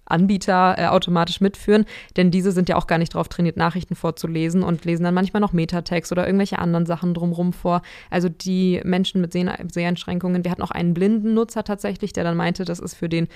Anbieter 0.07 0.75
äh, 0.79 0.87
automatisch 0.87 1.41
mitführen, 1.41 1.87
denn 2.17 2.31
diese 2.31 2.53
sind 2.53 2.69
ja 2.69 2.77
auch 2.77 2.87
gar 2.87 2.99
nicht 2.99 3.15
darauf 3.15 3.29
trainiert, 3.29 3.57
Nachrichten 3.57 3.95
vorzulesen 3.95 4.63
und 4.63 4.85
lesen 4.85 5.05
dann 5.05 5.15
manchmal 5.15 5.41
noch 5.41 5.53
Metatext 5.53 6.13
oder 6.13 6.27
irgendwelche 6.27 6.59
anderen 6.59 6.87
Sachen 6.87 7.15
drumherum 7.15 7.53
vor. 7.53 7.83
Also 8.11 8.29
die 8.29 8.81
Menschen 8.85 9.21
mit 9.21 9.33
Seh 9.33 9.47
Seheinschränkungen, 9.73 10.45
wir 10.45 10.51
hatten 10.51 10.63
auch 10.63 10.71
einen 10.71 10.95
blinden 10.95 11.35
Nutzer 11.35 11.65
tatsächlich, 11.65 12.13
der 12.13 12.25
dann 12.25 12.37
meinte, 12.37 12.65
das 12.65 12.81
ist 12.81 12.95
für 12.95 13.09
den 13.09 13.29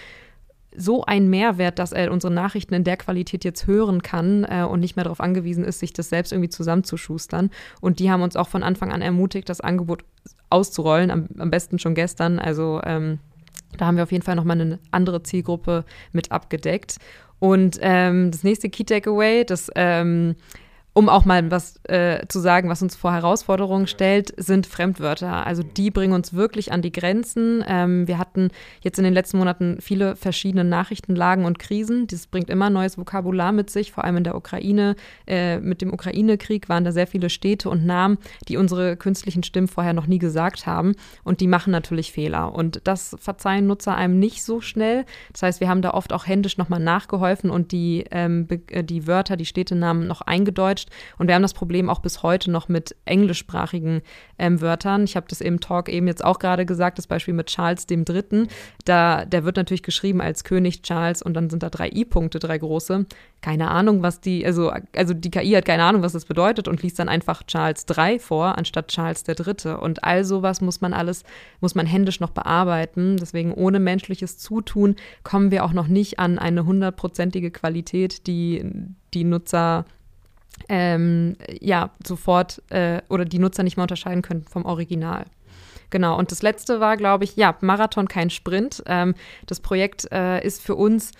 so 0.79 1.05
ein 1.05 1.29
Mehrwert, 1.29 1.79
dass 1.79 1.93
er 1.93 2.13
unsere 2.13 2.33
Nachrichten 2.33 2.75
in 2.75 2.85
der 2.85 2.97
Qualität 2.97 3.45
jetzt 3.45 3.67
hören 3.67 4.03
kann 4.03 4.45
äh, 4.45 4.63
und 4.63 4.81
nicht 4.81 4.97
mehr 4.97 5.05
darauf 5.05 5.21
angewiesen 5.21 5.65
ist, 5.65 5.81
sich 5.81 5.93
das 5.93 6.09
selbst 6.09 6.33
irgendwie 6.33 6.49
zusammenzuschustern. 6.49 7.51
Und 7.81 7.99
die 7.99 8.11
haben 8.11 8.23
uns 8.23 8.37
auch 8.37 8.49
von 8.49 8.63
Anfang 8.63 8.93
an 8.93 9.03
ermutigt, 9.03 9.49
das 9.49 9.61
Angebot 9.61 10.05
auszurollen, 10.51 11.11
am, 11.11 11.29
am 11.39 11.51
besten 11.51 11.79
schon 11.79 11.95
gestern. 11.95 12.39
Also 12.39 12.81
ähm, 12.85 13.19
da 13.77 13.87
haben 13.87 13.97
wir 13.97 14.05
auf 14.05 14.13
jeden 14.13 14.25
Fall 14.25 14.37
nochmal 14.37 14.61
eine 14.61 14.79
andere 14.91 15.23
Zielgruppe 15.23 15.85
mit 16.13 16.33
abgedeckt. 16.33 16.97
Und 17.41 17.79
ähm, 17.81 18.31
das 18.31 18.45
nächste 18.45 18.69
Key 18.71 18.85
Takeaway, 18.85 19.45
das 19.45 19.71
ähm, 19.75 20.37
um 20.99 21.09
auch 21.09 21.25
mal 21.25 21.49
was 21.49 21.79
äh, 21.85 22.27
zu 22.27 22.41
sagen, 22.41 22.69
was 22.69 22.83
uns 22.83 22.97
vor 22.97 23.13
Herausforderungen 23.13 23.87
stellt, 23.87 24.35
sind 24.37 24.67
Fremdwörter. 24.67 25.47
Also 25.47 25.63
die 25.63 25.93
bringen 25.93 26.13
uns 26.13 26.33
wirklich 26.35 26.73
an 26.73 26.83
die 26.83 26.91
Grenzen. 26.91 27.65
Ähm, 27.69 28.09
wir 28.09 28.19
hatten 28.19 28.51
jetzt 28.81 28.99
in 28.99 29.05
den 29.05 29.15
letzten 29.15 29.39
Monaten 29.39 29.77
viele 29.81 30.17
verschiedene 30.17 30.65
Nachrichtenlagen 30.65 31.45
und 31.45 31.61
Krisen. 31.61 32.09
Das 32.09 32.27
bringt 32.27 32.51
immer 32.51 32.69
neues 32.69 32.99
Vokabular 32.99 33.53
mit 33.53 33.71
sich, 33.71 33.93
vor 33.93 34.03
allem 34.03 34.17
in 34.17 34.25
der 34.25 34.35
Ukraine. 34.35 34.97
Äh, 35.29 35.61
mit 35.61 35.83
dem 35.83 35.93
Ukraine-Krieg 35.93 36.69
waren 36.69 36.83
da 36.83 36.91
sehr 36.91 37.07
viele 37.07 37.31
Städte 37.31 37.71
und 37.71 37.87
Namen, 37.87 38.19
die 38.49 38.57
unsere 38.57 38.97
künstlichen 38.97 39.45
Stimmen 39.45 39.69
vorher 39.69 39.93
noch 39.93 40.09
nie 40.09 40.19
gesagt 40.19 40.67
haben. 40.67 40.97
Und 41.23 41.41
die 41.41 41.47
machen 41.47 41.71
natürlich 41.71 42.11
Fehler. 42.11 42.53
Und 42.53 42.81
das 42.83 43.15
verzeihen 43.21 43.69
Nutzer 43.69 43.95
einem 43.95 44.19
nicht 44.19 44.43
so 44.43 44.61
schnell. 44.61 45.05
Das 45.33 45.45
heißt, 45.45 45.61
wir 45.61 45.69
haben 45.69 45.83
da 45.83 45.93
oft 45.93 46.13
auch 46.13 46.27
händisch 46.27 46.59
nochmal 46.59 46.81
nachgeholfen 46.81 47.51
und 47.51 47.71
die, 47.71 48.05
ähm, 48.11 48.49
äh, 48.73 48.83
die 48.83 49.07
Wörter, 49.07 49.37
die 49.37 49.47
Städtenamen 49.47 50.09
noch 50.09 50.23
eingedeutscht 50.23 50.88
gemischt. 50.89 51.19
Und 51.19 51.29
wir 51.29 51.35
haben 51.35 51.43
das 51.43 51.55
Problem 51.55 51.89
auch 51.89 52.01
bis 52.01 52.23
heute 52.23 52.51
noch 52.51 52.69
mit 52.69 52.97
englischsprachigen 53.05 54.03
ähm, 54.39 54.61
Wörtern. 54.61 55.05
Ich 55.05 55.17
habe 55.17 55.27
das 55.29 55.41
im 55.41 55.61
Talk 55.61 55.89
eben 55.89 56.07
jetzt 56.07 56.25
auch 56.25 56.39
gerade 56.39 56.67
gesagt, 56.67 56.99
das 56.99 57.07
Beispiel 57.07 57.35
mit 57.35 57.47
Charles 57.47 57.87
dem 57.87 58.05
Dritten. 58.05 58.49
Da, 58.85 59.25
der 59.25 59.45
wird 59.45 59.57
natürlich 59.57 59.83
geschrieben 59.83 60.21
als 60.21 60.45
König 60.45 60.83
Charles 60.83 61.23
und 61.23 61.35
dann 61.35 61.51
sind 61.51 61.63
da 61.63 61.71
drei 61.71 61.91
I-Punkte, 61.91 62.39
drei 62.39 62.59
große. 62.59 63.07
Keine 63.41 63.71
Ahnung, 63.71 64.03
was 64.03 64.21
die, 64.21 64.45
also, 64.45 64.73
also 64.97 65.15
die 65.15 65.31
KI 65.31 65.53
hat 65.53 65.65
keine 65.65 65.85
Ahnung, 65.85 66.03
was 66.03 66.13
das 66.13 66.25
bedeutet 66.25 66.69
und 66.69 66.83
liest 66.83 66.99
dann 66.99 67.09
einfach 67.09 67.45
Charles 67.45 67.87
3 67.87 68.19
vor, 68.19 68.59
anstatt 68.59 68.89
Charles 68.89 69.23
der 69.23 69.37
Dritte. 69.37 69.79
Und 69.79 70.03
all 70.05 70.25
sowas 70.25 70.61
muss 70.61 70.81
man 70.81 70.93
alles, 70.93 71.23
muss 71.61 71.75
man 71.75 71.87
händisch 71.87 72.21
noch 72.21 72.31
bearbeiten. 72.31 73.17
Deswegen 73.17 73.53
ohne 73.53 73.79
menschliches 73.79 74.39
Zutun 74.39 74.97
kommen 75.23 75.51
wir 75.51 75.65
auch 75.65 75.73
noch 75.73 75.87
nicht 75.87 76.19
an 76.19 76.39
eine 76.39 76.65
hundertprozentige 76.67 77.51
Qualität, 77.51 78.27
die 78.27 78.65
die 79.15 79.25
Nutzer 79.25 79.85
ähm, 80.69 81.37
ja, 81.61 81.91
sofort 82.07 82.63
äh, 82.71 83.01
oder 83.09 83.25
die 83.25 83.39
Nutzer 83.39 83.63
nicht 83.63 83.77
mehr 83.77 83.85
unterscheiden 83.85 84.23
können 84.23 84.45
vom 84.45 84.65
Original. 84.65 85.25
Genau, 85.91 86.19
und 86.19 86.31
das 86.31 86.43
letzte 86.43 86.81
war, 86.81 86.97
glaube 86.97 87.25
ich, 87.25 87.37
ja, 87.37 87.57
Marathon, 87.61 88.09
kein 88.09 88.31
Sprint. 88.31 88.83
Ähm, 88.87 89.15
das 89.47 89.61
Projekt 89.61 90.11
äh, 90.13 90.45
ist 90.45 90.63
für 90.63 90.75
uns 90.75 91.13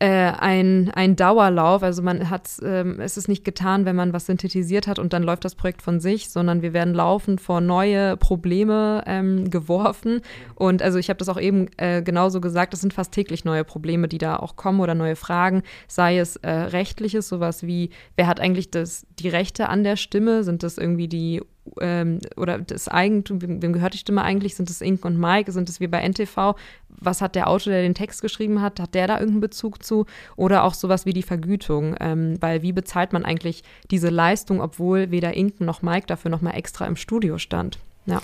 äh, 0.00 0.32
ein, 0.32 0.90
ein 0.94 1.14
Dauerlauf. 1.14 1.82
Also 1.82 2.02
man 2.02 2.30
hat 2.30 2.48
ähm, 2.62 3.00
es 3.00 3.16
ist 3.16 3.28
nicht 3.28 3.44
getan, 3.44 3.84
wenn 3.84 3.94
man 3.94 4.12
was 4.12 4.26
synthetisiert 4.26 4.86
hat 4.86 4.98
und 4.98 5.12
dann 5.12 5.22
läuft 5.22 5.44
das 5.44 5.54
Projekt 5.54 5.82
von 5.82 6.00
sich, 6.00 6.30
sondern 6.30 6.62
wir 6.62 6.72
werden 6.72 6.94
laufend 6.94 7.40
vor 7.40 7.60
neue 7.60 8.16
Probleme 8.16 9.04
ähm, 9.06 9.50
geworfen. 9.50 10.22
Und 10.54 10.82
also 10.82 10.98
ich 10.98 11.10
habe 11.10 11.18
das 11.18 11.28
auch 11.28 11.38
eben 11.38 11.68
äh, 11.76 12.02
genauso 12.02 12.40
gesagt, 12.40 12.72
es 12.72 12.80
sind 12.80 12.94
fast 12.94 13.12
täglich 13.12 13.44
neue 13.44 13.62
Probleme, 13.62 14.08
die 14.08 14.18
da 14.18 14.36
auch 14.36 14.56
kommen 14.56 14.80
oder 14.80 14.94
neue 14.94 15.16
Fragen, 15.16 15.62
sei 15.86 16.18
es 16.18 16.36
äh, 16.36 16.50
rechtliches, 16.50 17.28
sowas 17.28 17.62
wie, 17.66 17.90
wer 18.16 18.26
hat 18.26 18.40
eigentlich 18.40 18.70
das, 18.70 19.06
die 19.18 19.28
Rechte 19.28 19.68
an 19.68 19.84
der 19.84 19.96
Stimme? 19.96 20.44
Sind 20.44 20.62
das 20.62 20.78
irgendwie 20.78 21.08
die 21.08 21.42
ähm, 21.80 22.18
oder 22.36 22.58
das 22.58 22.88
Eigentum, 22.88 23.42
wem, 23.42 23.62
wem, 23.62 23.72
gehört 23.72 23.94
die 23.94 23.98
Stimme 23.98 24.22
eigentlich? 24.22 24.54
Sind 24.54 24.70
es 24.70 24.80
Ink 24.80 25.04
und 25.04 25.18
Mike? 25.18 25.52
Sind 25.52 25.68
es 25.68 25.80
wie 25.80 25.86
bei 25.86 26.06
NTV? 26.06 26.54
Was 26.88 27.20
hat 27.20 27.34
der 27.34 27.48
Autor, 27.48 27.72
der 27.72 27.82
den 27.82 27.94
Text 27.94 28.22
geschrieben 28.22 28.60
hat, 28.60 28.80
hat 28.80 28.94
der 28.94 29.06
da 29.06 29.14
irgendeinen 29.14 29.40
Bezug 29.40 29.82
zu? 29.82 30.06
Oder 30.36 30.64
auch 30.64 30.74
sowas 30.74 31.06
wie 31.06 31.12
die 31.12 31.22
Vergütung, 31.22 31.94
ähm, 32.00 32.36
weil 32.40 32.62
wie 32.62 32.72
bezahlt 32.72 33.12
man 33.12 33.24
eigentlich 33.24 33.62
diese 33.90 34.08
Leistung, 34.08 34.60
obwohl 34.60 35.10
weder 35.10 35.36
Ink 35.36 35.60
noch 35.60 35.82
Mike 35.82 36.06
dafür 36.06 36.30
nochmal 36.30 36.56
extra 36.56 36.86
im 36.86 36.96
Studio 36.96 37.38
stand? 37.38 37.78
Ja 38.06 38.20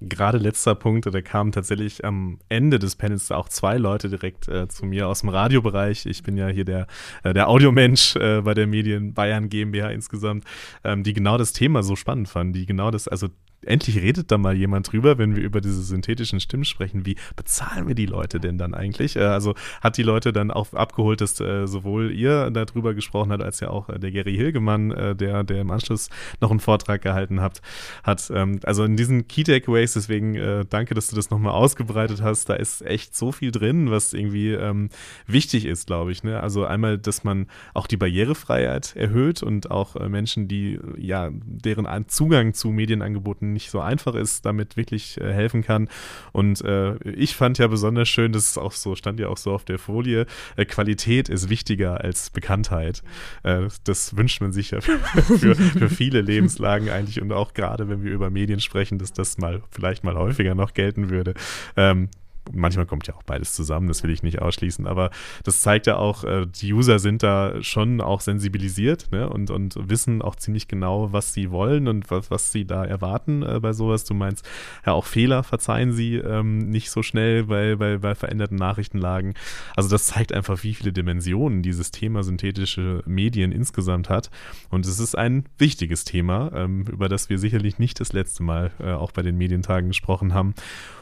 gerade 0.00 0.38
letzter 0.38 0.74
Punkt, 0.74 1.06
da 1.06 1.22
kamen 1.22 1.52
tatsächlich 1.52 2.04
am 2.04 2.38
Ende 2.48 2.78
des 2.78 2.96
Panels 2.96 3.30
auch 3.30 3.48
zwei 3.48 3.76
Leute 3.76 4.08
direkt 4.08 4.48
äh, 4.48 4.68
zu 4.68 4.86
mir 4.86 5.08
aus 5.08 5.20
dem 5.20 5.30
Radiobereich. 5.30 6.06
Ich 6.06 6.22
bin 6.22 6.36
ja 6.36 6.48
hier 6.48 6.64
der, 6.64 6.86
äh, 7.22 7.32
der 7.32 7.48
Audiomensch 7.48 8.16
äh, 8.16 8.42
bei 8.42 8.54
der 8.54 8.66
Medien 8.66 9.14
Bayern 9.14 9.48
GmbH 9.48 9.90
insgesamt, 9.90 10.44
ähm, 10.84 11.02
die 11.02 11.12
genau 11.12 11.38
das 11.38 11.52
Thema 11.52 11.82
so 11.82 11.96
spannend 11.96 12.28
fanden, 12.28 12.52
die 12.52 12.66
genau 12.66 12.90
das, 12.90 13.08
also 13.08 13.28
endlich 13.64 13.96
redet 13.96 14.30
da 14.30 14.38
mal 14.38 14.56
jemand 14.56 14.92
drüber, 14.92 15.18
wenn 15.18 15.36
wir 15.36 15.42
über 15.42 15.60
diese 15.60 15.82
synthetischen 15.82 16.40
Stimmen 16.40 16.64
sprechen. 16.64 17.06
Wie 17.06 17.16
bezahlen 17.36 17.88
wir 17.88 17.94
die 17.94 18.06
Leute 18.06 18.40
denn 18.40 18.58
dann 18.58 18.74
eigentlich? 18.74 19.16
Äh, 19.16 19.20
also 19.20 19.54
hat 19.80 19.96
die 19.96 20.02
Leute 20.02 20.32
dann 20.32 20.50
auch 20.50 20.72
abgeholt, 20.72 21.20
dass 21.20 21.40
äh, 21.40 21.66
sowohl 21.66 22.12
ihr 22.12 22.50
darüber 22.50 22.94
gesprochen 22.94 23.32
habt, 23.32 23.42
als 23.42 23.60
ja 23.60 23.70
auch 23.70 23.88
äh, 23.88 23.98
der 23.98 24.10
Gary 24.10 24.34
Hilgemann, 24.34 24.90
äh, 24.90 25.16
der, 25.16 25.44
der 25.44 25.60
im 25.60 25.70
Anschluss 25.70 26.10
noch 26.40 26.50
einen 26.50 26.60
Vortrag 26.60 27.02
gehalten 27.02 27.40
habt, 27.40 27.62
hat. 28.02 28.30
Ähm, 28.34 28.60
also 28.64 28.84
in 28.84 28.96
diesen 28.96 29.28
Key 29.28 29.44
Takeaways, 29.44 29.94
deswegen 29.94 30.34
äh, 30.34 30.64
danke, 30.68 30.94
dass 30.94 31.08
du 31.08 31.16
das 31.16 31.30
nochmal 31.30 31.52
ausgebreitet 31.52 32.22
hast. 32.22 32.48
Da 32.48 32.54
ist 32.54 32.82
echt 32.82 33.16
so 33.16 33.32
viel 33.32 33.50
drin, 33.50 33.90
was 33.90 34.12
irgendwie 34.12 34.52
ähm, 34.52 34.88
wichtig 35.26 35.64
ist, 35.64 35.86
glaube 35.86 36.12
ich. 36.12 36.22
Ne? 36.22 36.40
Also 36.40 36.64
einmal, 36.64 36.98
dass 36.98 37.24
man 37.24 37.46
auch 37.74 37.86
die 37.86 37.96
Barrierefreiheit 37.96 38.96
erhöht 38.96 39.42
und 39.42 39.70
auch 39.70 39.96
äh, 39.96 40.08
Menschen, 40.08 40.48
die 40.48 40.78
ja 40.96 41.30
deren 41.32 41.86
Zugang 42.08 42.54
zu 42.54 42.70
Medienangeboten 42.70 43.51
nicht 43.52 43.70
so 43.70 43.80
einfach 43.80 44.14
ist, 44.14 44.44
damit 44.46 44.76
wirklich 44.76 45.20
äh, 45.20 45.32
helfen 45.32 45.62
kann. 45.62 45.88
Und 46.32 46.62
äh, 46.62 46.96
ich 47.08 47.36
fand 47.36 47.58
ja 47.58 47.66
besonders 47.66 48.08
schön, 48.08 48.32
das 48.32 48.46
ist 48.46 48.58
auch 48.58 48.72
so, 48.72 48.94
stand 48.94 49.20
ja 49.20 49.28
auch 49.28 49.36
so 49.36 49.52
auf 49.52 49.64
der 49.64 49.78
Folie, 49.78 50.26
äh, 50.56 50.64
Qualität 50.64 51.28
ist 51.28 51.48
wichtiger 51.48 52.00
als 52.02 52.30
Bekanntheit. 52.30 53.02
Äh, 53.42 53.68
das 53.84 54.16
wünscht 54.16 54.40
man 54.40 54.52
sich 54.52 54.70
ja 54.70 54.80
für, 54.80 54.98
für, 54.98 55.54
für 55.54 55.88
viele 55.88 56.20
Lebenslagen 56.20 56.90
eigentlich 56.90 57.20
und 57.20 57.32
auch 57.32 57.54
gerade, 57.54 57.88
wenn 57.88 58.02
wir 58.02 58.12
über 58.12 58.30
Medien 58.30 58.60
sprechen, 58.60 58.98
dass 58.98 59.12
das 59.12 59.38
mal 59.38 59.62
vielleicht 59.70 60.04
mal 60.04 60.14
häufiger 60.14 60.54
noch 60.54 60.74
gelten 60.74 61.10
würde. 61.10 61.34
Ähm, 61.76 62.08
Manchmal 62.52 62.86
kommt 62.86 63.06
ja 63.06 63.14
auch 63.14 63.22
beides 63.22 63.54
zusammen, 63.54 63.88
das 63.88 64.02
will 64.02 64.10
ich 64.10 64.22
nicht 64.22 64.42
ausschließen, 64.42 64.86
aber 64.86 65.10
das 65.44 65.60
zeigt 65.60 65.86
ja 65.86 65.96
auch, 65.96 66.24
äh, 66.24 66.46
die 66.46 66.72
User 66.72 66.98
sind 66.98 67.22
da 67.22 67.62
schon 67.62 68.00
auch 68.00 68.20
sensibilisiert 68.20 69.12
ne? 69.12 69.28
und, 69.28 69.50
und 69.50 69.76
wissen 69.88 70.22
auch 70.22 70.34
ziemlich 70.34 70.66
genau, 70.66 71.12
was 71.12 71.32
sie 71.32 71.50
wollen 71.50 71.86
und 71.88 72.10
was, 72.10 72.30
was 72.30 72.52
sie 72.52 72.64
da 72.64 72.84
erwarten 72.84 73.42
äh, 73.42 73.60
bei 73.60 73.72
sowas. 73.72 74.04
Du 74.04 74.14
meinst 74.14 74.48
ja 74.84 74.92
auch 74.92 75.04
Fehler 75.04 75.42
verzeihen 75.42 75.92
sie 75.92 76.16
ähm, 76.16 76.58
nicht 76.70 76.90
so 76.90 77.02
schnell 77.02 77.44
bei, 77.44 77.76
bei, 77.76 77.98
bei 77.98 78.14
veränderten 78.14 78.56
Nachrichtenlagen. 78.56 79.34
Also 79.76 79.88
das 79.88 80.06
zeigt 80.06 80.32
einfach, 80.32 80.62
wie 80.62 80.74
viele 80.74 80.92
Dimensionen 80.92 81.62
dieses 81.62 81.90
Thema 81.90 82.22
synthetische 82.22 83.02
Medien 83.06 83.52
insgesamt 83.52 84.08
hat. 84.08 84.30
Und 84.70 84.86
es 84.86 84.98
ist 84.98 85.16
ein 85.16 85.44
wichtiges 85.58 86.04
Thema, 86.04 86.50
ähm, 86.54 86.86
über 86.90 87.08
das 87.08 87.28
wir 87.28 87.38
sicherlich 87.38 87.78
nicht 87.78 88.00
das 88.00 88.12
letzte 88.12 88.42
Mal 88.42 88.72
äh, 88.80 88.92
auch 88.92 89.12
bei 89.12 89.22
den 89.22 89.36
Medientagen 89.36 89.88
gesprochen 89.88 90.34
haben. 90.34 90.54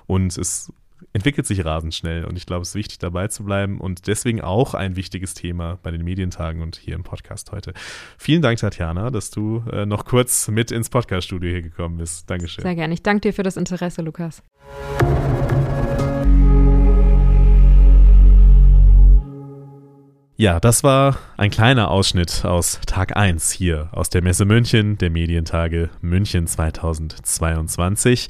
Und 0.07 0.37
es 0.37 0.73
entwickelt 1.13 1.47
sich 1.47 1.65
rasend 1.65 1.95
schnell 1.95 2.25
und 2.25 2.37
ich 2.37 2.47
glaube, 2.47 2.63
es 2.63 2.71
ist 2.71 2.75
wichtig 2.75 2.99
dabei 2.99 3.29
zu 3.29 3.45
bleiben 3.45 3.81
und 3.81 4.07
deswegen 4.07 4.41
auch 4.41 4.75
ein 4.75 4.97
wichtiges 4.97 5.35
Thema 5.35 5.79
bei 5.83 5.91
den 5.91 6.03
Medientagen 6.05 6.63
und 6.63 6.77
hier 6.77 6.95
im 6.95 7.03
Podcast 7.03 7.53
heute. 7.53 7.73
Vielen 8.19 8.43
Dank, 8.43 8.59
Tatjana, 8.59 9.11
dass 9.11 9.31
du 9.31 9.63
äh, 9.73 9.87
noch 9.87 10.05
kurz 10.05 10.49
mit 10.49 10.71
ins 10.71 10.91
Podcaststudio 10.91 11.51
hier 11.51 11.63
gekommen 11.63 11.99
bist. 11.99 12.29
Dankeschön. 12.31 12.63
Sehr 12.63 12.75
gerne. 12.75 12.95
Ich 12.95 13.03
danke 13.03 13.21
dir 13.23 13.33
für 13.33 13.43
das 13.43 13.57
Interesse, 13.57 14.03
Lukas. 14.03 14.43
Ja, 20.41 20.59
das 20.59 20.83
war 20.83 21.19
ein 21.37 21.51
kleiner 21.51 21.91
Ausschnitt 21.91 22.47
aus 22.47 22.81
Tag 22.87 23.15
1 23.15 23.53
hier 23.53 23.91
aus 23.93 24.09
der 24.09 24.23
Messe 24.23 24.47
München, 24.47 24.97
der 24.97 25.11
Medientage 25.11 25.91
München 26.01 26.47
2022. 26.47 28.29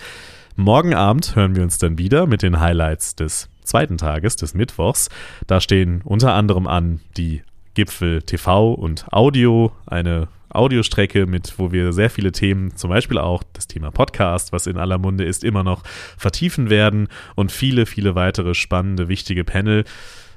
Morgen 0.57 0.95
Abend 0.95 1.37
hören 1.37 1.55
wir 1.55 1.63
uns 1.63 1.79
dann 1.79 1.97
wieder 1.97 2.27
mit 2.27 2.43
den 2.43 2.61
Highlights 2.61 3.15
des 3.15 3.49
zweiten 3.63 3.99
Tages, 3.99 4.37
des 4.37 4.55
Mittwochs. 4.55 5.09
Da 5.47 5.61
stehen 5.61 6.03
unter 6.05 6.35
anderem 6.35 6.67
an 6.67 7.01
die 7.17 7.43
Gipfel 7.75 8.23
TV 8.23 8.75
und 8.75 9.13
Audio, 9.13 9.73
eine 9.87 10.29
Audiostrecke 10.51 11.27
mit, 11.27 11.59
wo 11.59 11.71
wir 11.71 11.93
sehr 11.93 12.11
viele 12.11 12.33
Themen, 12.33 12.77
zum 12.77 12.91
Beispiel 12.91 13.19
auch 13.19 13.45
das 13.53 13.69
Thema 13.69 13.93
Podcast, 13.93 14.53
was 14.53 14.67
in 14.67 14.77
aller 14.77 14.99
Munde 14.99 15.25
ist, 15.25 15.45
immer 15.45 15.63
noch 15.63 15.85
vertiefen 16.19 16.69
werden 16.69 17.07
und 17.37 17.53
viele, 17.53 17.87
viele 17.87 18.17
weitere 18.17 18.55
spannende, 18.55 19.09
wichtige 19.09 19.45
Panel. 19.45 19.85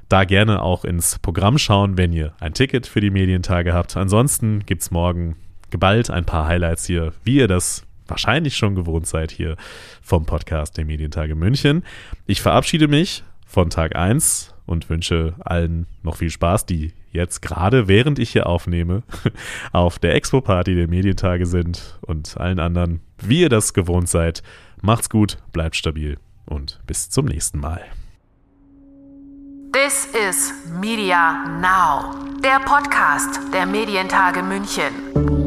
Da 0.10 0.26
gerne 0.26 0.62
auch 0.62 0.86
ins 0.86 1.18
Programm 1.20 1.58
schauen, 1.58 1.98
wenn 1.98 2.14
ihr 2.14 2.34
ein 2.40 2.54
Ticket 2.54 2.86
für 2.86 3.02
die 3.02 3.10
Medientage 3.10 3.74
habt. 3.74 3.98
Ansonsten 3.98 4.64
gibt 4.66 4.84
es 4.84 4.92
morgen 4.92 5.36
geballt 5.72 6.12
ein 6.12 6.26
paar 6.26 6.46
Highlights 6.46 6.86
hier, 6.86 7.14
wie 7.24 7.38
ihr 7.38 7.48
das 7.48 7.84
wahrscheinlich 8.08 8.56
schon 8.56 8.76
gewohnt 8.76 9.08
seid 9.08 9.32
hier 9.32 9.56
vom 10.02 10.26
Podcast 10.26 10.78
der 10.78 10.86
Medientage 10.86 11.36
München. 11.36 11.84
Ich 12.26 12.42
verabschiede 12.42 12.88
mich 12.88 13.24
von 13.46 13.70
Tag 13.70 13.96
1 13.96 14.54
und 14.66 14.90
wünsche 14.90 15.36
allen 15.40 15.88
noch 16.02 16.18
viel 16.18 16.30
Spaß, 16.30 16.66
die 16.66 16.94
jetzt 17.12 17.42
gerade, 17.42 17.88
während 17.88 18.20
ich 18.20 18.32
hier 18.32 18.48
aufnehme, 18.48 19.04
auf 19.72 20.00
der 20.00 20.16
Expo-Party 20.16 20.76
der 20.76 20.88
Medientage 20.88 21.46
sind 21.46 22.00
und 22.02 22.38
allen 22.38 22.60
anderen, 22.60 23.02
wie 23.20 23.42
ihr 23.42 23.50
das 23.50 23.74
gewohnt 23.74 24.10
seid. 24.10 24.42
Macht's 24.82 25.10
gut, 25.10 25.38
bleibt 25.52 25.76
stabil 25.76 26.18
und 26.46 26.80
bis 26.88 27.10
zum 27.10 27.26
nächsten 27.26 27.60
Mal. 27.60 27.82
This 29.74 30.08
is 30.14 30.54
Media 30.80 31.46
Now, 31.60 32.16
der 32.44 32.60
Podcast 32.60 33.40
der 33.54 33.66
Medientage 33.66 34.44
München. 34.44 35.43